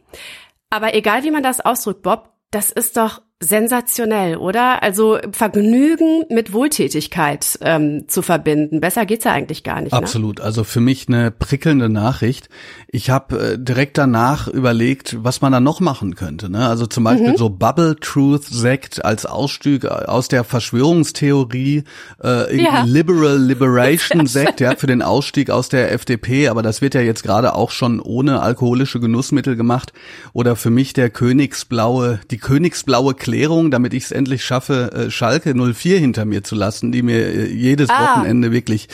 Aber 0.69 0.95
egal 0.95 1.23
wie 1.23 1.31
man 1.31 1.43
das 1.43 1.61
ausdrückt, 1.61 2.03
Bob, 2.03 2.33
das 2.51 2.71
ist 2.71 2.97
doch 2.97 3.23
sensationell, 3.41 4.37
oder? 4.37 4.83
Also 4.83 5.19
Vergnügen 5.31 6.25
mit 6.29 6.53
Wohltätigkeit 6.53 7.57
ähm, 7.61 8.09
zu 8.09 8.23
verbinden. 8.23 8.81
Besser 8.81 9.07
geht's 9.07 9.25
ja 9.25 9.33
eigentlich 9.33 9.63
gar 9.63 9.81
nicht. 9.81 9.93
Ne? 9.93 9.99
Absolut. 9.99 10.39
Ne? 10.39 10.45
Also 10.45 10.65
für 10.65 10.81
mich 10.81 11.07
eine 11.07 11.31
prickelnde 11.31 11.89
Nachricht. 11.89 12.49
Ich 12.89 13.11
habe 13.11 13.53
äh, 13.53 13.59
direkt 13.59 13.97
danach 13.97 14.49
überlegt, 14.49 15.19
was 15.21 15.41
man 15.41 15.53
da 15.53 15.61
noch 15.61 15.79
machen 15.79 16.17
könnte. 16.17 16.51
Ne? 16.51 16.67
Also 16.67 16.87
zum 16.87 17.05
Beispiel 17.05 17.31
mhm. 17.33 17.37
so 17.37 17.49
Bubble 17.49 17.95
Truth 18.01 18.45
Sekt 18.45 19.05
als 19.05 19.25
Ausstieg 19.25 19.85
aus 19.85 20.27
der 20.27 20.43
Verschwörungstheorie, 20.43 21.85
äh, 22.25 22.61
ja. 22.61 22.83
Liberal 22.83 23.39
Liberation 23.39 24.27
Sekt, 24.27 24.59
ja, 24.59 24.75
für 24.75 24.89
den 24.89 25.01
Ausstieg 25.01 25.51
aus 25.51 25.69
der 25.69 25.93
FDP. 25.93 26.49
Aber 26.49 26.63
das 26.63 26.83
wird 26.83 26.95
ja 26.95 27.03
jetzt 27.03 27.23
gerade 27.23 27.55
auch 27.55 27.71
schon 27.71 28.01
ohne 28.01 28.41
alkoholische 28.41 28.99
Genussmittel 28.99 29.55
gemacht. 29.55 29.93
Oder 30.33 30.57
für 30.57 30.71
mich 30.71 30.93
der 30.93 31.09
Königsblaue, 31.09 32.19
die 32.33 32.39
Königsblaue 32.39 33.15
Erklärung, 33.29 33.71
damit 33.71 33.93
ich 33.93 34.05
es 34.05 34.11
endlich 34.11 34.43
schaffe, 34.43 34.91
äh, 34.93 35.11
Schalke 35.11 35.55
04 35.55 35.99
hinter 35.99 36.25
mir 36.25 36.43
zu 36.43 36.55
lassen, 36.55 36.93
die 36.93 37.03
mir 37.03 37.27
äh, 37.27 37.53
jedes 37.53 37.91
ah. 37.91 38.17
Wochenende 38.17 38.53
wirklich 38.53 38.89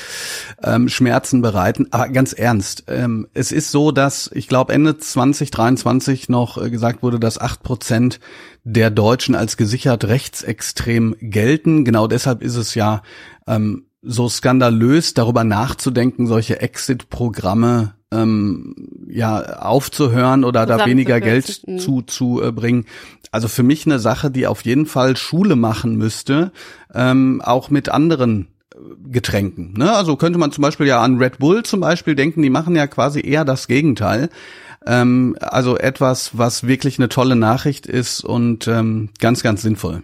ähm, 0.60 0.88
Schmerzen 0.88 1.40
bereiten. 1.40 1.86
Aber 1.92 2.08
ganz 2.08 2.32
ernst, 2.32 2.82
ähm, 2.88 3.28
es 3.32 3.52
ist 3.52 3.70
so, 3.70 3.92
dass 3.92 4.28
ich 4.34 4.48
glaube 4.48 4.72
Ende 4.72 4.98
2023 4.98 6.28
noch 6.28 6.60
äh, 6.60 6.68
gesagt 6.68 7.04
wurde, 7.04 7.20
dass 7.20 7.40
acht 7.40 7.62
Prozent 7.62 8.18
der 8.64 8.90
Deutschen 8.90 9.36
als 9.36 9.56
gesichert 9.56 10.04
rechtsextrem 10.04 11.14
gelten. 11.20 11.84
Genau 11.84 12.08
deshalb 12.08 12.42
ist 12.42 12.56
es 12.56 12.74
ja 12.74 13.02
ähm, 13.46 13.86
so 14.02 14.28
skandalös, 14.28 15.14
darüber 15.14 15.44
nachzudenken, 15.44 16.26
solche 16.26 16.60
Exit-Programme 16.60 17.94
ähm, 18.14 18.74
ja 19.09 19.59
aufzuhören 19.61 20.44
oder 20.44 20.66
da 20.66 20.87
weniger 20.87 21.20
Geld 21.20 21.62
mhm. 21.66 21.79
zu 21.79 22.03
zu 22.03 22.42
äh, 22.42 22.53
bringen. 22.53 22.87
Also 23.31 23.48
für 23.48 23.62
mich 23.62 23.87
eine 23.87 23.98
Sache, 23.98 24.31
die 24.31 24.46
auf 24.46 24.64
jeden 24.64 24.87
Fall 24.87 25.16
Schule 25.16 25.57
machen 25.57 25.96
müsste, 25.96 26.53
ähm, 26.94 27.42
auch 27.44 27.70
mit 27.70 27.88
anderen 27.88 28.48
äh, 28.72 28.79
Getränken. 29.11 29.74
Ne? 29.77 29.92
Also 29.92 30.16
könnte 30.16 30.38
man 30.38 30.53
zum 30.53 30.62
Beispiel 30.62 30.87
ja 30.87 31.00
an 31.03 31.18
Red 31.18 31.38
Bull 31.38 31.62
zum 31.64 31.81
Beispiel 31.81 32.14
denken, 32.14 32.42
die 32.42 32.50
machen 32.50 32.77
ja 32.77 32.87
quasi 32.87 33.20
eher 33.20 33.44
das 33.44 33.66
Gegenteil. 33.66 34.29
Ähm, 34.87 35.37
also 35.40 35.77
etwas, 35.77 36.37
was 36.38 36.66
wirklich 36.66 36.98
eine 36.98 37.09
tolle 37.09 37.37
Nachricht 37.37 37.87
ist 37.87 38.22
und 38.22 38.68
ähm, 38.68 39.11
ganz, 39.18 39.42
ganz 39.42 39.62
sinnvoll. 39.62 40.03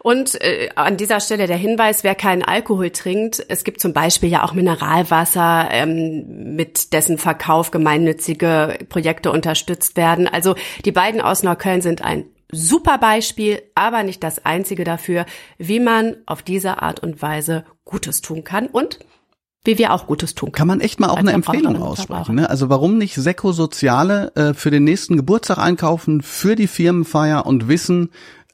Und 0.00 0.40
äh, 0.40 0.68
an 0.74 0.96
dieser 0.96 1.20
Stelle 1.20 1.46
der 1.46 1.56
Hinweis, 1.56 2.04
wer 2.04 2.14
keinen 2.14 2.42
Alkohol 2.42 2.90
trinkt, 2.90 3.44
es 3.48 3.64
gibt 3.64 3.80
zum 3.80 3.92
Beispiel 3.92 4.28
ja 4.28 4.44
auch 4.44 4.52
Mineralwasser, 4.52 5.68
ähm, 5.70 6.54
mit 6.56 6.92
dessen 6.92 7.18
Verkauf 7.18 7.70
gemeinnützige 7.70 8.78
Projekte 8.88 9.30
unterstützt 9.30 9.96
werden. 9.96 10.26
Also 10.28 10.54
die 10.84 10.92
beiden 10.92 11.20
aus 11.20 11.42
Neukölln 11.42 11.80
sind 11.80 12.02
ein 12.02 12.24
super 12.50 12.98
Beispiel, 12.98 13.62
aber 13.74 14.02
nicht 14.02 14.22
das 14.22 14.44
einzige 14.44 14.84
dafür, 14.84 15.26
wie 15.58 15.80
man 15.80 16.16
auf 16.26 16.42
diese 16.42 16.82
Art 16.82 17.00
und 17.00 17.20
Weise 17.22 17.64
Gutes 17.84 18.20
tun 18.20 18.44
kann 18.44 18.66
und 18.66 18.98
wie 19.64 19.76
wir 19.76 19.92
auch 19.92 20.06
Gutes 20.06 20.34
tun 20.34 20.52
können. 20.52 20.58
Kann 20.58 20.68
man 20.68 20.80
echt 20.80 20.98
mal 21.00 21.10
auch 21.10 21.16
eine 21.16 21.32
Empfehlung 21.32 21.82
aussprechen. 21.82 22.36
Ne? 22.36 22.48
Also 22.48 22.70
warum 22.70 22.96
nicht 22.96 23.14
Seko 23.16 23.52
Soziale 23.52 24.32
äh, 24.34 24.54
für 24.54 24.70
den 24.70 24.84
nächsten 24.84 25.16
Geburtstag 25.16 25.58
einkaufen, 25.58 26.22
für 26.22 26.54
die 26.54 26.68
Firmenfeier 26.68 27.44
und 27.44 27.68
wissen, 27.68 28.10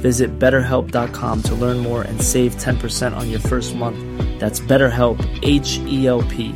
Visit 0.00 0.38
betterhelp.com 0.38 1.42
to 1.42 1.54
learn 1.54 1.78
more 1.78 2.02
and 2.02 2.22
save 2.22 2.56
10% 2.56 3.16
on 3.16 3.30
your 3.30 3.40
first 3.40 3.74
month. 3.74 3.98
That's 4.38 4.60
BetterHelp, 4.60 5.18
H 5.42 5.80
E 5.86 6.06
L 6.06 6.22
P. 6.22 6.54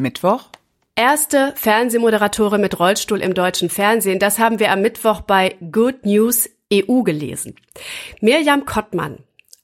Mittwoch? 0.00 0.50
Erste 0.94 1.54
Fernsehmoderatorin 1.56 2.60
mit 2.60 2.78
Rollstuhl 2.78 3.20
im 3.20 3.32
deutschen 3.32 3.70
Fernsehen. 3.70 4.18
Das 4.18 4.38
haben 4.38 4.58
wir 4.58 4.70
am 4.70 4.82
Mittwoch 4.82 5.22
bei 5.22 5.56
Good 5.70 6.04
News 6.04 6.50
EU 6.72 7.02
gelesen. 7.02 7.56
Mirjam 8.20 8.66
Kottmann 8.66 9.18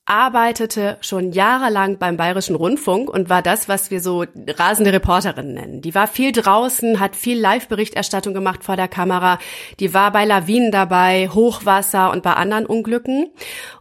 arbeitete 0.08 0.96
schon 1.00 1.32
jahrelang 1.32 1.98
beim 1.98 2.16
Bayerischen 2.16 2.56
Rundfunk 2.56 3.10
und 3.10 3.28
war 3.28 3.42
das, 3.42 3.68
was 3.68 3.90
wir 3.90 4.00
so 4.00 4.24
rasende 4.48 4.92
Reporterin 4.92 5.52
nennen. 5.52 5.82
Die 5.82 5.94
war 5.94 6.06
viel 6.06 6.32
draußen, 6.32 6.98
hat 6.98 7.14
viel 7.14 7.38
Live-Berichterstattung 7.38 8.32
gemacht 8.32 8.64
vor 8.64 8.76
der 8.76 8.88
Kamera. 8.88 9.38
Die 9.80 9.92
war 9.92 10.10
bei 10.10 10.24
Lawinen 10.24 10.72
dabei, 10.72 11.28
Hochwasser 11.28 12.10
und 12.10 12.22
bei 12.22 12.32
anderen 12.32 12.64
Unglücken 12.66 13.30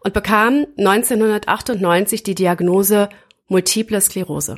und 0.02 0.14
bekam 0.14 0.66
1998 0.78 2.24
die 2.24 2.36
Diagnose 2.36 3.10
Multiple 3.48 4.02
Sklerose. 4.02 4.58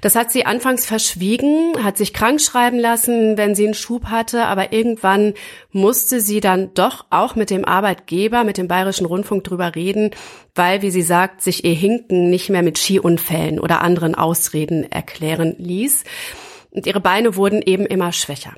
Das 0.00 0.14
hat 0.14 0.30
sie 0.30 0.46
anfangs 0.46 0.86
verschwiegen, 0.86 1.82
hat 1.82 1.96
sich 1.96 2.12
krank 2.12 2.40
schreiben 2.40 2.78
lassen, 2.78 3.36
wenn 3.36 3.54
sie 3.54 3.64
einen 3.64 3.74
Schub 3.74 4.06
hatte, 4.06 4.44
aber 4.46 4.72
irgendwann 4.72 5.34
musste 5.72 6.20
sie 6.20 6.40
dann 6.40 6.74
doch 6.74 7.06
auch 7.10 7.34
mit 7.34 7.50
dem 7.50 7.64
Arbeitgeber, 7.64 8.44
mit 8.44 8.56
dem 8.56 8.68
Bayerischen 8.68 9.06
Rundfunk 9.06 9.44
drüber 9.44 9.74
reden, 9.74 10.10
weil, 10.54 10.82
wie 10.82 10.90
sie 10.90 11.02
sagt, 11.02 11.42
sich 11.42 11.64
ihr 11.64 11.74
Hinken 11.74 12.30
nicht 12.30 12.50
mehr 12.50 12.62
mit 12.62 12.78
Skiunfällen 12.78 13.60
oder 13.60 13.82
anderen 13.82 14.14
Ausreden 14.14 14.90
erklären 14.90 15.54
ließ. 15.58 16.04
Und 16.70 16.86
ihre 16.86 17.00
Beine 17.00 17.36
wurden 17.36 17.62
eben 17.62 17.86
immer 17.86 18.12
schwächer. 18.12 18.54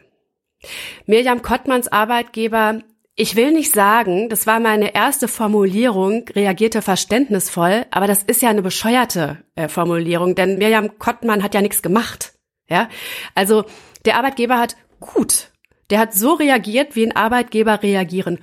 Mirjam 1.06 1.42
Kottmanns 1.42 1.88
Arbeitgeber 1.88 2.82
ich 3.14 3.36
will 3.36 3.52
nicht 3.52 3.72
sagen, 3.72 4.28
das 4.28 4.46
war 4.46 4.58
meine 4.58 4.94
erste 4.94 5.28
Formulierung, 5.28 6.24
reagierte 6.34 6.80
verständnisvoll, 6.80 7.84
aber 7.90 8.06
das 8.06 8.22
ist 8.22 8.40
ja 8.40 8.48
eine 8.48 8.62
bescheuerte 8.62 9.38
äh, 9.54 9.68
Formulierung, 9.68 10.34
denn 10.34 10.58
Mirjam 10.58 10.98
Kottmann 10.98 11.42
hat 11.42 11.54
ja 11.54 11.60
nichts 11.60 11.82
gemacht. 11.82 12.32
Ja, 12.68 12.88
also 13.34 13.64
der 14.06 14.16
Arbeitgeber 14.16 14.58
hat 14.58 14.76
gut, 15.00 15.50
der 15.90 15.98
hat 15.98 16.14
so 16.14 16.32
reagiert, 16.32 16.96
wie 16.96 17.04
ein 17.04 17.14
Arbeitgeber 17.14 17.82
reagieren 17.82 18.38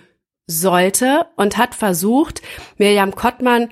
sollte 0.45 1.27
und 1.35 1.57
hat 1.57 1.73
versucht, 1.73 2.41
Mirjam 2.77 3.15
Kottmann 3.15 3.69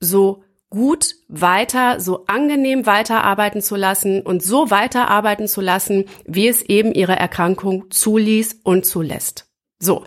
so 0.00 0.42
gut 0.68 1.14
weiter, 1.28 2.00
so 2.00 2.24
angenehm 2.26 2.86
weiterarbeiten 2.86 3.60
zu 3.60 3.76
lassen 3.76 4.22
und 4.22 4.42
so 4.42 4.70
weiterarbeiten 4.70 5.46
zu 5.46 5.60
lassen, 5.60 6.06
wie 6.24 6.48
es 6.48 6.62
eben 6.62 6.92
ihre 6.92 7.16
Erkrankung 7.16 7.90
zuließ 7.90 8.60
und 8.64 8.86
zulässt. 8.86 9.49
So, 9.80 10.04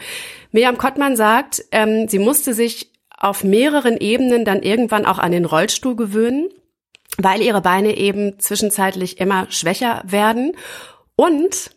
Miriam 0.52 0.78
Kottmann 0.78 1.16
sagt, 1.16 1.66
ähm, 1.72 2.08
sie 2.08 2.20
musste 2.20 2.54
sich 2.54 2.92
auf 3.18 3.44
mehreren 3.44 3.98
Ebenen 3.98 4.46
dann 4.46 4.62
irgendwann 4.62 5.06
auch 5.06 5.18
an 5.18 5.32
den 5.32 5.46
Rollstuhl 5.46 5.96
gewöhnen, 5.96 6.50
weil 7.18 7.42
ihre 7.42 7.62
Beine 7.62 7.98
eben 7.98 8.40
zwischenzeitlich 8.40 9.20
immer 9.20 9.50
schwächer 9.50 10.04
werden 10.06 10.54
und 11.16 11.72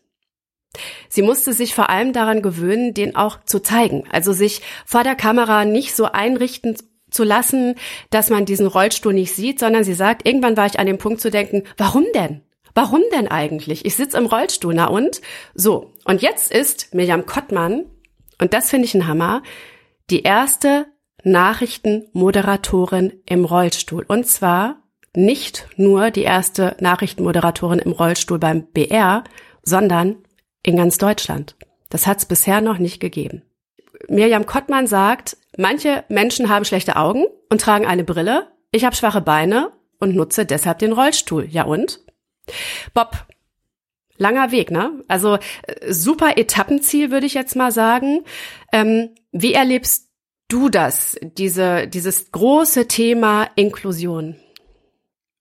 Sie 1.08 1.22
musste 1.22 1.54
sich 1.54 1.74
vor 1.74 1.88
allem 1.88 2.12
daran 2.12 2.42
gewöhnen, 2.42 2.92
den 2.92 3.16
auch 3.16 3.42
zu 3.44 3.60
zeigen. 3.60 4.04
Also 4.12 4.34
sich 4.34 4.60
vor 4.84 5.04
der 5.04 5.14
Kamera 5.14 5.64
nicht 5.64 5.96
so 5.96 6.04
einrichten 6.04 6.76
zu 7.10 7.24
lassen, 7.24 7.76
dass 8.10 8.30
man 8.30 8.44
diesen 8.44 8.66
Rollstuhl 8.66 9.14
nicht 9.14 9.34
sieht, 9.34 9.58
sondern 9.58 9.84
sie 9.84 9.94
sagt, 9.94 10.26
irgendwann 10.26 10.56
war 10.56 10.66
ich 10.66 10.78
an 10.78 10.86
dem 10.86 10.98
Punkt 10.98 11.20
zu 11.20 11.30
denken, 11.30 11.62
warum 11.78 12.04
denn? 12.14 12.42
Warum 12.76 13.00
denn 13.10 13.26
eigentlich? 13.26 13.86
Ich 13.86 13.96
sitze 13.96 14.18
im 14.18 14.26
Rollstuhl, 14.26 14.74
na 14.74 14.88
und? 14.88 15.22
So, 15.54 15.94
und 16.04 16.20
jetzt 16.20 16.52
ist 16.52 16.94
Mirjam 16.94 17.24
Kottmann, 17.24 17.86
und 18.38 18.52
das 18.52 18.68
finde 18.68 18.84
ich 18.84 18.94
ein 18.94 19.06
Hammer, 19.06 19.42
die 20.10 20.20
erste 20.20 20.84
Nachrichtenmoderatorin 21.24 23.14
im 23.24 23.46
Rollstuhl. 23.46 24.04
Und 24.06 24.26
zwar 24.26 24.82
nicht 25.14 25.66
nur 25.78 26.10
die 26.10 26.24
erste 26.24 26.76
Nachrichtenmoderatorin 26.78 27.78
im 27.78 27.92
Rollstuhl 27.92 28.38
beim 28.38 28.66
BR, 28.66 29.24
sondern 29.62 30.16
in 30.62 30.76
ganz 30.76 30.98
Deutschland. 30.98 31.56
Das 31.88 32.06
hat 32.06 32.18
es 32.18 32.26
bisher 32.26 32.60
noch 32.60 32.76
nicht 32.76 33.00
gegeben. 33.00 33.40
Mirjam 34.08 34.44
Kottmann 34.44 34.86
sagt, 34.86 35.38
manche 35.56 36.04
Menschen 36.10 36.50
haben 36.50 36.66
schlechte 36.66 36.96
Augen 36.96 37.24
und 37.48 37.62
tragen 37.62 37.86
eine 37.86 38.04
Brille, 38.04 38.48
Ich 38.70 38.84
habe 38.84 38.94
schwache 38.94 39.22
Beine 39.22 39.72
und 39.98 40.14
nutze 40.14 40.44
deshalb 40.44 40.80
den 40.80 40.92
Rollstuhl. 40.92 41.46
Ja 41.46 41.64
und? 41.64 42.05
Bob, 42.94 43.26
langer 44.18 44.50
Weg, 44.50 44.70
ne? 44.70 45.02
Also 45.08 45.36
äh, 45.62 45.92
super 45.92 46.36
Etappenziel, 46.36 47.10
würde 47.10 47.26
ich 47.26 47.34
jetzt 47.34 47.56
mal 47.56 47.72
sagen. 47.72 48.24
Ähm, 48.72 49.10
wie 49.32 49.54
erlebst 49.54 50.08
du 50.48 50.68
das, 50.68 51.16
diese, 51.22 51.86
dieses 51.88 52.30
große 52.32 52.88
Thema 52.88 53.48
Inklusion? 53.56 54.36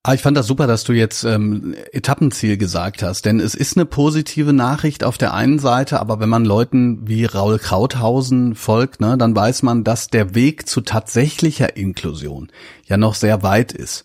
Ah, 0.07 0.13
ich 0.13 0.21
fand 0.21 0.37
das 0.37 0.45
super, 0.45 0.67
dass 0.67 0.83
du 0.83 0.93
jetzt 0.93 1.23
ähm, 1.23 1.75
Etappenziel 1.91 2.57
gesagt 2.57 3.01
hast, 3.01 3.25
denn 3.25 3.39
es 3.39 3.55
ist 3.55 3.75
eine 3.75 3.87
positive 3.87 4.53
Nachricht 4.53 5.03
auf 5.03 5.17
der 5.17 5.33
einen 5.33 5.57
Seite, 5.57 5.99
aber 5.99 6.19
wenn 6.19 6.29
man 6.29 6.45
Leuten 6.45 7.07
wie 7.07 7.25
Raul 7.25 7.57
Krauthausen 7.57 8.53
folgt, 8.53 9.01
ne, 9.01 9.17
dann 9.17 9.35
weiß 9.35 9.63
man, 9.63 9.83
dass 9.83 10.09
der 10.09 10.35
Weg 10.35 10.69
zu 10.69 10.81
tatsächlicher 10.81 11.75
Inklusion 11.75 12.51
ja 12.85 12.97
noch 12.97 13.15
sehr 13.15 13.41
weit 13.41 13.71
ist. 13.71 14.03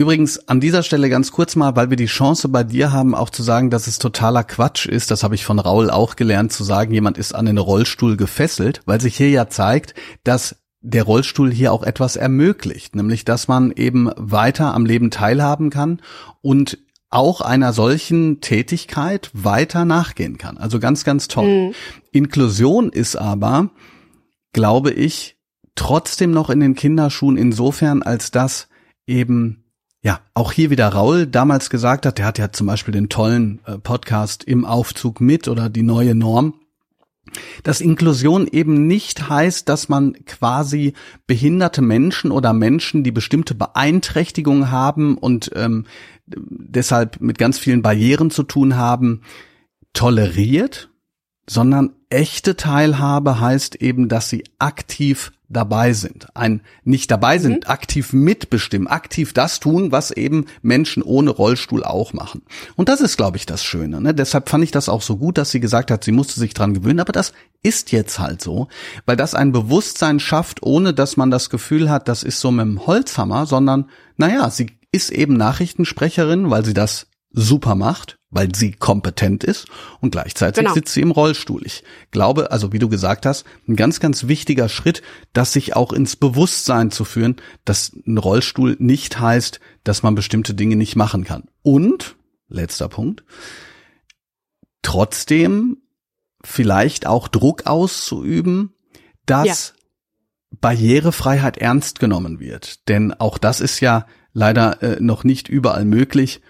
Übrigens 0.00 0.48
an 0.48 0.60
dieser 0.60 0.82
Stelle 0.82 1.10
ganz 1.10 1.30
kurz 1.30 1.56
mal, 1.56 1.76
weil 1.76 1.90
wir 1.90 1.96
die 1.98 2.06
Chance 2.06 2.48
bei 2.48 2.64
dir 2.64 2.90
haben, 2.90 3.14
auch 3.14 3.28
zu 3.28 3.42
sagen, 3.42 3.68
dass 3.68 3.86
es 3.86 3.98
totaler 3.98 4.44
Quatsch 4.44 4.86
ist. 4.86 5.10
Das 5.10 5.22
habe 5.22 5.34
ich 5.34 5.44
von 5.44 5.58
Raul 5.58 5.90
auch 5.90 6.16
gelernt, 6.16 6.54
zu 6.54 6.64
sagen, 6.64 6.94
jemand 6.94 7.18
ist 7.18 7.34
an 7.34 7.44
den 7.44 7.58
Rollstuhl 7.58 8.16
gefesselt, 8.16 8.80
weil 8.86 8.98
sich 8.98 9.14
hier 9.14 9.28
ja 9.28 9.50
zeigt, 9.50 9.92
dass 10.24 10.56
der 10.80 11.02
Rollstuhl 11.02 11.52
hier 11.52 11.70
auch 11.70 11.82
etwas 11.82 12.16
ermöglicht, 12.16 12.96
nämlich 12.96 13.26
dass 13.26 13.46
man 13.46 13.72
eben 13.72 14.10
weiter 14.16 14.72
am 14.72 14.86
Leben 14.86 15.10
teilhaben 15.10 15.68
kann 15.68 16.00
und 16.40 16.78
auch 17.10 17.42
einer 17.42 17.74
solchen 17.74 18.40
Tätigkeit 18.40 19.28
weiter 19.34 19.84
nachgehen 19.84 20.38
kann. 20.38 20.56
Also 20.56 20.80
ganz, 20.80 21.04
ganz 21.04 21.28
toll. 21.28 21.66
Mhm. 21.68 21.74
Inklusion 22.10 22.88
ist 22.88 23.16
aber, 23.16 23.68
glaube 24.54 24.92
ich, 24.92 25.36
trotzdem 25.74 26.30
noch 26.30 26.48
in 26.48 26.60
den 26.60 26.74
Kinderschuhen 26.74 27.36
insofern, 27.36 28.02
als 28.02 28.30
dass 28.30 28.68
eben 29.06 29.59
ja, 30.02 30.20
auch 30.34 30.52
hier 30.52 30.70
wieder 30.70 30.88
Raul 30.88 31.26
damals 31.26 31.70
gesagt 31.70 32.06
hat, 32.06 32.18
der 32.18 32.26
hat 32.26 32.38
ja 32.38 32.52
zum 32.52 32.66
Beispiel 32.66 32.92
den 32.92 33.08
tollen 33.08 33.60
äh, 33.66 33.78
Podcast 33.78 34.44
im 34.44 34.64
Aufzug 34.64 35.20
mit 35.20 35.48
oder 35.48 35.68
die 35.68 35.82
neue 35.82 36.14
Norm 36.14 36.54
dass 37.62 37.80
Inklusion 37.80 38.46
eben 38.46 38.86
nicht 38.86 39.28
heißt, 39.28 39.68
dass 39.68 39.88
man 39.88 40.14
quasi 40.24 40.94
behinderte 41.26 41.82
Menschen 41.82 42.30
oder 42.30 42.52
Menschen, 42.52 43.04
die 43.04 43.12
bestimmte 43.12 43.54
Beeinträchtigungen 43.54 44.70
haben 44.70 45.16
und 45.16 45.50
ähm, 45.54 45.86
deshalb 46.26 47.20
mit 47.20 47.38
ganz 47.38 47.58
vielen 47.58 47.82
Barrieren 47.82 48.30
zu 48.30 48.42
tun 48.42 48.76
haben, 48.76 49.22
toleriert, 49.92 50.89
sondern 51.50 51.90
echte 52.10 52.54
Teilhabe 52.54 53.40
heißt 53.40 53.74
eben, 53.74 54.08
dass 54.08 54.28
sie 54.28 54.44
aktiv 54.60 55.32
dabei 55.48 55.94
sind. 55.94 56.28
Ein 56.36 56.60
nicht 56.84 57.10
dabei 57.10 57.38
sind, 57.38 57.64
mhm. 57.64 57.70
aktiv 57.70 58.12
mitbestimmen, 58.12 58.86
aktiv 58.86 59.32
das 59.32 59.58
tun, 59.58 59.90
was 59.90 60.12
eben 60.12 60.46
Menschen 60.62 61.02
ohne 61.02 61.30
Rollstuhl 61.30 61.82
auch 61.82 62.12
machen. 62.12 62.42
Und 62.76 62.88
das 62.88 63.00
ist, 63.00 63.16
glaube 63.16 63.36
ich, 63.36 63.46
das 63.46 63.64
Schöne. 63.64 64.00
Ne? 64.00 64.14
Deshalb 64.14 64.48
fand 64.48 64.62
ich 64.62 64.70
das 64.70 64.88
auch 64.88 65.02
so 65.02 65.16
gut, 65.16 65.38
dass 65.38 65.50
sie 65.50 65.58
gesagt 65.58 65.90
hat, 65.90 66.04
sie 66.04 66.12
musste 66.12 66.38
sich 66.38 66.54
dran 66.54 66.72
gewöhnen. 66.72 67.00
Aber 67.00 67.12
das 67.12 67.32
ist 67.64 67.90
jetzt 67.90 68.20
halt 68.20 68.40
so, 68.40 68.68
weil 69.04 69.16
das 69.16 69.34
ein 69.34 69.50
Bewusstsein 69.50 70.20
schafft, 70.20 70.62
ohne 70.62 70.94
dass 70.94 71.16
man 71.16 71.32
das 71.32 71.50
Gefühl 71.50 71.90
hat, 71.90 72.06
das 72.06 72.22
ist 72.22 72.38
so 72.38 72.52
mit 72.52 72.64
dem 72.64 72.86
Holzhammer, 72.86 73.46
sondern, 73.46 73.86
naja, 74.16 74.50
sie 74.50 74.66
ist 74.92 75.10
eben 75.10 75.34
Nachrichtensprecherin, 75.34 76.48
weil 76.48 76.64
sie 76.64 76.74
das 76.74 77.08
super 77.32 77.74
macht, 77.74 78.18
weil 78.30 78.54
sie 78.54 78.72
kompetent 78.72 79.44
ist 79.44 79.66
und 80.00 80.10
gleichzeitig 80.10 80.62
genau. 80.62 80.74
sitzt 80.74 80.92
sie 80.92 81.00
im 81.00 81.10
Rollstuhl. 81.10 81.64
Ich 81.64 81.84
glaube, 82.10 82.50
also 82.50 82.72
wie 82.72 82.78
du 82.78 82.88
gesagt 82.88 83.26
hast, 83.26 83.44
ein 83.68 83.76
ganz, 83.76 84.00
ganz 84.00 84.26
wichtiger 84.26 84.68
Schritt, 84.68 85.02
das 85.32 85.52
sich 85.52 85.76
auch 85.76 85.92
ins 85.92 86.16
Bewusstsein 86.16 86.90
zu 86.90 87.04
führen, 87.04 87.36
dass 87.64 87.92
ein 88.06 88.18
Rollstuhl 88.18 88.76
nicht 88.78 89.20
heißt, 89.20 89.60
dass 89.84 90.02
man 90.02 90.14
bestimmte 90.14 90.54
Dinge 90.54 90.76
nicht 90.76 90.96
machen 90.96 91.24
kann. 91.24 91.44
Und, 91.62 92.16
letzter 92.48 92.88
Punkt, 92.88 93.24
trotzdem 94.82 95.78
vielleicht 96.42 97.06
auch 97.06 97.28
Druck 97.28 97.66
auszuüben, 97.66 98.74
dass 99.26 99.46
ja. 99.46 100.56
Barrierefreiheit 100.60 101.58
ernst 101.58 102.00
genommen 102.00 102.40
wird. 102.40 102.88
Denn 102.88 103.12
auch 103.12 103.38
das 103.38 103.60
ist 103.60 103.80
ja 103.80 104.06
leider 104.32 104.82
äh, 104.82 105.00
noch 105.00 105.24
nicht 105.24 105.48
überall 105.48 105.84
möglich 105.84 106.40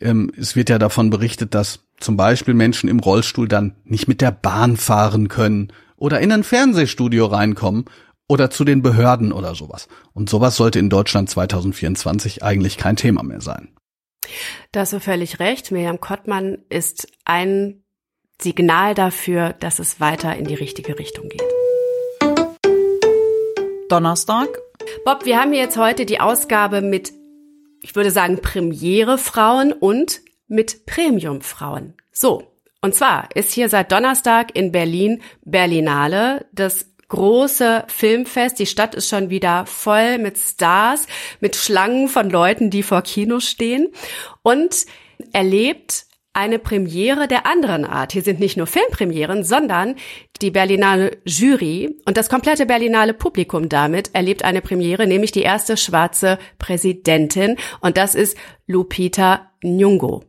ähm, 0.00 0.32
es 0.36 0.56
wird 0.56 0.70
ja 0.70 0.78
davon 0.78 1.10
berichtet, 1.10 1.54
dass 1.54 1.80
zum 1.98 2.16
Beispiel 2.16 2.54
Menschen 2.54 2.88
im 2.88 3.00
Rollstuhl 3.00 3.48
dann 3.48 3.76
nicht 3.84 4.08
mit 4.08 4.20
der 4.20 4.30
Bahn 4.30 4.76
fahren 4.76 5.28
können 5.28 5.72
oder 5.96 6.20
in 6.20 6.32
ein 6.32 6.44
Fernsehstudio 6.44 7.26
reinkommen 7.26 7.84
oder 8.26 8.50
zu 8.50 8.64
den 8.64 8.82
Behörden 8.82 9.32
oder 9.32 9.54
sowas. 9.54 9.88
Und 10.12 10.30
sowas 10.30 10.56
sollte 10.56 10.78
in 10.78 10.88
Deutschland 10.88 11.28
2024 11.28 12.42
eigentlich 12.42 12.78
kein 12.78 12.96
Thema 12.96 13.22
mehr 13.22 13.40
sein. 13.40 13.74
Da 14.72 14.80
hast 14.80 14.92
du 14.92 15.00
völlig 15.00 15.40
recht. 15.40 15.72
Miriam 15.72 16.00
Kottmann 16.00 16.58
ist 16.68 17.08
ein 17.24 17.82
Signal 18.40 18.94
dafür, 18.94 19.52
dass 19.52 19.78
es 19.78 20.00
weiter 20.00 20.36
in 20.36 20.44
die 20.44 20.54
richtige 20.54 20.98
Richtung 20.98 21.28
geht. 21.28 21.42
Donnerstag. 23.88 24.48
Bob, 25.04 25.24
wir 25.24 25.38
haben 25.38 25.52
jetzt 25.52 25.76
heute 25.76 26.06
die 26.06 26.20
Ausgabe 26.20 26.80
mit 26.80 27.12
ich 27.82 27.96
würde 27.96 28.10
sagen, 28.10 28.40
Premiere-Frauen 28.40 29.72
und 29.72 30.20
mit 30.48 30.86
Premium-Frauen. 30.86 31.94
So. 32.12 32.44
Und 32.82 32.94
zwar 32.94 33.28
ist 33.34 33.52
hier 33.52 33.68
seit 33.68 33.92
Donnerstag 33.92 34.56
in 34.56 34.72
Berlin 34.72 35.20
Berlinale 35.44 36.46
das 36.52 36.86
große 37.08 37.84
Filmfest. 37.88 38.58
Die 38.58 38.66
Stadt 38.66 38.94
ist 38.94 39.08
schon 39.08 39.28
wieder 39.28 39.66
voll 39.66 40.16
mit 40.16 40.38
Stars, 40.38 41.06
mit 41.40 41.56
Schlangen 41.56 42.08
von 42.08 42.30
Leuten, 42.30 42.70
die 42.70 42.82
vor 42.82 43.02
Kinos 43.02 43.44
stehen 43.44 43.88
und 44.42 44.86
erlebt 45.32 46.06
eine 46.32 46.58
Premiere 46.58 47.26
der 47.26 47.46
anderen 47.46 47.84
Art. 47.84 48.12
Hier 48.12 48.22
sind 48.22 48.38
nicht 48.38 48.56
nur 48.56 48.66
Filmpremieren, 48.66 49.42
sondern 49.42 49.96
die 50.40 50.50
Berlinale 50.50 51.18
Jury 51.24 51.96
und 52.06 52.16
das 52.16 52.28
komplette 52.28 52.66
Berlinale 52.66 53.14
Publikum 53.14 53.68
damit 53.68 54.14
erlebt 54.14 54.44
eine 54.44 54.60
Premiere, 54.60 55.06
nämlich 55.06 55.32
die 55.32 55.42
erste 55.42 55.76
schwarze 55.76 56.38
Präsidentin 56.58 57.56
und 57.80 57.96
das 57.96 58.14
ist 58.14 58.36
Lupita 58.66 59.50
Nyong'o. 59.62 60.22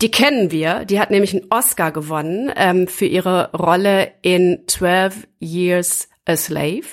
Die 0.00 0.10
kennen 0.10 0.50
wir, 0.50 0.84
die 0.84 1.00
hat 1.00 1.10
nämlich 1.10 1.34
einen 1.34 1.46
Oscar 1.50 1.92
gewonnen 1.92 2.52
ähm, 2.56 2.86
für 2.86 3.06
ihre 3.06 3.50
Rolle 3.52 4.12
in 4.22 4.64
12 4.66 5.26
Years 5.40 6.08
a 6.24 6.36
Slave. 6.36 6.86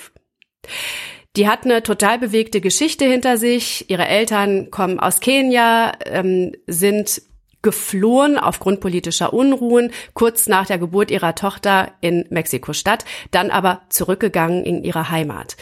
Die 1.36 1.48
hat 1.48 1.64
eine 1.64 1.82
total 1.82 2.18
bewegte 2.18 2.60
Geschichte 2.60 3.04
hinter 3.04 3.36
sich. 3.36 3.88
Ihre 3.90 4.08
Eltern 4.08 4.70
kommen 4.70 4.98
aus 4.98 5.20
Kenia, 5.20 5.92
ähm, 6.04 6.52
sind 6.66 7.22
geflohen 7.62 8.38
aufgrund 8.38 8.80
politischer 8.80 9.32
Unruhen 9.32 9.90
kurz 10.14 10.46
nach 10.46 10.66
der 10.66 10.78
Geburt 10.78 11.10
ihrer 11.10 11.34
Tochter 11.34 11.92
in 12.00 12.24
Mexiko-Stadt, 12.30 13.04
dann 13.30 13.50
aber 13.50 13.82
zurückgegangen 13.88 14.64
in 14.64 14.84
ihre 14.84 15.10
Heimat. 15.10 15.56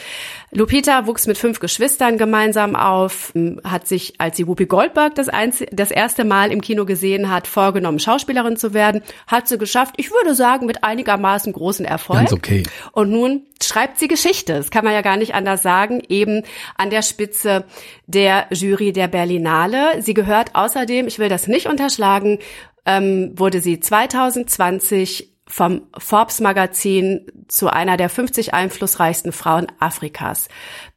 Lupita 0.57 1.07
wuchs 1.07 1.26
mit 1.26 1.36
fünf 1.36 1.61
Geschwistern 1.61 2.16
gemeinsam 2.16 2.76
auf, 2.76 3.30
hat 3.62 3.86
sich, 3.86 4.14
als 4.16 4.38
sie 4.38 4.48
Whoopi 4.48 4.64
Goldberg 4.64 5.14
das, 5.14 5.28
einzige, 5.28 5.76
das 5.76 5.90
erste 5.90 6.24
Mal 6.24 6.50
im 6.50 6.62
Kino 6.62 6.86
gesehen 6.86 7.30
hat, 7.30 7.46
vorgenommen, 7.46 7.98
Schauspielerin 7.98 8.57
zu 8.57 8.72
werden, 8.72 9.02
hat 9.26 9.48
sie 9.48 9.59
geschafft, 9.59 9.96
ich 9.98 10.11
würde 10.11 10.34
sagen, 10.34 10.64
mit 10.64 10.82
einigermaßen 10.82 11.52
großen 11.52 11.84
Erfolg. 11.84 12.20
Ganz 12.20 12.32
okay. 12.32 12.62
Und 12.92 13.11
nun 13.11 13.42
schreibt 13.62 13.98
sie 13.98 14.09
Geschichte, 14.09 14.54
das 14.54 14.70
kann 14.70 14.82
man 14.82 14.94
ja 14.94 15.02
gar 15.02 15.18
nicht 15.18 15.34
anders 15.34 15.61
sagen, 15.62 16.00
eben 16.09 16.42
an 16.78 16.88
der 16.88 17.02
Spitze 17.02 17.66
der 18.07 18.46
Jury 18.50 18.94
der 18.94 19.09
Berlinale. 19.09 20.00
Sie 20.00 20.14
gehört 20.14 20.54
außerdem, 20.54 21.07
ich 21.07 21.18
will 21.18 21.28
das 21.28 21.48
nicht 21.48 21.66
unterschlagen, 21.66 22.38
ähm, 22.86 23.32
wurde 23.36 23.61
sie 23.61 23.78
2020 23.78 25.36
vom 25.47 25.88
Forbes 25.97 26.40
Magazin 26.40 27.26
zu 27.49 27.68
einer 27.68 27.97
der 27.97 28.09
50 28.09 28.53
einflussreichsten 28.53 29.32
Frauen 29.32 29.66
Afrikas 29.78 30.49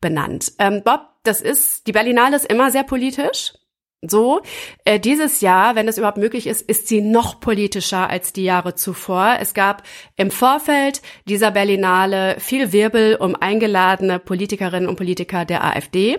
benannt. 0.02 0.54
Ähm, 0.60 0.82
Bob, 0.84 1.02
das 1.24 1.42
ist, 1.42 1.88
die 1.88 1.92
Berlinale 1.92 2.36
ist 2.36 2.46
immer 2.46 2.72
sehr 2.72 2.84
politisch. 2.84 3.54
So, 4.02 4.40
äh, 4.86 4.98
dieses 4.98 5.42
Jahr, 5.42 5.76
wenn 5.76 5.90
es 5.90 5.98
überhaupt 5.98 6.18
möglich 6.18 6.48
ist, 6.48 6.62
ist 6.62 6.88
sie 6.88 7.02
noch 7.02 7.42
politischer 7.42 8.10
als 8.10 8.32
die 8.32 8.46
Jahre 8.46 8.74
zuvor. 8.74 9.36
Es 9.42 9.54
gab 9.54 9.84
im 10.16 10.32
Vorfeld 10.32 11.02
dieser 11.26 11.52
Berlinale 11.52 12.38
viel 12.40 12.72
Wirbel 12.72 13.18
um 13.18 13.36
eingeladene 13.36 14.18
Politikerinnen 14.18 14.88
und 14.88 14.96
Politiker 14.96 15.44
der 15.44 15.66
AfD. 15.66 16.18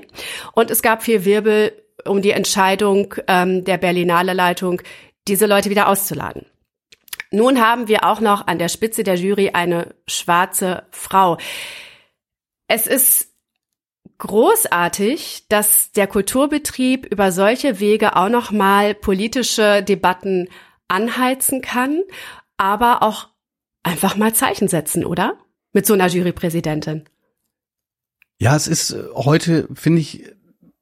Und 0.53 0.71
es 0.71 0.83
gab 0.83 1.03
viel 1.03 1.25
Wirbel 1.25 1.73
um 2.05 2.21
die 2.21 2.33
Entscheidung 2.33 3.15
ähm, 3.27 3.65
der 3.65 3.79
Berlinale 3.79 4.35
Leitung, 4.35 4.83
diese 5.27 5.47
Leute 5.47 5.71
wieder 5.71 5.89
auszuladen. 5.89 6.45
Nun 7.31 7.61
haben 7.61 7.89
wir 7.89 8.05
auch 8.05 8.21
noch 8.21 8.47
an 8.47 8.59
der 8.59 8.69
Spitze 8.69 9.05
der 9.05 9.15
Jury 9.15 9.51
eine 9.51 9.95
schwarze 10.09 10.85
Frau. 10.91 11.39
Es 12.67 12.87
ist 12.87 13.29
großartig, 14.19 15.47
dass 15.49 15.93
der 15.93 16.07
Kulturbetrieb 16.07 17.07
über 17.07 17.33
solche 17.33 17.81
Wege 17.81 18.17
auch 18.17 18.29
noch 18.29 18.51
mal 18.51 18.95
politische 18.95 19.83
Debatten 19.83 20.49
anheizen 20.89 21.63
kann, 21.63 22.03
aber 22.57 23.03
auch 23.03 23.29
einfach 23.83 24.17
mal 24.17 24.35
Zeichen 24.35 24.69
setzen, 24.69 25.05
oder? 25.05 25.39
Mit 25.73 25.87
so 25.87 25.95
einer 25.95 26.09
Jurypräsidentin. 26.09 27.05
Ja, 28.39 28.57
es 28.57 28.67
ist 28.67 28.91
äh, 28.91 29.05
heute, 29.15 29.69
finde 29.75 30.01
ich, 30.01 30.25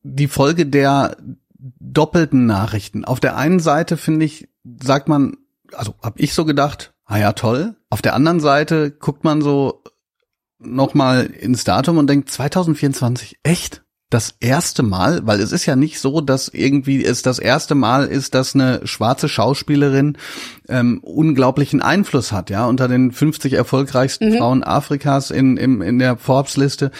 die 0.03 0.28
Folge 0.28 0.66
der 0.66 1.16
doppelten 1.59 2.46
Nachrichten. 2.46 3.05
Auf 3.05 3.20
der 3.20 3.36
einen 3.36 3.61
Seite 3.61 3.96
finde 3.96 4.24
ich, 4.24 4.49
sagt 4.80 5.09
man, 5.09 5.36
also 5.74 5.94
habe 6.02 6.20
ich 6.20 6.34
so 6.34 6.44
gedacht, 6.44 6.92
ah 7.04 7.18
ja 7.18 7.32
toll. 7.32 7.76
Auf 7.90 8.02
der 8.02 8.14
anderen 8.14 8.40
Seite 8.40 8.90
guckt 8.90 9.24
man 9.24 9.42
so 9.42 9.82
nochmal 10.58 11.26
ins 11.26 11.64
Datum 11.64 11.98
und 11.98 12.08
denkt 12.08 12.30
2024, 12.30 13.38
echt? 13.42 13.82
das 14.10 14.36
erste 14.40 14.82
Mal, 14.82 15.26
weil 15.26 15.40
es 15.40 15.52
ist 15.52 15.66
ja 15.66 15.76
nicht 15.76 16.00
so, 16.00 16.22
dass 16.22 16.48
irgendwie 16.48 17.04
es 17.04 17.20
das 17.20 17.38
erste 17.38 17.74
Mal 17.74 18.06
ist, 18.06 18.34
dass 18.34 18.54
eine 18.54 18.86
schwarze 18.86 19.28
Schauspielerin 19.28 20.16
ähm, 20.68 21.00
unglaublichen 21.02 21.82
Einfluss 21.82 22.32
hat, 22.32 22.48
ja, 22.48 22.64
unter 22.64 22.88
den 22.88 23.12
50 23.12 23.52
erfolgreichsten 23.52 24.30
mhm. 24.30 24.38
Frauen 24.38 24.64
Afrikas 24.64 25.30
in, 25.30 25.58
in, 25.58 25.82
in 25.82 25.98
der 25.98 26.16
Forbes-Liste. 26.16 26.90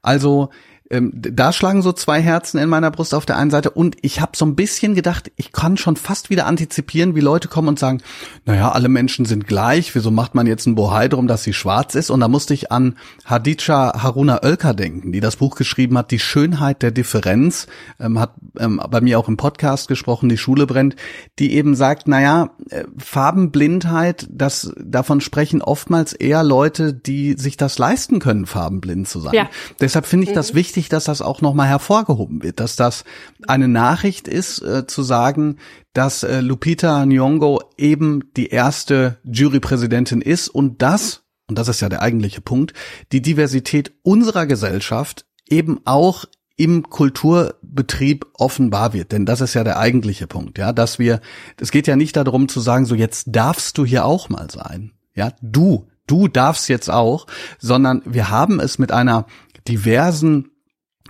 Also 0.00 0.48
ähm, 0.94 1.10
da 1.14 1.52
schlagen 1.52 1.82
so 1.82 1.92
zwei 1.92 2.20
Herzen 2.20 2.58
in 2.58 2.68
meiner 2.68 2.90
Brust 2.90 3.14
auf 3.14 3.26
der 3.26 3.36
einen 3.36 3.50
Seite 3.50 3.70
und 3.70 3.96
ich 4.02 4.20
habe 4.20 4.32
so 4.36 4.46
ein 4.46 4.54
bisschen 4.54 4.94
gedacht, 4.94 5.32
ich 5.36 5.52
kann 5.52 5.76
schon 5.76 5.96
fast 5.96 6.30
wieder 6.30 6.46
antizipieren, 6.46 7.14
wie 7.14 7.20
Leute 7.20 7.48
kommen 7.48 7.68
und 7.68 7.78
sagen, 7.78 8.00
naja, 8.44 8.70
alle 8.70 8.88
Menschen 8.88 9.24
sind 9.24 9.46
gleich, 9.46 9.94
wieso 9.94 10.10
macht 10.10 10.34
man 10.34 10.46
jetzt 10.46 10.66
ein 10.66 10.76
Bohai 10.76 11.08
drum, 11.08 11.26
dass 11.26 11.42
sie 11.42 11.52
schwarz 11.52 11.94
ist? 11.94 12.10
Und 12.10 12.20
da 12.20 12.28
musste 12.28 12.54
ich 12.54 12.70
an 12.70 12.96
Hadija 13.24 14.02
Haruna 14.02 14.42
Oelker 14.42 14.74
denken, 14.74 15.12
die 15.12 15.20
das 15.20 15.36
Buch 15.36 15.56
geschrieben 15.56 15.98
hat, 15.98 16.10
Die 16.10 16.18
Schönheit 16.18 16.82
der 16.82 16.92
Differenz, 16.92 17.66
ähm, 17.98 18.18
hat 18.18 18.34
ähm, 18.58 18.80
bei 18.88 19.00
mir 19.00 19.18
auch 19.18 19.28
im 19.28 19.36
Podcast 19.36 19.88
gesprochen, 19.88 20.28
Die 20.28 20.38
Schule 20.38 20.66
brennt, 20.66 20.96
die 21.38 21.54
eben 21.54 21.74
sagt, 21.74 22.06
naja, 22.06 22.50
äh, 22.70 22.84
Farbenblindheit, 22.98 24.28
das 24.30 24.72
davon 24.78 25.20
sprechen 25.20 25.60
oftmals 25.60 26.12
eher 26.12 26.44
Leute, 26.44 26.94
die 26.94 27.34
sich 27.34 27.56
das 27.56 27.78
leisten 27.78 28.20
können, 28.20 28.46
farbenblind 28.46 29.08
zu 29.08 29.20
sein. 29.20 29.34
Ja. 29.34 29.50
Deshalb 29.80 30.06
finde 30.06 30.24
ich 30.24 30.30
mhm. 30.30 30.36
das 30.36 30.54
wichtig, 30.54 30.83
wichtig, 30.84 30.90
dass 30.90 31.04
das 31.04 31.22
auch 31.22 31.40
nochmal 31.40 31.68
hervorgehoben 31.68 32.42
wird, 32.42 32.60
dass 32.60 32.76
das 32.76 33.04
eine 33.46 33.68
Nachricht 33.68 34.28
ist, 34.28 34.62
äh, 34.62 34.86
zu 34.86 35.02
sagen, 35.02 35.56
dass 35.94 36.22
äh, 36.22 36.40
Lupita 36.40 37.02
Nyong'o 37.02 37.60
eben 37.78 38.30
die 38.36 38.48
erste 38.48 39.18
Jurypräsidentin 39.24 40.20
ist 40.20 40.48
und 40.48 40.82
das, 40.82 41.22
und 41.48 41.58
das 41.58 41.68
ist 41.68 41.80
ja 41.80 41.88
der 41.88 42.02
eigentliche 42.02 42.40
Punkt, 42.40 42.74
die 43.12 43.22
Diversität 43.22 43.92
unserer 44.02 44.46
Gesellschaft 44.46 45.24
eben 45.48 45.80
auch 45.84 46.26
im 46.56 46.88
Kulturbetrieb 46.88 48.26
offenbar 48.34 48.92
wird, 48.92 49.10
denn 49.10 49.26
das 49.26 49.40
ist 49.40 49.54
ja 49.54 49.64
der 49.64 49.78
eigentliche 49.78 50.26
Punkt, 50.26 50.58
ja, 50.58 50.72
dass 50.72 50.98
wir, 50.98 51.20
es 51.60 51.72
geht 51.72 51.88
ja 51.88 51.96
nicht 51.96 52.14
darum 52.16 52.48
zu 52.48 52.60
sagen, 52.60 52.86
so 52.86 52.94
jetzt 52.94 53.26
darfst 53.28 53.76
du 53.76 53.84
hier 53.84 54.04
auch 54.04 54.28
mal 54.28 54.48
sein, 54.50 54.92
ja, 55.14 55.32
du, 55.42 55.88
du 56.06 56.28
darfst 56.28 56.68
jetzt 56.68 56.90
auch, 56.90 57.26
sondern 57.58 58.02
wir 58.04 58.30
haben 58.30 58.60
es 58.60 58.78
mit 58.78 58.92
einer 58.92 59.26
diversen 59.66 60.50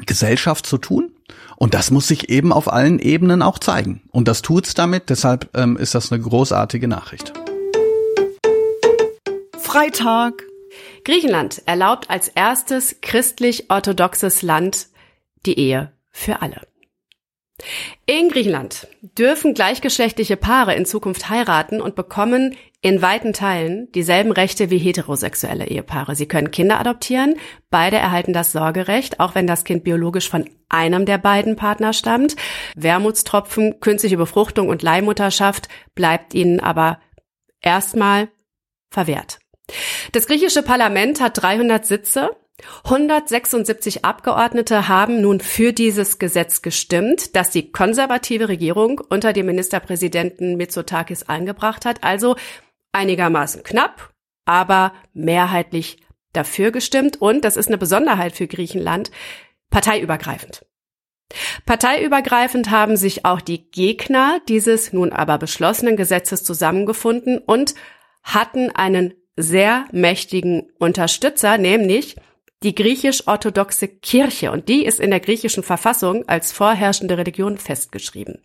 Gesellschaft 0.07 0.67
zu 0.67 0.79
tun. 0.79 1.13
Und 1.57 1.75
das 1.75 1.91
muss 1.91 2.09
sich 2.09 2.29
eben 2.29 2.53
auf 2.53 2.73
allen 2.73 2.99
Ebenen 2.99 3.43
auch 3.43 3.59
zeigen. 3.59 4.03
Und 4.11 4.29
das 4.29 4.43
tut's 4.43 4.75
damit. 4.75 5.09
Deshalb 5.09 5.51
ähm, 5.57 5.77
ist 5.77 5.95
das 5.95 6.11
eine 6.11 6.21
großartige 6.21 6.89
Nachricht. 6.89 7.33
Freitag. 9.59 10.43
Griechenland 11.05 11.63
erlaubt 11.67 12.11
als 12.11 12.29
erstes 12.29 12.97
christlich-orthodoxes 13.03 14.43
Land 14.43 14.89
die 15.47 15.59
Ehe 15.59 15.93
für 16.11 16.43
alle. 16.43 16.61
In 18.07 18.29
Griechenland 18.29 18.89
dürfen 19.17 19.55
gleichgeschlechtliche 19.55 20.37
Paare 20.37 20.75
in 20.75 20.85
Zukunft 20.85 21.31
heiraten 21.31 21.81
und 21.81 21.95
bekommen 21.95 22.57
in 22.83 23.01
weiten 23.01 23.33
Teilen 23.33 23.91
dieselben 23.93 24.31
Rechte 24.31 24.69
wie 24.69 24.77
heterosexuelle 24.77 25.67
Ehepaare. 25.67 26.15
Sie 26.15 26.29
können 26.29 26.51
Kinder 26.51 26.79
adoptieren, 26.79 27.37
beide 27.71 27.97
erhalten 27.97 28.35
das 28.35 28.53
Sorgerecht, 28.53 29.21
auch 29.21 29.35
wenn 29.35 29.47
das 29.47 29.65
Kind 29.65 29.85
biologisch 29.85 30.29
von 30.29 30.51
einem 30.69 31.07
der 31.07 31.17
beiden 31.17 31.57
Partner 31.57 31.95
stammt. 31.95 32.37
Wermutstropfen, 32.77 33.81
künstliche 33.81 34.19
Befruchtung 34.19 34.69
und 34.69 34.83
Leihmutterschaft 34.83 35.69
bleibt 35.95 36.35
ihnen 36.35 36.61
aber 36.61 37.01
erstmal 37.63 38.29
verwehrt. 38.91 39.39
Das 40.13 40.27
griechische 40.27 40.63
Parlament 40.63 41.23
hat 41.23 41.41
300 41.41 41.87
Sitze 41.87 42.31
176 42.85 44.05
Abgeordnete 44.05 44.89
haben 44.89 45.21
nun 45.21 45.41
für 45.41 45.73
dieses 45.73 46.19
Gesetz 46.19 46.63
gestimmt, 46.63 47.35
das 47.35 47.51
die 47.51 47.73
konservative 47.73 48.49
Regierung 48.49 49.01
unter 49.09 49.33
dem 49.33 49.47
Ministerpräsidenten 49.47 50.57
Mitsotakis 50.57 51.25
eingebracht 51.25 51.85
hat. 51.85 52.05
Also 52.05 52.37
einigermaßen 52.93 53.65
knapp, 53.65 54.13
aber 54.45 54.93
mehrheitlich 55.13 55.99
dafür 56.33 56.71
gestimmt. 56.71 57.21
Und 57.21 57.45
das 57.45 57.57
ist 57.57 57.69
eine 57.69 57.79
Besonderheit 57.79 58.35
für 58.35 58.47
Griechenland, 58.47 59.11
parteiübergreifend. 59.71 60.65
Parteiübergreifend 61.67 62.71
haben 62.71 62.97
sich 62.97 63.25
auch 63.25 63.41
die 63.41 63.71
Gegner 63.71 64.41
dieses 64.49 64.93
nun 64.93 65.13
aber 65.13 65.39
beschlossenen 65.39 65.97
Gesetzes 65.97 66.45
zusammengefunden 66.45 67.39
und 67.39 67.75
hatten 68.23 68.71
einen 68.71 69.15
sehr 69.37 69.87
mächtigen 69.91 70.71
Unterstützer, 70.79 71.59
nämlich 71.59 72.17
die 72.65 72.75
griechisch-orthodoxe 72.75 73.89
Kirche 73.89 74.51
und 74.51 74.69
die 74.69 74.85
ist 74.85 74.99
in 74.99 75.11
der 75.11 75.21
griechischen 75.21 75.63
Verfassung 75.63 76.27
als 76.27 76.51
vorherrschende 76.51 77.19
Religion 77.19 77.59
festgeschrieben. 77.59 78.39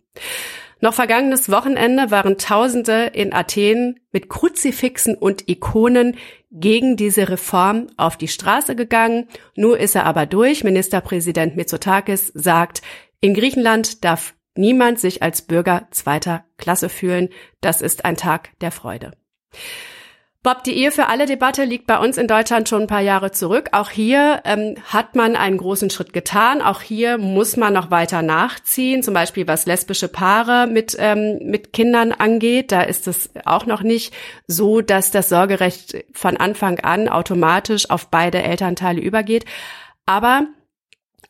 Noch 0.82 0.94
vergangenes 0.94 1.50
Wochenende 1.50 2.10
waren 2.10 2.38
Tausende 2.38 3.12
in 3.14 3.34
Athen 3.34 4.00
mit 4.12 4.30
Kruzifixen 4.30 5.16
und 5.16 5.50
Ikonen 5.50 6.16
gegen 6.52 6.96
diese 6.96 7.28
Reform 7.28 7.88
auf 7.98 8.16
die 8.16 8.30
Straße 8.30 8.76
gegangen. 8.76 9.28
Nur 9.56 9.78
ist 9.78 9.96
er 9.96 10.06
aber 10.06 10.26
durch. 10.26 10.64
Ministerpräsident 10.64 11.58
Mitsotakis 11.58 12.32
sagt, 12.34 12.82
in 13.20 13.34
Griechenland 13.34 14.06
darf 14.06 14.36
niemand 14.56 15.00
sich 15.00 15.22
als 15.22 15.42
Bürger 15.42 15.88
zweiter 15.92 16.46
Klasse 16.58 16.88
fühlen. 16.88 17.30
Das 17.60 17.82
ist 17.82 18.06
ein 18.06 18.16
Tag 18.16 18.58
der 18.62 18.72
Freude. 18.72 19.12
Bob, 20.42 20.64
die 20.64 20.78
Ehe 20.78 20.94
für 20.94 21.08
alle 21.08 21.26
Debatte 21.26 21.66
liegt 21.66 21.86
bei 21.86 21.98
uns 21.98 22.18
in 22.18 22.26
Deutschland 22.28 22.70
schon 22.70 22.84
ein 22.84 22.88
paar 22.88 23.02
Jahre 23.02 23.32
zurück. 23.32 23.70
Auch 23.74 23.90
hier 23.90 24.42
ähm, 24.46 24.76
hat 24.86 25.14
man 25.14 25.36
einen 25.36 25.58
großen 25.58 25.90
Schritt 25.90 26.14
getan. 26.14 26.62
Auch 26.62 26.82
hier 26.82 27.18
muss 27.18 27.58
man 27.58 27.74
noch 27.74 27.92
weiter 27.92 28.22
nachziehen, 28.22 29.04
zum 29.04 29.14
Beispiel 29.14 29.48
was 29.48 29.66
lesbische 29.66 30.08
Paare 30.08 30.66
mit, 30.66 30.96
ähm, 30.98 31.40
mit 31.44 31.74
Kindern 31.74 32.14
angeht. 32.14 32.72
Da 32.72 32.84
ist 32.84 33.10
es 33.10 33.32
auch 33.44 33.66
noch 33.66 33.84
nicht 33.84 34.14
so, 34.48 34.80
dass 34.80 35.12
das 35.12 35.28
Sorgerecht 35.28 36.06
von 36.14 36.38
Anfang 36.38 36.80
an 36.80 37.10
automatisch 37.10 37.90
auf 37.90 38.08
beide 38.08 38.42
Elternteile 38.42 39.02
übergeht. 39.02 39.44
Aber 40.06 40.48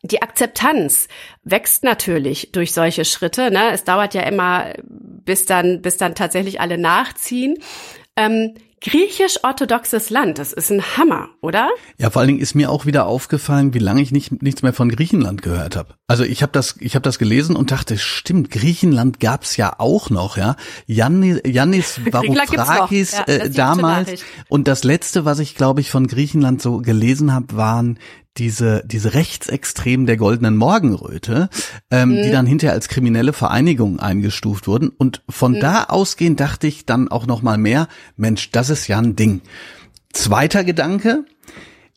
die 0.02 0.22
Akzeptanz 0.22 1.08
wächst 1.42 1.82
natürlich 1.82 2.52
durch 2.52 2.72
solche 2.72 3.04
Schritte. 3.04 3.50
Ne? 3.50 3.72
Es 3.72 3.82
dauert 3.82 4.14
ja 4.14 4.22
immer, 4.22 4.72
bis 4.84 5.46
dann, 5.46 5.82
bis 5.82 5.96
dann 5.96 6.14
tatsächlich 6.14 6.60
alle 6.60 6.78
nachziehen. 6.78 7.56
Ähm, 8.16 8.54
griechisch-orthodoxes 8.80 10.10
Land. 10.10 10.38
Das 10.38 10.52
ist 10.52 10.70
ein 10.70 10.96
Hammer, 10.96 11.28
oder? 11.40 11.68
Ja, 11.98 12.10
vor 12.10 12.20
allen 12.20 12.28
Dingen 12.28 12.40
ist 12.40 12.54
mir 12.54 12.70
auch 12.70 12.86
wieder 12.86 13.06
aufgefallen, 13.06 13.74
wie 13.74 13.78
lange 13.78 14.00
ich 14.00 14.10
nicht, 14.10 14.42
nichts 14.42 14.62
mehr 14.62 14.72
von 14.72 14.88
Griechenland 14.88 15.42
gehört 15.42 15.76
habe. 15.76 15.94
Also 16.06 16.24
ich 16.24 16.42
habe 16.42 16.52
das, 16.52 16.76
ich 16.80 16.94
habe 16.94 17.02
das 17.02 17.18
gelesen 17.18 17.56
und 17.56 17.70
dachte, 17.70 17.98
stimmt, 17.98 18.50
Griechenland 18.50 19.20
gab's 19.20 19.56
ja 19.56 19.74
auch 19.78 20.10
noch, 20.10 20.36
ja. 20.36 20.56
Yannis, 20.86 21.40
Yannis 21.44 22.00
Varoufakis 22.10 23.12
ja, 23.12 23.24
äh, 23.24 23.50
damals. 23.50 24.24
Und 24.48 24.66
das 24.66 24.82
letzte, 24.82 25.24
was 25.24 25.38
ich 25.38 25.54
glaube 25.54 25.80
ich 25.80 25.90
von 25.90 26.06
Griechenland 26.06 26.62
so 26.62 26.78
gelesen 26.78 27.34
habe, 27.34 27.56
waren 27.56 27.98
diese, 28.36 28.82
diese 28.86 29.14
Rechtsextremen 29.14 30.06
der 30.06 30.16
goldenen 30.16 30.56
Morgenröte, 30.56 31.48
ähm, 31.90 32.10
mhm. 32.10 32.22
die 32.22 32.30
dann 32.30 32.46
hinterher 32.46 32.74
als 32.74 32.88
kriminelle 32.88 33.32
Vereinigung 33.32 33.98
eingestuft 33.98 34.66
wurden. 34.66 34.88
Und 34.88 35.22
von 35.28 35.52
mhm. 35.52 35.60
da 35.60 35.84
ausgehend 35.84 36.40
dachte 36.40 36.66
ich 36.66 36.86
dann 36.86 37.08
auch 37.08 37.26
noch 37.26 37.42
mal 37.42 37.58
mehr, 37.58 37.88
Mensch, 38.16 38.50
das 38.50 38.70
ist 38.70 38.88
ja 38.88 38.98
ein 38.98 39.16
Ding. 39.16 39.40
Zweiter 40.12 40.64
Gedanke, 40.64 41.24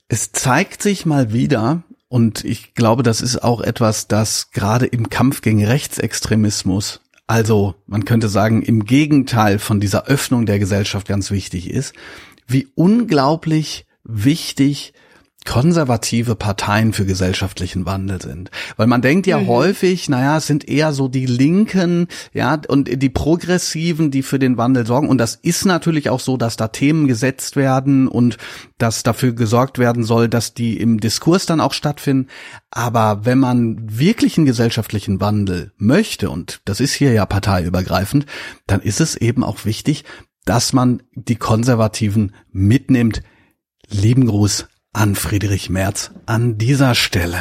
es 0.07 0.31
zeigt 0.31 0.81
sich 0.81 1.05
mal 1.05 1.33
wieder, 1.33 1.83
und 2.07 2.45
ich 2.45 2.75
glaube, 2.75 3.01
das 3.01 3.21
ist 3.21 3.43
auch 3.43 3.61
etwas, 3.61 4.07
das 4.07 4.51
gerade 4.51 4.85
im 4.85 5.09
Kampf 5.09 5.41
gegen 5.41 5.65
Rechtsextremismus, 5.65 7.01
also 7.25 7.75
man 7.87 8.05
könnte 8.05 8.29
sagen, 8.29 8.61
im 8.61 8.85
Gegenteil 8.85 9.57
von 9.57 9.79
dieser 9.79 10.05
Öffnung 10.05 10.45
der 10.45 10.59
Gesellschaft 10.59 11.07
ganz 11.07 11.31
wichtig 11.31 11.69
ist, 11.69 11.93
wie 12.47 12.67
unglaublich 12.75 13.87
wichtig 14.03 14.93
konservative 15.45 16.35
Parteien 16.35 16.93
für 16.93 17.05
gesellschaftlichen 17.05 17.85
Wandel 17.85 18.21
sind. 18.21 18.51
Weil 18.77 18.87
man 18.87 19.01
denkt 19.01 19.27
ja 19.27 19.39
mhm. 19.39 19.47
häufig, 19.47 20.09
naja, 20.09 20.37
es 20.37 20.47
sind 20.47 20.67
eher 20.67 20.93
so 20.93 21.07
die 21.07 21.25
Linken, 21.25 22.07
ja, 22.33 22.59
und 22.67 23.01
die 23.01 23.09
Progressiven, 23.09 24.11
die 24.11 24.23
für 24.23 24.39
den 24.39 24.57
Wandel 24.57 24.85
sorgen. 24.85 25.09
Und 25.09 25.17
das 25.17 25.35
ist 25.35 25.65
natürlich 25.65 26.09
auch 26.09 26.19
so, 26.19 26.37
dass 26.37 26.57
da 26.57 26.69
Themen 26.69 27.07
gesetzt 27.07 27.55
werden 27.55 28.07
und 28.07 28.37
dass 28.77 29.03
dafür 29.03 29.33
gesorgt 29.33 29.79
werden 29.79 30.03
soll, 30.03 30.29
dass 30.29 30.53
die 30.53 30.77
im 30.77 30.99
Diskurs 30.99 31.45
dann 31.45 31.61
auch 31.61 31.73
stattfinden. 31.73 32.27
Aber 32.71 33.25
wenn 33.25 33.39
man 33.39 33.77
wirklich 33.99 34.37
einen 34.37 34.45
gesellschaftlichen 34.45 35.21
Wandel 35.21 35.71
möchte, 35.77 36.29
und 36.29 36.61
das 36.65 36.79
ist 36.79 36.93
hier 36.93 37.11
ja 37.13 37.25
parteiübergreifend, 37.25 38.25
dann 38.67 38.81
ist 38.81 39.01
es 39.01 39.15
eben 39.15 39.43
auch 39.43 39.65
wichtig, 39.65 40.03
dass 40.45 40.73
man 40.73 41.03
die 41.13 41.35
Konservativen 41.35 42.33
mitnimmt. 42.51 43.23
Lieben 43.89 44.27
Gruß 44.27 44.67
an 44.93 45.15
Friedrich 45.15 45.69
Merz 45.69 46.11
an 46.25 46.57
dieser 46.57 46.95
Stelle. 46.95 47.39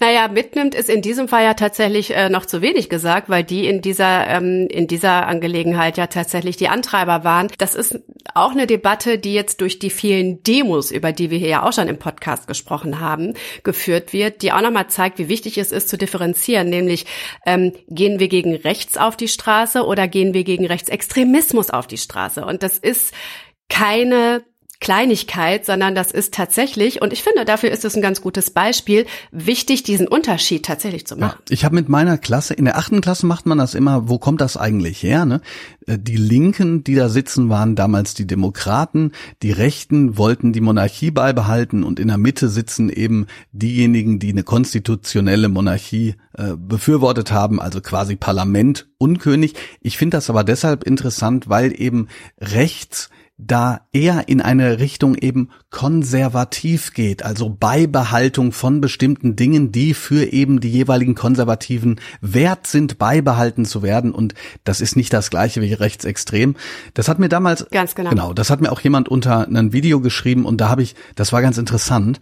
Naja, 0.00 0.28
mitnimmt 0.28 0.74
ist 0.74 0.88
in 0.88 1.02
diesem 1.02 1.28
Fall 1.28 1.44
ja 1.44 1.54
tatsächlich 1.54 2.14
äh, 2.14 2.28
noch 2.28 2.46
zu 2.46 2.62
wenig 2.62 2.88
gesagt, 2.88 3.28
weil 3.28 3.44
die 3.44 3.66
in 3.66 3.82
dieser 3.82 4.26
ähm, 4.26 4.68
in 4.70 4.86
dieser 4.86 5.26
Angelegenheit 5.26 5.98
ja 5.98 6.06
tatsächlich 6.06 6.56
die 6.56 6.68
Antreiber 6.68 7.24
waren. 7.24 7.48
Das 7.58 7.74
ist 7.74 8.00
auch 8.34 8.52
eine 8.52 8.66
Debatte, 8.66 9.18
die 9.18 9.34
jetzt 9.34 9.60
durch 9.60 9.78
die 9.78 9.90
vielen 9.90 10.42
Demos, 10.42 10.90
über 10.90 11.12
die 11.12 11.30
wir 11.30 11.38
hier 11.38 11.48
ja 11.48 11.62
auch 11.62 11.72
schon 11.72 11.88
im 11.88 11.98
Podcast 11.98 12.46
gesprochen 12.46 13.00
haben, 13.00 13.34
geführt 13.62 14.12
wird, 14.12 14.42
die 14.42 14.52
auch 14.52 14.62
nochmal 14.62 14.88
zeigt, 14.88 15.18
wie 15.18 15.28
wichtig 15.28 15.58
es 15.58 15.72
ist 15.72 15.88
zu 15.88 15.98
differenzieren, 15.98 16.68
nämlich 16.68 17.06
ähm, 17.44 17.72
gehen 17.88 18.18
wir 18.18 18.28
gegen 18.28 18.54
rechts 18.54 18.96
auf 18.96 19.16
die 19.16 19.28
Straße 19.28 19.84
oder 19.84 20.08
gehen 20.08 20.34
wir 20.34 20.44
gegen 20.44 20.66
Rechtsextremismus 20.66 21.70
auf 21.70 21.86
die 21.86 21.98
Straße? 21.98 22.44
Und 22.44 22.62
das 22.62 22.78
ist 22.78 23.12
keine 23.68 24.42
Kleinigkeit, 24.80 25.64
sondern 25.64 25.94
das 25.94 26.12
ist 26.12 26.34
tatsächlich, 26.34 27.00
und 27.00 27.12
ich 27.12 27.22
finde, 27.22 27.44
dafür 27.44 27.70
ist 27.70 27.84
es 27.84 27.96
ein 27.96 28.02
ganz 28.02 28.20
gutes 28.20 28.50
Beispiel, 28.50 29.06
wichtig, 29.30 29.82
diesen 29.82 30.06
Unterschied 30.06 30.64
tatsächlich 30.64 31.06
zu 31.06 31.16
machen. 31.16 31.38
Ja, 31.38 31.44
ich 31.54 31.64
habe 31.64 31.74
mit 31.74 31.88
meiner 31.88 32.18
Klasse, 32.18 32.54
in 32.54 32.66
der 32.66 32.76
achten 32.76 33.00
Klasse 33.00 33.26
macht 33.26 33.46
man 33.46 33.58
das 33.58 33.74
immer, 33.74 34.08
wo 34.08 34.18
kommt 34.18 34.40
das 34.40 34.56
eigentlich 34.56 35.02
her? 35.02 35.24
Ne? 35.24 35.40
Äh, 35.86 35.98
die 35.98 36.16
Linken, 36.16 36.84
die 36.84 36.94
da 36.94 37.08
sitzen, 37.08 37.48
waren 37.48 37.74
damals 37.74 38.14
die 38.14 38.26
Demokraten, 38.26 39.12
die 39.42 39.52
Rechten 39.52 40.18
wollten 40.18 40.52
die 40.52 40.60
Monarchie 40.60 41.10
beibehalten 41.10 41.82
und 41.82 41.98
in 41.98 42.08
der 42.08 42.18
Mitte 42.18 42.48
sitzen 42.48 42.90
eben 42.90 43.26
diejenigen, 43.52 44.18
die 44.18 44.30
eine 44.30 44.42
konstitutionelle 44.42 45.48
Monarchie 45.48 46.16
äh, 46.34 46.54
befürwortet 46.56 47.32
haben, 47.32 47.60
also 47.60 47.80
quasi 47.80 48.16
Parlament 48.16 48.88
und 48.98 49.18
König. 49.18 49.54
Ich 49.80 49.96
finde 49.96 50.18
das 50.18 50.28
aber 50.28 50.44
deshalb 50.44 50.84
interessant, 50.84 51.48
weil 51.48 51.72
eben 51.80 52.08
rechts 52.38 53.08
da 53.38 53.82
eher 53.92 54.28
in 54.28 54.40
eine 54.40 54.78
Richtung 54.78 55.14
eben 55.14 55.50
konservativ 55.70 56.94
geht, 56.94 57.22
also 57.22 57.50
Beibehaltung 57.50 58.52
von 58.52 58.80
bestimmten 58.80 59.36
Dingen, 59.36 59.72
die 59.72 59.92
für 59.92 60.32
eben 60.32 60.60
die 60.60 60.70
jeweiligen 60.70 61.14
Konservativen 61.14 62.00
wert 62.22 62.66
sind, 62.66 62.96
beibehalten 62.96 63.66
zu 63.66 63.82
werden. 63.82 64.12
Und 64.12 64.34
das 64.64 64.80
ist 64.80 64.96
nicht 64.96 65.12
das 65.12 65.28
gleiche 65.28 65.60
wie 65.60 65.74
rechtsextrem. 65.74 66.56
Das 66.94 67.08
hat 67.08 67.18
mir 67.18 67.28
damals, 67.28 67.68
ganz 67.70 67.94
genau, 67.94 68.10
genau, 68.10 68.32
das 68.32 68.48
hat 68.48 68.62
mir 68.62 68.72
auch 68.72 68.80
jemand 68.80 69.08
unter 69.08 69.46
ein 69.46 69.72
Video 69.72 70.00
geschrieben 70.00 70.46
und 70.46 70.60
da 70.60 70.70
habe 70.70 70.82
ich, 70.82 70.94
das 71.14 71.32
war 71.32 71.42
ganz 71.42 71.58
interessant. 71.58 72.20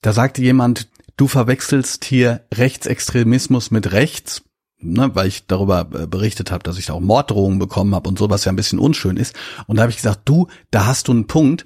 Da 0.00 0.12
sagte 0.12 0.42
jemand, 0.42 0.88
du 1.16 1.28
verwechselst 1.28 2.04
hier 2.04 2.40
Rechtsextremismus 2.52 3.70
mit 3.70 3.92
rechts 3.92 4.42
ne, 4.80 5.10
weil 5.14 5.28
ich 5.28 5.46
darüber 5.46 5.88
äh, 5.92 6.06
berichtet 6.06 6.50
habe, 6.50 6.62
dass 6.62 6.78
ich 6.78 6.86
da 6.86 6.94
auch 6.94 7.00
Morddrohungen 7.00 7.58
bekommen 7.58 7.94
habe 7.94 8.08
und 8.08 8.18
so, 8.18 8.30
was 8.30 8.44
ja 8.44 8.52
ein 8.52 8.56
bisschen 8.56 8.78
unschön 8.78 9.16
ist. 9.16 9.34
Und 9.66 9.76
da 9.76 9.82
habe 9.82 9.90
ich 9.90 9.96
gesagt, 9.96 10.20
du, 10.24 10.48
da 10.70 10.86
hast 10.86 11.08
du 11.08 11.12
einen 11.12 11.26
Punkt. 11.26 11.64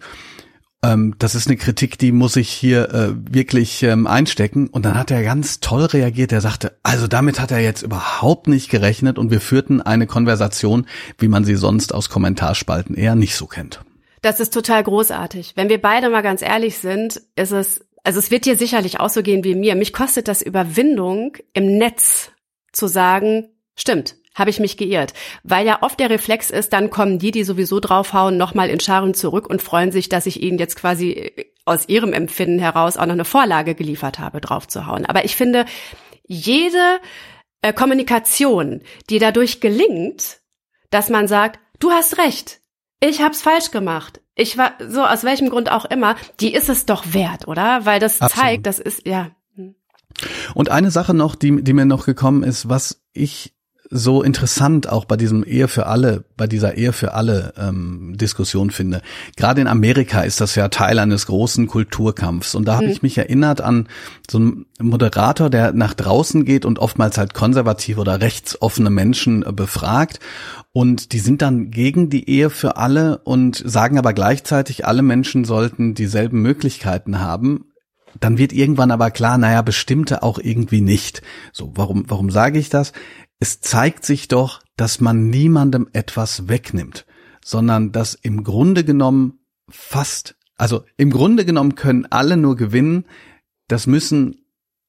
Ähm, 0.84 1.14
das 1.18 1.34
ist 1.34 1.46
eine 1.46 1.56
Kritik, 1.56 1.98
die 1.98 2.12
muss 2.12 2.36
ich 2.36 2.48
hier 2.48 2.90
äh, 2.90 3.14
wirklich 3.14 3.82
ähm, 3.82 4.06
einstecken. 4.06 4.68
Und 4.68 4.84
dann 4.84 4.98
hat 4.98 5.10
er 5.10 5.22
ganz 5.22 5.60
toll 5.60 5.84
reagiert. 5.84 6.32
Er 6.32 6.40
sagte, 6.40 6.76
also 6.82 7.06
damit 7.06 7.38
hat 7.40 7.50
er 7.50 7.60
jetzt 7.60 7.82
überhaupt 7.82 8.48
nicht 8.48 8.70
gerechnet 8.70 9.18
und 9.18 9.30
wir 9.30 9.40
führten 9.40 9.80
eine 9.80 10.06
Konversation, 10.06 10.86
wie 11.18 11.28
man 11.28 11.44
sie 11.44 11.56
sonst 11.56 11.94
aus 11.94 12.08
Kommentarspalten 12.08 12.96
eher 12.96 13.14
nicht 13.14 13.36
so 13.36 13.46
kennt. 13.46 13.80
Das 14.22 14.40
ist 14.40 14.54
total 14.54 14.82
großartig. 14.84 15.52
Wenn 15.56 15.68
wir 15.68 15.80
beide 15.80 16.08
mal 16.08 16.22
ganz 16.22 16.42
ehrlich 16.42 16.78
sind, 16.78 17.20
ist 17.36 17.52
es 17.52 17.80
also 18.04 18.18
es 18.18 18.32
wird 18.32 18.46
dir 18.46 18.56
sicherlich 18.56 18.98
auch 18.98 19.10
so 19.10 19.22
gehen 19.22 19.44
wie 19.44 19.54
mir. 19.54 19.76
Mich 19.76 19.92
kostet 19.92 20.26
das 20.26 20.42
Überwindung, 20.42 21.36
im 21.52 21.78
Netz 21.78 22.31
zu 22.72 22.86
sagen, 22.86 23.48
stimmt, 23.76 24.16
habe 24.34 24.50
ich 24.50 24.60
mich 24.60 24.76
geirrt. 24.76 25.12
Weil 25.42 25.66
ja 25.66 25.82
oft 25.82 26.00
der 26.00 26.10
Reflex 26.10 26.50
ist, 26.50 26.72
dann 26.72 26.90
kommen 26.90 27.18
die, 27.18 27.30
die 27.30 27.44
sowieso 27.44 27.80
draufhauen, 27.80 28.36
nochmal 28.36 28.70
in 28.70 28.80
Scharen 28.80 29.14
zurück 29.14 29.48
und 29.48 29.62
freuen 29.62 29.92
sich, 29.92 30.08
dass 30.08 30.26
ich 30.26 30.42
ihnen 30.42 30.58
jetzt 30.58 30.76
quasi 30.76 31.32
aus 31.64 31.88
ihrem 31.88 32.12
Empfinden 32.12 32.58
heraus 32.58 32.96
auch 32.96 33.06
noch 33.06 33.12
eine 33.12 33.24
Vorlage 33.24 33.74
geliefert 33.74 34.18
habe, 34.18 34.40
draufzuhauen. 34.40 35.06
Aber 35.06 35.24
ich 35.24 35.36
finde, 35.36 35.64
jede 36.26 36.98
äh, 37.60 37.72
Kommunikation, 37.72 38.80
die 39.10 39.18
dadurch 39.18 39.60
gelingt, 39.60 40.38
dass 40.90 41.08
man 41.08 41.28
sagt, 41.28 41.60
du 41.78 41.90
hast 41.90 42.18
recht, 42.18 42.60
ich 43.00 43.22
hab's 43.22 43.42
falsch 43.42 43.70
gemacht. 43.70 44.20
Ich 44.34 44.56
war 44.56 44.72
so 44.80 45.04
aus 45.04 45.24
welchem 45.24 45.50
Grund 45.50 45.70
auch 45.70 45.84
immer, 45.84 46.16
die 46.40 46.54
ist 46.54 46.68
es 46.68 46.86
doch 46.86 47.04
wert, 47.12 47.48
oder? 47.48 47.84
Weil 47.84 48.00
das 48.00 48.20
Absolut. 48.20 48.44
zeigt, 48.44 48.66
das 48.66 48.78
ist 48.78 49.06
ja 49.06 49.30
und 50.54 50.70
eine 50.70 50.90
Sache 50.90 51.14
noch, 51.14 51.34
die, 51.34 51.62
die 51.62 51.72
mir 51.72 51.86
noch 51.86 52.06
gekommen 52.06 52.42
ist, 52.42 52.68
was 52.68 53.02
ich 53.12 53.54
so 53.94 54.22
interessant 54.22 54.88
auch 54.88 55.04
bei 55.04 55.16
diesem 55.16 55.44
Ehe 55.44 55.68
für 55.68 55.84
alle, 55.84 56.24
bei 56.38 56.46
dieser 56.46 56.76
Ehe 56.78 56.94
für 56.94 57.12
alle 57.12 57.52
ähm, 57.58 58.16
Diskussion 58.16 58.70
finde. 58.70 59.02
Gerade 59.36 59.60
in 59.60 59.66
Amerika 59.66 60.22
ist 60.22 60.40
das 60.40 60.54
ja 60.54 60.68
Teil 60.68 60.98
eines 60.98 61.26
großen 61.26 61.66
Kulturkampfs. 61.66 62.54
Und 62.54 62.66
da 62.66 62.76
habe 62.76 62.86
mhm. 62.86 62.92
ich 62.92 63.02
mich 63.02 63.18
erinnert 63.18 63.60
an 63.60 63.88
so 64.30 64.38
einen 64.38 64.66
Moderator, 64.80 65.50
der 65.50 65.72
nach 65.72 65.92
draußen 65.92 66.46
geht 66.46 66.64
und 66.64 66.78
oftmals 66.78 67.18
halt 67.18 67.34
konservative 67.34 68.00
oder 68.00 68.22
rechtsoffene 68.22 68.88
Menschen 68.88 69.44
äh, 69.44 69.52
befragt. 69.52 70.20
Und 70.72 71.12
die 71.12 71.18
sind 71.18 71.42
dann 71.42 71.70
gegen 71.70 72.08
die 72.08 72.30
Ehe 72.30 72.48
für 72.48 72.78
alle 72.78 73.18
und 73.18 73.62
sagen 73.62 73.98
aber 73.98 74.14
gleichzeitig, 74.14 74.86
alle 74.86 75.02
Menschen 75.02 75.44
sollten 75.44 75.92
dieselben 75.92 76.40
Möglichkeiten 76.40 77.20
haben 77.20 77.71
dann 78.20 78.38
wird 78.38 78.52
irgendwann 78.52 78.90
aber 78.90 79.10
klar, 79.10 79.38
naja, 79.38 79.62
bestimmte 79.62 80.22
auch 80.22 80.38
irgendwie 80.38 80.80
nicht. 80.80 81.22
So, 81.52 81.72
warum, 81.74 82.04
warum 82.08 82.30
sage 82.30 82.58
ich 82.58 82.68
das? 82.68 82.92
Es 83.40 83.60
zeigt 83.60 84.04
sich 84.04 84.28
doch, 84.28 84.62
dass 84.76 85.00
man 85.00 85.28
niemandem 85.28 85.88
etwas 85.92 86.48
wegnimmt, 86.48 87.06
sondern 87.44 87.92
dass 87.92 88.14
im 88.14 88.44
Grunde 88.44 88.84
genommen 88.84 89.40
fast, 89.68 90.36
also 90.56 90.84
im 90.96 91.10
Grunde 91.10 91.44
genommen 91.44 91.74
können 91.74 92.06
alle 92.06 92.36
nur 92.36 92.56
gewinnen. 92.56 93.04
Das 93.68 93.86
müssen 93.86 94.36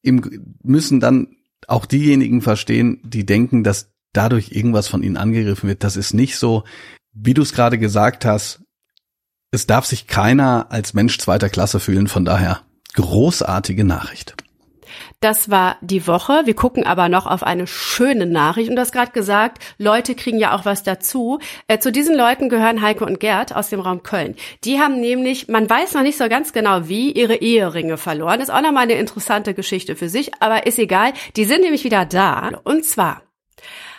im, 0.01 0.57
müssen 0.61 0.99
dann 0.99 1.35
auch 1.67 1.85
diejenigen 1.85 2.41
verstehen, 2.41 2.99
die 3.03 3.25
denken, 3.25 3.63
dass 3.63 3.91
dadurch 4.11 4.51
irgendwas 4.51 4.87
von 4.87 5.01
ihnen 5.01 5.17
angegriffen 5.17 5.67
wird. 5.67 5.83
Das 5.83 5.95
ist 5.95 6.13
nicht 6.13 6.37
so, 6.37 6.63
wie 7.13 7.33
du 7.33 7.41
es 7.41 7.53
gerade 7.53 7.79
gesagt 7.79 8.25
hast. 8.25 8.61
Es 9.51 9.65
darf 9.65 9.85
sich 9.85 10.07
keiner 10.07 10.67
als 10.71 10.93
Mensch 10.93 11.17
zweiter 11.19 11.49
Klasse 11.49 11.79
fühlen. 11.79 12.07
Von 12.07 12.25
daher 12.25 12.61
großartige 12.93 13.83
Nachricht. 13.83 14.35
Das 15.23 15.49
war 15.49 15.77
die 15.79 16.05
Woche. 16.05 16.41
Wir 16.45 16.53
gucken 16.53 16.85
aber 16.85 17.07
noch 17.07 17.25
auf 17.25 17.43
eine 17.43 17.65
schöne 17.65 18.25
Nachricht. 18.25 18.69
Und 18.69 18.75
du 18.75 18.81
hast 18.81 18.91
gerade 18.91 19.13
gesagt, 19.13 19.63
Leute 19.77 20.15
kriegen 20.15 20.37
ja 20.37 20.53
auch 20.53 20.65
was 20.65 20.83
dazu. 20.83 21.39
Äh, 21.67 21.79
zu 21.79 21.93
diesen 21.93 22.15
Leuten 22.15 22.49
gehören 22.49 22.81
Heike 22.81 23.05
und 23.05 23.21
Gerd 23.21 23.55
aus 23.55 23.69
dem 23.69 23.79
Raum 23.79 24.03
Köln. 24.03 24.35
Die 24.65 24.79
haben 24.79 24.99
nämlich, 24.99 25.47
man 25.47 25.69
weiß 25.69 25.93
noch 25.93 26.01
nicht 26.01 26.17
so 26.17 26.27
ganz 26.27 26.51
genau 26.51 26.89
wie, 26.89 27.11
ihre 27.11 27.35
Eheringe 27.35 27.97
verloren. 27.97 28.41
Ist 28.41 28.51
auch 28.51 28.61
nochmal 28.61 28.83
eine 28.83 28.95
interessante 28.95 29.53
Geschichte 29.53 29.95
für 29.95 30.09
sich, 30.09 30.31
aber 30.41 30.67
ist 30.67 30.77
egal. 30.77 31.13
Die 31.37 31.45
sind 31.45 31.61
nämlich 31.61 31.85
wieder 31.85 32.05
da. 32.05 32.59
Und 32.65 32.83
zwar 32.83 33.21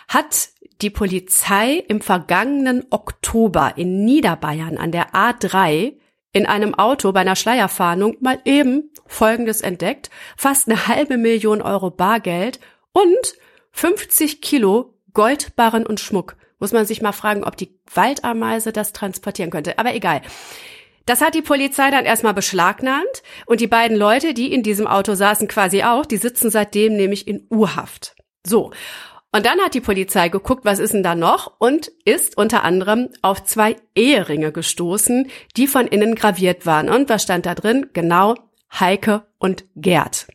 hat 0.07 0.49
die 0.81 0.89
Polizei 0.91 1.83
im 1.87 2.01
vergangenen 2.01 2.85
Oktober 2.91 3.73
in 3.77 4.05
Niederbayern 4.05 4.77
an 4.77 4.91
der 4.91 5.13
A3 5.13 5.93
in 6.35 6.45
einem 6.45 6.75
Auto 6.75 7.13
bei 7.13 7.21
einer 7.21 7.37
Schleierfahndung 7.37 8.17
mal 8.19 8.39
eben 8.43 8.91
Folgendes 9.07 9.61
entdeckt. 9.61 10.09
Fast 10.35 10.67
eine 10.67 10.89
halbe 10.89 11.17
Million 11.17 11.61
Euro 11.61 11.91
Bargeld 11.91 12.59
und 12.91 13.35
50 13.71 14.41
Kilo 14.41 14.93
Goldbarren 15.13 15.85
und 15.85 16.01
Schmuck. 16.01 16.35
Muss 16.59 16.73
man 16.73 16.85
sich 16.85 17.01
mal 17.01 17.13
fragen, 17.13 17.45
ob 17.45 17.55
die 17.55 17.79
Waldameise 17.93 18.73
das 18.73 18.91
transportieren 18.91 19.49
könnte. 19.49 19.79
Aber 19.79 19.95
egal. 19.95 20.21
Das 21.05 21.21
hat 21.21 21.35
die 21.35 21.41
Polizei 21.41 21.89
dann 21.89 22.03
erstmal 22.03 22.33
beschlagnahmt 22.33 23.23
und 23.45 23.61
die 23.61 23.67
beiden 23.67 23.95
Leute, 23.95 24.33
die 24.33 24.51
in 24.51 24.61
diesem 24.61 24.87
Auto 24.87 25.13
saßen, 25.13 25.47
quasi 25.47 25.83
auch, 25.83 26.05
die 26.05 26.17
sitzen 26.17 26.49
seitdem 26.49 26.97
nämlich 26.97 27.29
in 27.29 27.47
Urhaft. 27.49 28.13
So. 28.45 28.71
Und 29.35 29.45
dann 29.45 29.59
hat 29.59 29.73
die 29.73 29.81
Polizei 29.81 30.29
geguckt, 30.29 30.63
was 30.63 30.79
ist 30.79 30.93
denn 30.93 31.03
da 31.03 31.13
noch 31.13 31.55
und 31.59 31.91
ist 32.05 32.37
unter 32.37 32.63
anderem 32.63 33.09
auf 33.21 33.43
zwei 33.43 33.75
Eheringe 33.93 34.53
gestoßen, 34.53 35.29
die 35.57 35.67
von 35.67 35.87
innen 35.87 36.15
graviert 36.15 36.65
waren. 36.65 36.87
Und 36.87 37.09
was 37.09 37.23
stand 37.23 37.45
da 37.45 37.53
drin? 37.53 37.87
Genau, 37.91 38.35
Heike 38.79 39.23
und 39.37 39.65
Gerd. 39.75 40.27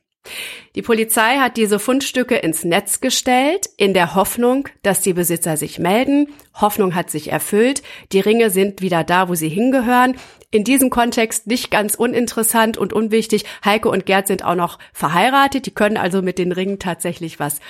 Die 0.75 0.83
Polizei 0.83 1.37
hat 1.39 1.57
diese 1.57 1.79
Fundstücke 1.79 2.37
ins 2.37 2.63
Netz 2.63 3.01
gestellt, 3.01 3.71
in 3.79 3.95
der 3.95 4.15
Hoffnung, 4.15 4.69
dass 4.83 5.01
die 5.01 5.15
Besitzer 5.15 5.57
sich 5.57 5.79
melden. 5.79 6.29
Hoffnung 6.53 6.95
hat 6.95 7.09
sich 7.09 7.33
erfüllt. 7.33 7.83
Die 8.13 8.21
Ringe 8.21 8.51
sind 8.51 8.83
wieder 8.83 9.03
da, 9.03 9.31
wo 9.31 9.35
sie 9.35 9.49
hingehören. 9.49 10.17
In 10.51 10.63
diesem 10.63 10.91
Kontext 10.91 11.47
nicht 11.47 11.71
ganz 11.71 11.95
uninteressant 11.95 12.77
und 12.77 12.93
unwichtig. 12.93 13.47
Heike 13.65 13.89
und 13.89 14.05
Gerd 14.05 14.27
sind 14.27 14.45
auch 14.45 14.57
noch 14.57 14.79
verheiratet. 14.93 15.65
Die 15.65 15.75
können 15.75 15.97
also 15.97 16.21
mit 16.21 16.37
den 16.39 16.53
Ringen 16.53 16.79
tatsächlich 16.79 17.41
was 17.41 17.61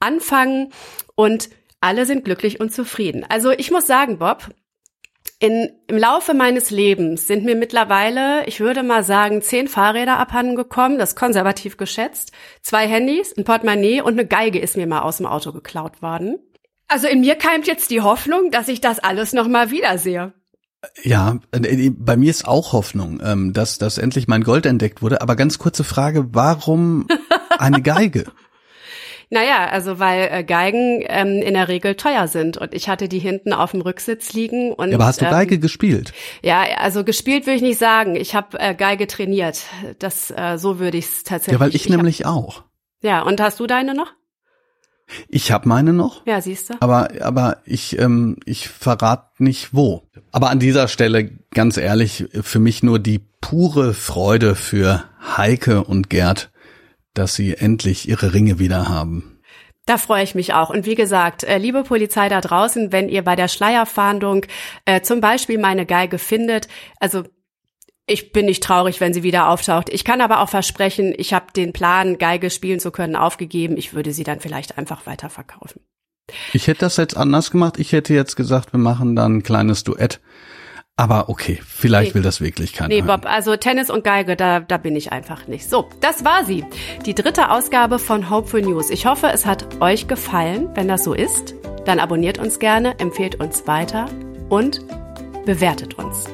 anfangen 0.00 0.72
und 1.14 1.50
alle 1.80 2.06
sind 2.06 2.24
glücklich 2.24 2.60
und 2.60 2.72
zufrieden. 2.72 3.24
Also 3.28 3.50
ich 3.50 3.70
muss 3.70 3.86
sagen, 3.86 4.18
Bob, 4.18 4.48
in, 5.38 5.70
im 5.86 5.96
Laufe 5.96 6.34
meines 6.34 6.70
Lebens 6.70 7.26
sind 7.26 7.44
mir 7.44 7.56
mittlerweile, 7.56 8.44
ich 8.46 8.60
würde 8.60 8.82
mal 8.82 9.02
sagen, 9.02 9.40
zehn 9.40 9.68
Fahrräder 9.68 10.18
abhanden 10.18 10.54
gekommen, 10.54 10.98
das 10.98 11.16
konservativ 11.16 11.78
geschätzt, 11.78 12.32
zwei 12.62 12.86
Handys, 12.86 13.34
ein 13.36 13.44
Portemonnaie 13.44 14.02
und 14.02 14.12
eine 14.12 14.26
Geige 14.26 14.58
ist 14.58 14.76
mir 14.76 14.86
mal 14.86 15.00
aus 15.00 15.16
dem 15.16 15.26
Auto 15.26 15.52
geklaut 15.52 16.02
worden. 16.02 16.38
Also 16.88 17.06
in 17.06 17.20
mir 17.20 17.36
keimt 17.36 17.66
jetzt 17.66 17.90
die 17.90 18.02
Hoffnung, 18.02 18.50
dass 18.50 18.68
ich 18.68 18.80
das 18.80 18.98
alles 18.98 19.32
nochmal 19.32 19.70
wiedersehe. 19.70 20.34
Ja, 21.02 21.38
äh, 21.52 21.90
bei 21.90 22.16
mir 22.16 22.30
ist 22.30 22.46
auch 22.46 22.72
Hoffnung, 22.72 23.20
ähm, 23.24 23.52
dass, 23.52 23.78
dass 23.78 23.98
endlich 23.98 24.28
mein 24.28 24.42
Gold 24.42 24.66
entdeckt 24.66 25.00
wurde. 25.00 25.22
Aber 25.22 25.36
ganz 25.36 25.58
kurze 25.58 25.84
Frage, 25.84 26.34
warum 26.34 27.06
eine 27.58 27.80
Geige? 27.82 28.24
Naja, 29.32 29.68
also 29.70 30.00
weil 30.00 30.28
äh, 30.32 30.42
Geigen 30.44 31.04
ähm, 31.06 31.40
in 31.40 31.54
der 31.54 31.68
Regel 31.68 31.94
teuer 31.94 32.26
sind 32.26 32.56
und 32.56 32.74
ich 32.74 32.88
hatte 32.88 33.08
die 33.08 33.20
hinten 33.20 33.52
auf 33.52 33.70
dem 33.70 33.80
Rücksitz 33.80 34.32
liegen 34.32 34.72
und 34.72 34.88
Ja, 34.90 34.96
aber 34.96 35.06
hast 35.06 35.20
du 35.20 35.24
ähm, 35.24 35.30
Geige 35.30 35.58
gespielt? 35.60 36.12
Ja, 36.42 36.62
also 36.78 37.04
gespielt 37.04 37.46
würde 37.46 37.56
ich 37.56 37.62
nicht 37.62 37.78
sagen. 37.78 38.16
Ich 38.16 38.34
habe 38.34 38.58
äh, 38.58 38.74
Geige 38.74 39.06
trainiert. 39.06 39.62
Das 40.00 40.32
äh, 40.32 40.56
so 40.58 40.80
würde 40.80 40.98
ich 40.98 41.04
es 41.06 41.22
tatsächlich. 41.22 41.52
Ja, 41.52 41.60
weil 41.64 41.74
ich, 41.76 41.84
hab- 41.84 41.90
nämlich 41.90 42.26
auch. 42.26 42.64
Ja, 43.02 43.22
und 43.22 43.40
hast 43.40 43.60
du 43.60 43.68
deine 43.68 43.94
noch? 43.94 44.12
Ich 45.28 45.50
habe 45.50 45.68
meine 45.68 45.92
noch, 45.92 46.24
Ja, 46.26 46.40
siehst 46.40 46.70
du. 46.70 46.74
aber 46.78 47.08
aber 47.20 47.58
ich 47.64 47.98
ähm, 47.98 48.36
ich 48.44 48.68
verrate 48.68 49.42
nicht 49.42 49.74
wo. 49.74 50.08
Aber 50.30 50.50
an 50.50 50.60
dieser 50.60 50.86
Stelle 50.86 51.30
ganz 51.52 51.76
ehrlich, 51.76 52.26
für 52.42 52.60
mich 52.60 52.82
nur 52.84 53.00
die 53.00 53.18
pure 53.40 53.92
Freude 53.94 54.54
für 54.54 55.02
Heike 55.36 55.82
und 55.82 56.10
Gerd, 56.10 56.49
dass 57.14 57.34
sie 57.34 57.56
endlich 57.56 58.08
ihre 58.08 58.34
Ringe 58.34 58.58
wieder 58.58 58.88
haben. 58.88 59.40
Da 59.86 59.98
freue 59.98 60.22
ich 60.22 60.34
mich 60.34 60.54
auch. 60.54 60.70
Und 60.70 60.86
wie 60.86 60.94
gesagt, 60.94 61.42
äh, 61.42 61.58
liebe 61.58 61.82
Polizei 61.82 62.28
da 62.28 62.40
draußen, 62.40 62.92
wenn 62.92 63.08
ihr 63.08 63.22
bei 63.22 63.34
der 63.34 63.48
Schleierfahndung 63.48 64.46
äh, 64.84 65.00
zum 65.00 65.20
Beispiel 65.20 65.58
meine 65.58 65.86
Geige 65.86 66.18
findet, 66.18 66.68
also 67.00 67.24
ich 68.06 68.32
bin 68.32 68.46
nicht 68.46 68.62
traurig, 68.62 69.00
wenn 69.00 69.14
sie 69.14 69.22
wieder 69.22 69.48
auftaucht. 69.48 69.88
Ich 69.88 70.04
kann 70.04 70.20
aber 70.20 70.40
auch 70.40 70.48
versprechen, 70.48 71.14
ich 71.16 71.32
habe 71.32 71.46
den 71.54 71.72
Plan, 71.72 72.18
Geige 72.18 72.50
spielen 72.50 72.80
zu 72.80 72.90
können, 72.90 73.14
aufgegeben. 73.14 73.76
Ich 73.76 73.94
würde 73.94 74.12
sie 74.12 74.24
dann 74.24 74.40
vielleicht 74.40 74.78
einfach 74.78 75.06
weiterverkaufen. 75.06 75.82
Ich 76.52 76.66
hätte 76.66 76.80
das 76.80 76.96
jetzt 76.96 77.16
anders 77.16 77.50
gemacht. 77.50 77.78
Ich 77.78 77.92
hätte 77.92 78.14
jetzt 78.14 78.36
gesagt, 78.36 78.72
wir 78.72 78.80
machen 78.80 79.16
dann 79.16 79.38
ein 79.38 79.42
kleines 79.42 79.84
Duett. 79.84 80.20
Aber 81.00 81.30
okay, 81.30 81.58
vielleicht 81.66 82.10
Nee. 82.10 82.16
will 82.16 82.22
das 82.22 82.42
wirklich 82.42 82.74
keiner. 82.74 82.88
Nee. 82.88 83.00
Bob, 83.00 83.24
also 83.24 83.56
Tennis 83.56 83.88
und 83.88 84.04
Geige, 84.04 84.36
da, 84.36 84.60
da 84.60 84.76
bin 84.76 84.94
ich 84.96 85.12
einfach 85.12 85.46
nicht. 85.46 85.66
So, 85.70 85.88
das 86.02 86.26
war 86.26 86.44
sie. 86.44 86.62
Die 87.06 87.14
dritte 87.14 87.50
Ausgabe 87.50 87.98
von 87.98 88.28
Hopeful 88.28 88.60
News. 88.60 88.90
Ich 88.90 89.06
hoffe, 89.06 89.28
es 89.32 89.46
hat 89.46 89.80
euch 89.80 90.08
gefallen. 90.08 90.68
Wenn 90.74 90.88
das 90.88 91.02
so 91.02 91.14
ist, 91.14 91.54
dann 91.86 92.00
abonniert 92.00 92.36
uns 92.36 92.58
gerne, 92.58 92.98
empfehlt 92.98 93.36
uns 93.36 93.66
weiter 93.66 94.10
und 94.50 94.82
bewertet 95.46 95.94
uns. 95.94 96.26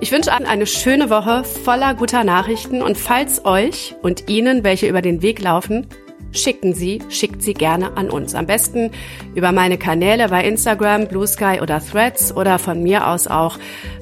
Ich 0.00 0.10
wünsche 0.10 0.32
allen 0.32 0.44
eine 0.46 0.66
schöne 0.66 1.08
Woche 1.08 1.44
voller 1.44 1.94
guter 1.94 2.24
Nachrichten 2.24 2.82
und 2.82 2.98
falls 2.98 3.44
euch 3.44 3.94
und 4.02 4.28
Ihnen 4.28 4.64
welche 4.64 4.88
über 4.88 5.02
den 5.02 5.22
Weg 5.22 5.40
laufen, 5.40 5.86
schicken 6.32 6.74
Sie, 6.74 7.00
schickt 7.08 7.42
sie 7.42 7.54
gerne 7.54 7.96
an 7.96 8.10
uns. 8.10 8.34
Am 8.34 8.46
besten 8.46 8.90
über 9.34 9.52
meine 9.52 9.78
Kanäle 9.78 10.28
bei 10.28 10.44
Instagram, 10.44 11.08
Blue 11.08 11.26
Sky 11.26 11.60
oder 11.60 11.80
Threads 11.80 12.34
oder 12.34 12.58
von 12.58 12.82
mir 12.82 13.08
aus 13.08 13.26
auch 13.26 13.58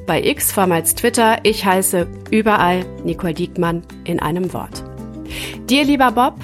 bei 0.06 0.22
X, 0.22 0.52
vormals 0.52 0.94
Twitter. 0.94 1.38
Ich 1.42 1.64
heiße 1.64 2.06
überall 2.30 2.84
Nicole 3.04 3.34
Diekmann 3.34 3.82
in 4.04 4.20
einem 4.20 4.52
Wort. 4.52 4.82
Dir, 5.68 5.84
lieber 5.84 6.12
Bob, 6.12 6.34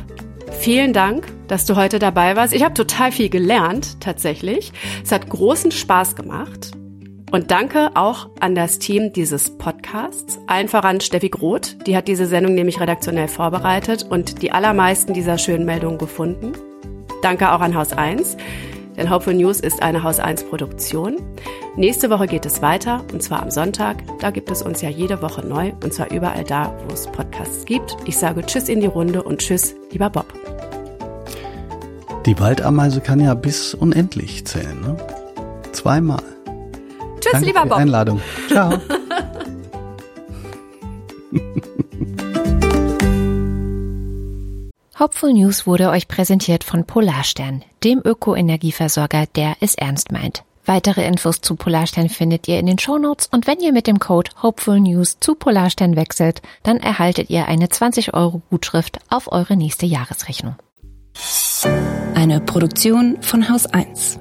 vielen 0.60 0.92
Dank, 0.92 1.26
dass 1.48 1.64
du 1.64 1.76
heute 1.76 1.98
dabei 1.98 2.36
warst. 2.36 2.52
Ich 2.52 2.62
habe 2.62 2.74
total 2.74 3.12
viel 3.12 3.28
gelernt, 3.28 4.00
tatsächlich. 4.00 4.72
Es 5.02 5.12
hat 5.12 5.28
großen 5.28 5.70
Spaß 5.70 6.16
gemacht. 6.16 6.72
Und 7.30 7.50
danke 7.50 7.90
auch 7.94 8.28
an 8.38 8.54
das 8.54 8.78
Team 8.78 9.12
dieses 9.12 9.58
Podcasts, 9.58 10.38
allen 10.46 10.68
voran 10.68 11.00
Steffi 11.00 11.30
Groth, 11.30 11.76
die 11.86 11.96
hat 11.96 12.06
diese 12.06 12.26
Sendung 12.26 12.54
nämlich 12.54 12.80
redaktionell 12.80 13.28
vorbereitet 13.28 14.06
und 14.08 14.40
die 14.42 14.52
allermeisten 14.52 15.14
dieser 15.14 15.38
schönen 15.38 15.64
Meldungen 15.64 15.98
gefunden. 15.98 16.52
Danke 17.22 17.50
auch 17.52 17.60
an 17.60 17.74
Haus 17.74 17.92
1, 17.92 18.36
denn 18.96 19.10
Hopeful 19.10 19.34
News 19.34 19.60
ist 19.60 19.82
eine 19.82 20.02
Haus 20.02 20.20
1 20.20 20.44
Produktion. 20.44 21.16
Nächste 21.74 22.10
Woche 22.10 22.26
geht 22.26 22.46
es 22.46 22.62
weiter 22.62 23.02
und 23.12 23.22
zwar 23.22 23.42
am 23.42 23.50
Sonntag. 23.50 23.96
Da 24.20 24.30
gibt 24.30 24.50
es 24.50 24.62
uns 24.62 24.80
ja 24.82 24.88
jede 24.88 25.20
Woche 25.20 25.44
neu 25.44 25.72
und 25.82 25.92
zwar 25.92 26.12
überall 26.12 26.44
da, 26.44 26.72
wo 26.86 26.94
es 26.94 27.06
Podcasts 27.08 27.64
gibt. 27.64 27.96
Ich 28.04 28.16
sage 28.16 28.42
Tschüss 28.42 28.68
in 28.68 28.80
die 28.80 28.86
Runde 28.86 29.22
und 29.22 29.38
Tschüss, 29.38 29.74
lieber 29.90 30.10
Bob. 30.10 30.32
Die 32.26 32.38
Waldameise 32.38 33.00
kann 33.00 33.20
ja 33.20 33.34
bis 33.34 33.74
unendlich 33.74 34.46
zählen, 34.46 34.80
ne? 34.80 34.96
Zweimal. 35.72 36.22
Tschüss, 37.24 37.32
Danke 37.32 37.46
lieber 37.46 37.60
für 37.60 37.66
die 37.66 37.70
Bob. 37.70 37.78
Einladung. 37.78 38.20
Ciao. 38.48 38.78
Hopeful 44.98 45.32
News 45.32 45.66
wurde 45.66 45.90
euch 45.90 46.06
präsentiert 46.06 46.64
von 46.64 46.84
Polarstern, 46.84 47.64
dem 47.82 48.00
Öko-Energieversorger, 48.04 49.26
der 49.34 49.56
es 49.60 49.74
ernst 49.74 50.12
meint. 50.12 50.44
Weitere 50.66 51.06
Infos 51.06 51.40
zu 51.40 51.56
Polarstern 51.56 52.08
findet 52.08 52.46
ihr 52.46 52.58
in 52.58 52.66
den 52.66 52.78
Shownotes 52.78 53.26
und 53.32 53.46
wenn 53.46 53.60
ihr 53.60 53.72
mit 53.72 53.86
dem 53.86 53.98
Code 53.98 54.30
Hopeful 54.42 54.80
News 54.80 55.18
zu 55.18 55.34
Polarstern 55.34 55.96
wechselt, 55.96 56.42
dann 56.62 56.78
erhaltet 56.78 57.28
ihr 57.28 57.48
eine 57.48 57.68
20 57.68 58.14
Euro 58.14 58.40
Gutschrift 58.50 58.98
auf 59.10 59.32
eure 59.32 59.56
nächste 59.56 59.84
Jahresrechnung. 59.86 60.56
Eine 62.14 62.40
Produktion 62.40 63.18
von 63.20 63.48
Haus 63.48 63.66
1. 63.66 64.20